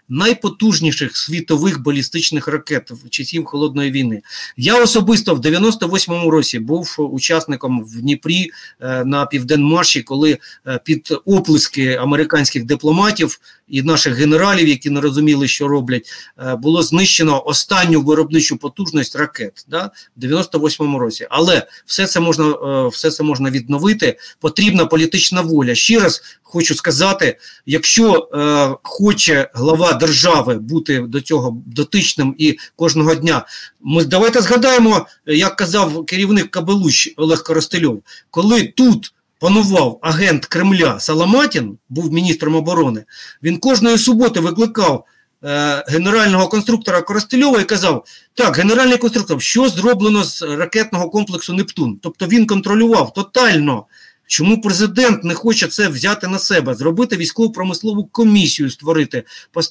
найпотужніших 0.09 1.16
світових 1.16 1.82
балістичних 1.82 2.48
ракет 2.48 2.90
в 2.90 3.09
часів 3.09 3.44
холодної 3.44 3.90
війни. 3.90 4.22
Я 4.57 4.82
особисто 4.82 5.34
в 5.34 5.38
98-му 5.40 6.30
році 6.30 6.59
був 6.59 6.96
учасником 6.98 7.84
в 7.84 8.01
Дніпрі 8.01 8.51
е, 8.80 9.05
на 9.05 9.26
південмарші, 9.26 10.03
коли 10.03 10.38
е, 10.66 10.80
під 10.84 11.14
оплески 11.24 11.94
американських 11.94 12.64
дипломатів 12.64 13.40
і 13.70 13.82
наших 13.82 14.14
генералів, 14.14 14.68
які 14.68 14.90
не 14.90 15.01
розуміли, 15.01 15.48
що 15.48 15.68
роблять, 15.68 16.11
е, 16.38 16.57
було 16.57 16.82
знищено 16.82 17.46
останню 17.46 18.03
виробничу 18.03 18.57
потужність 18.57 19.16
ракет 19.16 19.66
да, 19.68 19.90
в 20.16 20.24
98-му 20.24 20.98
році. 20.98 21.26
Але 21.30 21.66
все 21.86 22.07
це 22.07 22.20
можна 22.20 22.48
е, 22.48 22.88
все 22.88 23.11
це 23.11 23.22
можна 23.22 23.51
відновити. 23.51 24.18
Потрібна 24.40 24.86
політична 24.86 25.40
воля. 25.40 25.74
Ще 25.74 26.01
раз 26.01 26.22
хочу 26.51 26.74
сказати: 26.74 27.38
якщо 27.66 28.28
е, 28.34 28.76
хоче 28.82 29.51
глава 29.55 29.92
держави 29.92 30.55
бути 30.55 31.01
до 31.01 31.20
цього 31.20 31.62
дотичним 31.66 32.34
і 32.38 32.59
кожного 32.76 33.14
дня, 33.14 33.46
ми 33.80 34.05
давайте 34.05 34.40
згадаємо, 34.40 35.07
як 35.26 35.57
казав 35.57 36.07
керівник 36.07 36.51
Кабелуч 36.51 37.14
Олег 37.16 37.42
Коростельов, 37.42 38.03
коли 38.30 38.62
тут 38.62 39.12
панував 39.38 39.98
агент 40.03 40.46
Кремля 40.46 41.01
Саламатін, 41.01 41.78
був 41.88 42.12
міністром 42.12 42.55
оборони, 42.55 43.05
він 43.42 43.59
кожної 43.59 43.98
суботи 43.98 44.40
викликав 44.40 45.05
е, 45.44 45.84
генерального 45.88 46.48
конструктора 46.48 47.03
Коростельова 47.03 47.61
і 47.61 47.64
казав: 47.64 48.05
так, 48.34 48.57
генеральний 48.57 48.98
конструктор, 48.98 49.42
що 49.42 49.68
зроблено 49.68 50.24
з 50.24 50.42
ракетного 50.42 51.11
комплексу 51.11 51.53
Нептун? 51.53 51.98
Тобто 52.03 52.26
він 52.26 52.46
контролював 52.46 53.12
тотально. 53.12 53.84
Чому 54.30 54.60
президент 54.60 55.24
не 55.24 55.34
хоче 55.34 55.66
це 55.66 55.88
взяти 55.88 56.28
на 56.28 56.38
себе, 56.38 56.74
зробити 56.74 57.16
військово 57.16 57.50
промислову 57.50 58.04
комісію, 58.04 58.70
створити 58.70 59.24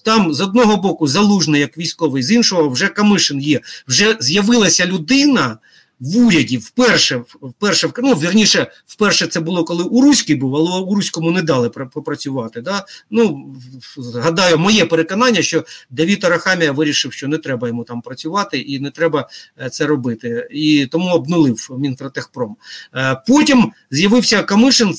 там 0.04 0.34
з 0.34 0.42
одного 0.42 0.78
боку 0.78 1.08
залужний 1.08 1.62
як 1.62 1.78
військовий, 1.78 2.24
з 2.24 2.32
іншого 2.32 2.70
вже 2.70 2.88
Камишин 2.88 3.42
є. 3.42 3.62
Вже 3.88 4.18
з'явилася 4.20 4.86
людина, 4.86 5.58
в 6.00 6.18
уряді 6.18 6.58
вперше 6.58 7.24
вперше 7.42 7.90
ну, 7.98 8.14
вірніше, 8.14 8.72
вперше 8.86 9.28
це 9.28 9.40
було 9.40 9.64
коли 9.64 9.84
у 9.84 10.02
Руський 10.02 10.36
був, 10.36 10.56
але 10.56 10.80
у 10.80 10.96
Руському 10.96 11.32
не 11.32 11.42
дали 11.42 11.70
попрацювати. 11.70 12.62
Да? 12.62 12.86
Ну, 13.10 13.56
Гадаю, 14.16 14.58
моє 14.58 14.86
переконання, 14.86 15.42
що 15.42 15.66
Давід 15.90 16.24
Арахамія 16.24 16.72
вирішив, 16.72 17.14
що 17.14 17.28
не 17.28 17.38
треба 17.38 17.68
йому 17.68 17.84
там 17.84 18.02
працювати 18.02 18.60
і 18.60 18.80
не 18.80 18.92
треба 18.92 19.30
е, 19.62 19.70
це 19.70 19.86
робити. 19.86 20.48
І 20.52 20.88
тому 20.92 21.10
обнулив 21.10 21.70
Мінпратехпром. 21.80 22.56
Е, 22.96 23.22
потім 23.28 23.72
з'явився 23.92 24.44
Камишин, 24.44 24.90
е, 24.90 24.94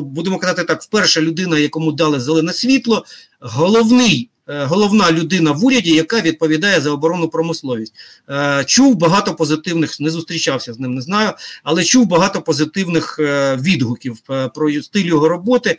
будемо 0.00 0.38
казати 0.38 0.64
так, 0.64 0.82
вперше 0.82 1.20
людина, 1.22 1.58
якому 1.58 1.92
дали 1.92 2.20
зелене 2.20 2.52
світло, 2.52 3.04
головний 3.40 4.30
головна 4.46 5.12
людина 5.12 5.52
в 5.52 5.64
уряді, 5.64 5.94
яка 5.94 6.20
відповідає 6.20 6.80
за 6.80 6.90
оборонну 6.90 7.28
промисловість. 7.28 7.94
Е, 8.30 8.64
чув 8.66 8.96
багато 8.96 9.34
позитивних, 9.34 10.00
не 10.00 10.10
зустрічався 10.10 10.72
з 10.72 10.78
ним, 10.78 10.94
не 10.94 11.00
знаю, 11.00 11.32
але 11.62 11.84
чув 11.84 12.06
багато 12.06 12.42
позитивних 12.42 13.18
е, 13.18 13.56
відгуків 13.56 14.18
про 14.54 14.82
стиль 14.82 15.04
його 15.04 15.28
роботи, 15.28 15.78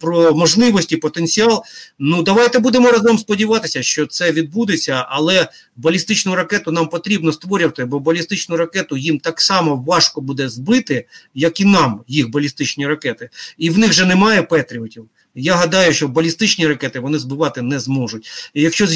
про 0.00 0.34
можливості, 0.34 0.96
потенціал. 0.96 1.64
Ну 1.98 2.22
давайте 2.22 2.58
будемо 2.58 2.90
разом 2.90 3.18
сподіватися, 3.18 3.82
що 3.82 4.06
це 4.06 4.32
відбудеться, 4.32 5.06
але 5.08 5.48
балістичну 5.76 6.34
ракету 6.34 6.72
нам 6.72 6.88
потрібно 6.88 7.32
створювати, 7.32 7.84
бо 7.84 8.00
балістичну 8.00 8.56
ракету 8.56 8.96
їм 8.96 9.18
так 9.18 9.40
само 9.40 9.76
важко 9.86 10.20
буде 10.20 10.48
збити, 10.48 11.06
як 11.34 11.60
і 11.60 11.64
нам 11.64 12.00
їх 12.08 12.30
балістичні 12.30 12.86
ракети, 12.86 13.30
і 13.58 13.70
в 13.70 13.78
них 13.78 13.92
же 13.92 14.06
немає 14.06 14.42
петріотів. 14.42 15.08
Я 15.34 15.54
гадаю, 15.54 15.92
що 15.92 16.08
балістичні 16.08 16.66
ракети 16.66 17.00
вони 17.00 17.18
збивати 17.18 17.62
не 17.62 17.80
зможуть. 17.80 18.50
І 18.54 18.62
Якщо 18.62 18.86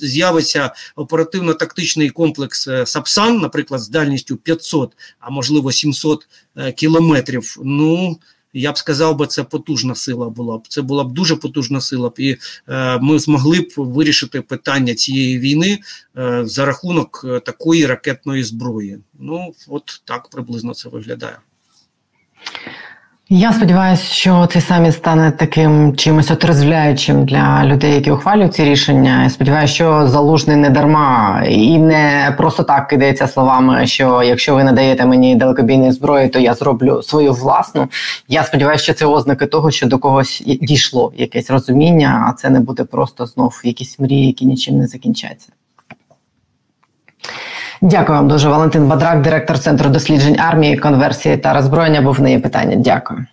з'явиться 0.00 0.70
оперативно-тактичний 0.96 2.10
комплекс 2.10 2.68
е, 2.68 2.86
Сапсан, 2.86 3.38
наприклад, 3.38 3.80
з 3.80 3.88
дальністю 3.88 4.36
500, 4.36 4.92
а 5.20 5.30
можливо 5.30 5.72
700 5.72 6.28
е, 6.56 6.72
кілометрів, 6.72 7.56
ну 7.64 8.18
я 8.52 8.72
б 8.72 8.78
сказав, 8.78 9.16
би, 9.16 9.26
це 9.26 9.44
потужна 9.44 9.94
сила 9.94 10.30
була 10.30 10.58
б. 10.58 10.68
Це 10.68 10.82
була 10.82 11.04
б 11.04 11.12
дуже 11.12 11.36
потужна 11.36 11.80
сила 11.80 12.08
б, 12.08 12.14
і 12.18 12.36
е, 12.68 12.98
ми 12.98 13.18
змогли 13.18 13.60
б 13.60 13.72
вирішити 13.76 14.40
питання 14.40 14.94
цієї 14.94 15.38
війни 15.38 15.78
е, 16.18 16.42
за 16.46 16.64
рахунок 16.64 17.24
е, 17.28 17.40
такої 17.40 17.86
ракетної 17.86 18.44
зброї. 18.44 18.98
Ну 19.18 19.54
от 19.68 20.02
так 20.04 20.28
приблизно 20.28 20.74
це 20.74 20.88
виглядає. 20.88 21.38
Я 23.34 23.52
сподіваюся, 23.52 24.14
що 24.14 24.48
цей 24.52 24.62
саміт 24.62 24.94
стане 24.94 25.30
таким 25.30 25.96
чимось 25.96 26.30
отрезвляючим 26.30 27.24
для 27.26 27.64
людей, 27.64 27.94
які 27.94 28.10
ухвалюють 28.10 28.54
ці 28.54 28.64
рішення. 28.64 29.22
Я 29.22 29.30
сподіваюся, 29.30 29.74
що 29.74 30.08
залужний 30.08 30.56
не 30.56 30.70
дарма 30.70 31.42
і 31.48 31.78
не 31.78 32.34
просто 32.36 32.62
так 32.62 32.88
кидається 32.88 33.26
словами, 33.26 33.86
що 33.86 34.22
якщо 34.22 34.54
ви 34.54 34.64
надаєте 34.64 35.06
мені 35.06 35.36
далекобійні 35.36 35.92
зброї, 35.92 36.28
то 36.28 36.38
я 36.38 36.54
зроблю 36.54 37.02
свою 37.02 37.32
власну. 37.32 37.88
Я 38.28 38.44
сподіваюся, 38.44 38.84
що 38.84 38.94
це 38.94 39.06
ознаки 39.06 39.46
того, 39.46 39.70
що 39.70 39.86
до 39.86 39.98
когось 39.98 40.42
дійшло 40.46 41.12
якесь 41.16 41.50
розуміння, 41.50 42.26
а 42.28 42.32
це 42.32 42.50
не 42.50 42.60
буде 42.60 42.84
просто 42.84 43.26
знов 43.26 43.60
якісь 43.64 43.98
мрії, 43.98 44.26
які 44.26 44.46
нічим 44.46 44.78
не 44.78 44.86
закінчаться. 44.86 45.48
Дякую 47.84 48.18
вам 48.18 48.28
дуже. 48.28 48.48
Валентин 48.48 48.88
Бадрак, 48.88 49.22
директор 49.22 49.58
центру 49.58 49.90
досліджень 49.90 50.40
армії, 50.40 50.76
конверсії 50.76 51.36
та 51.36 51.52
роззброєння. 51.52 52.02
Був 52.02 52.20
неї 52.20 52.38
питання. 52.38 52.76
Дякую. 52.76 53.26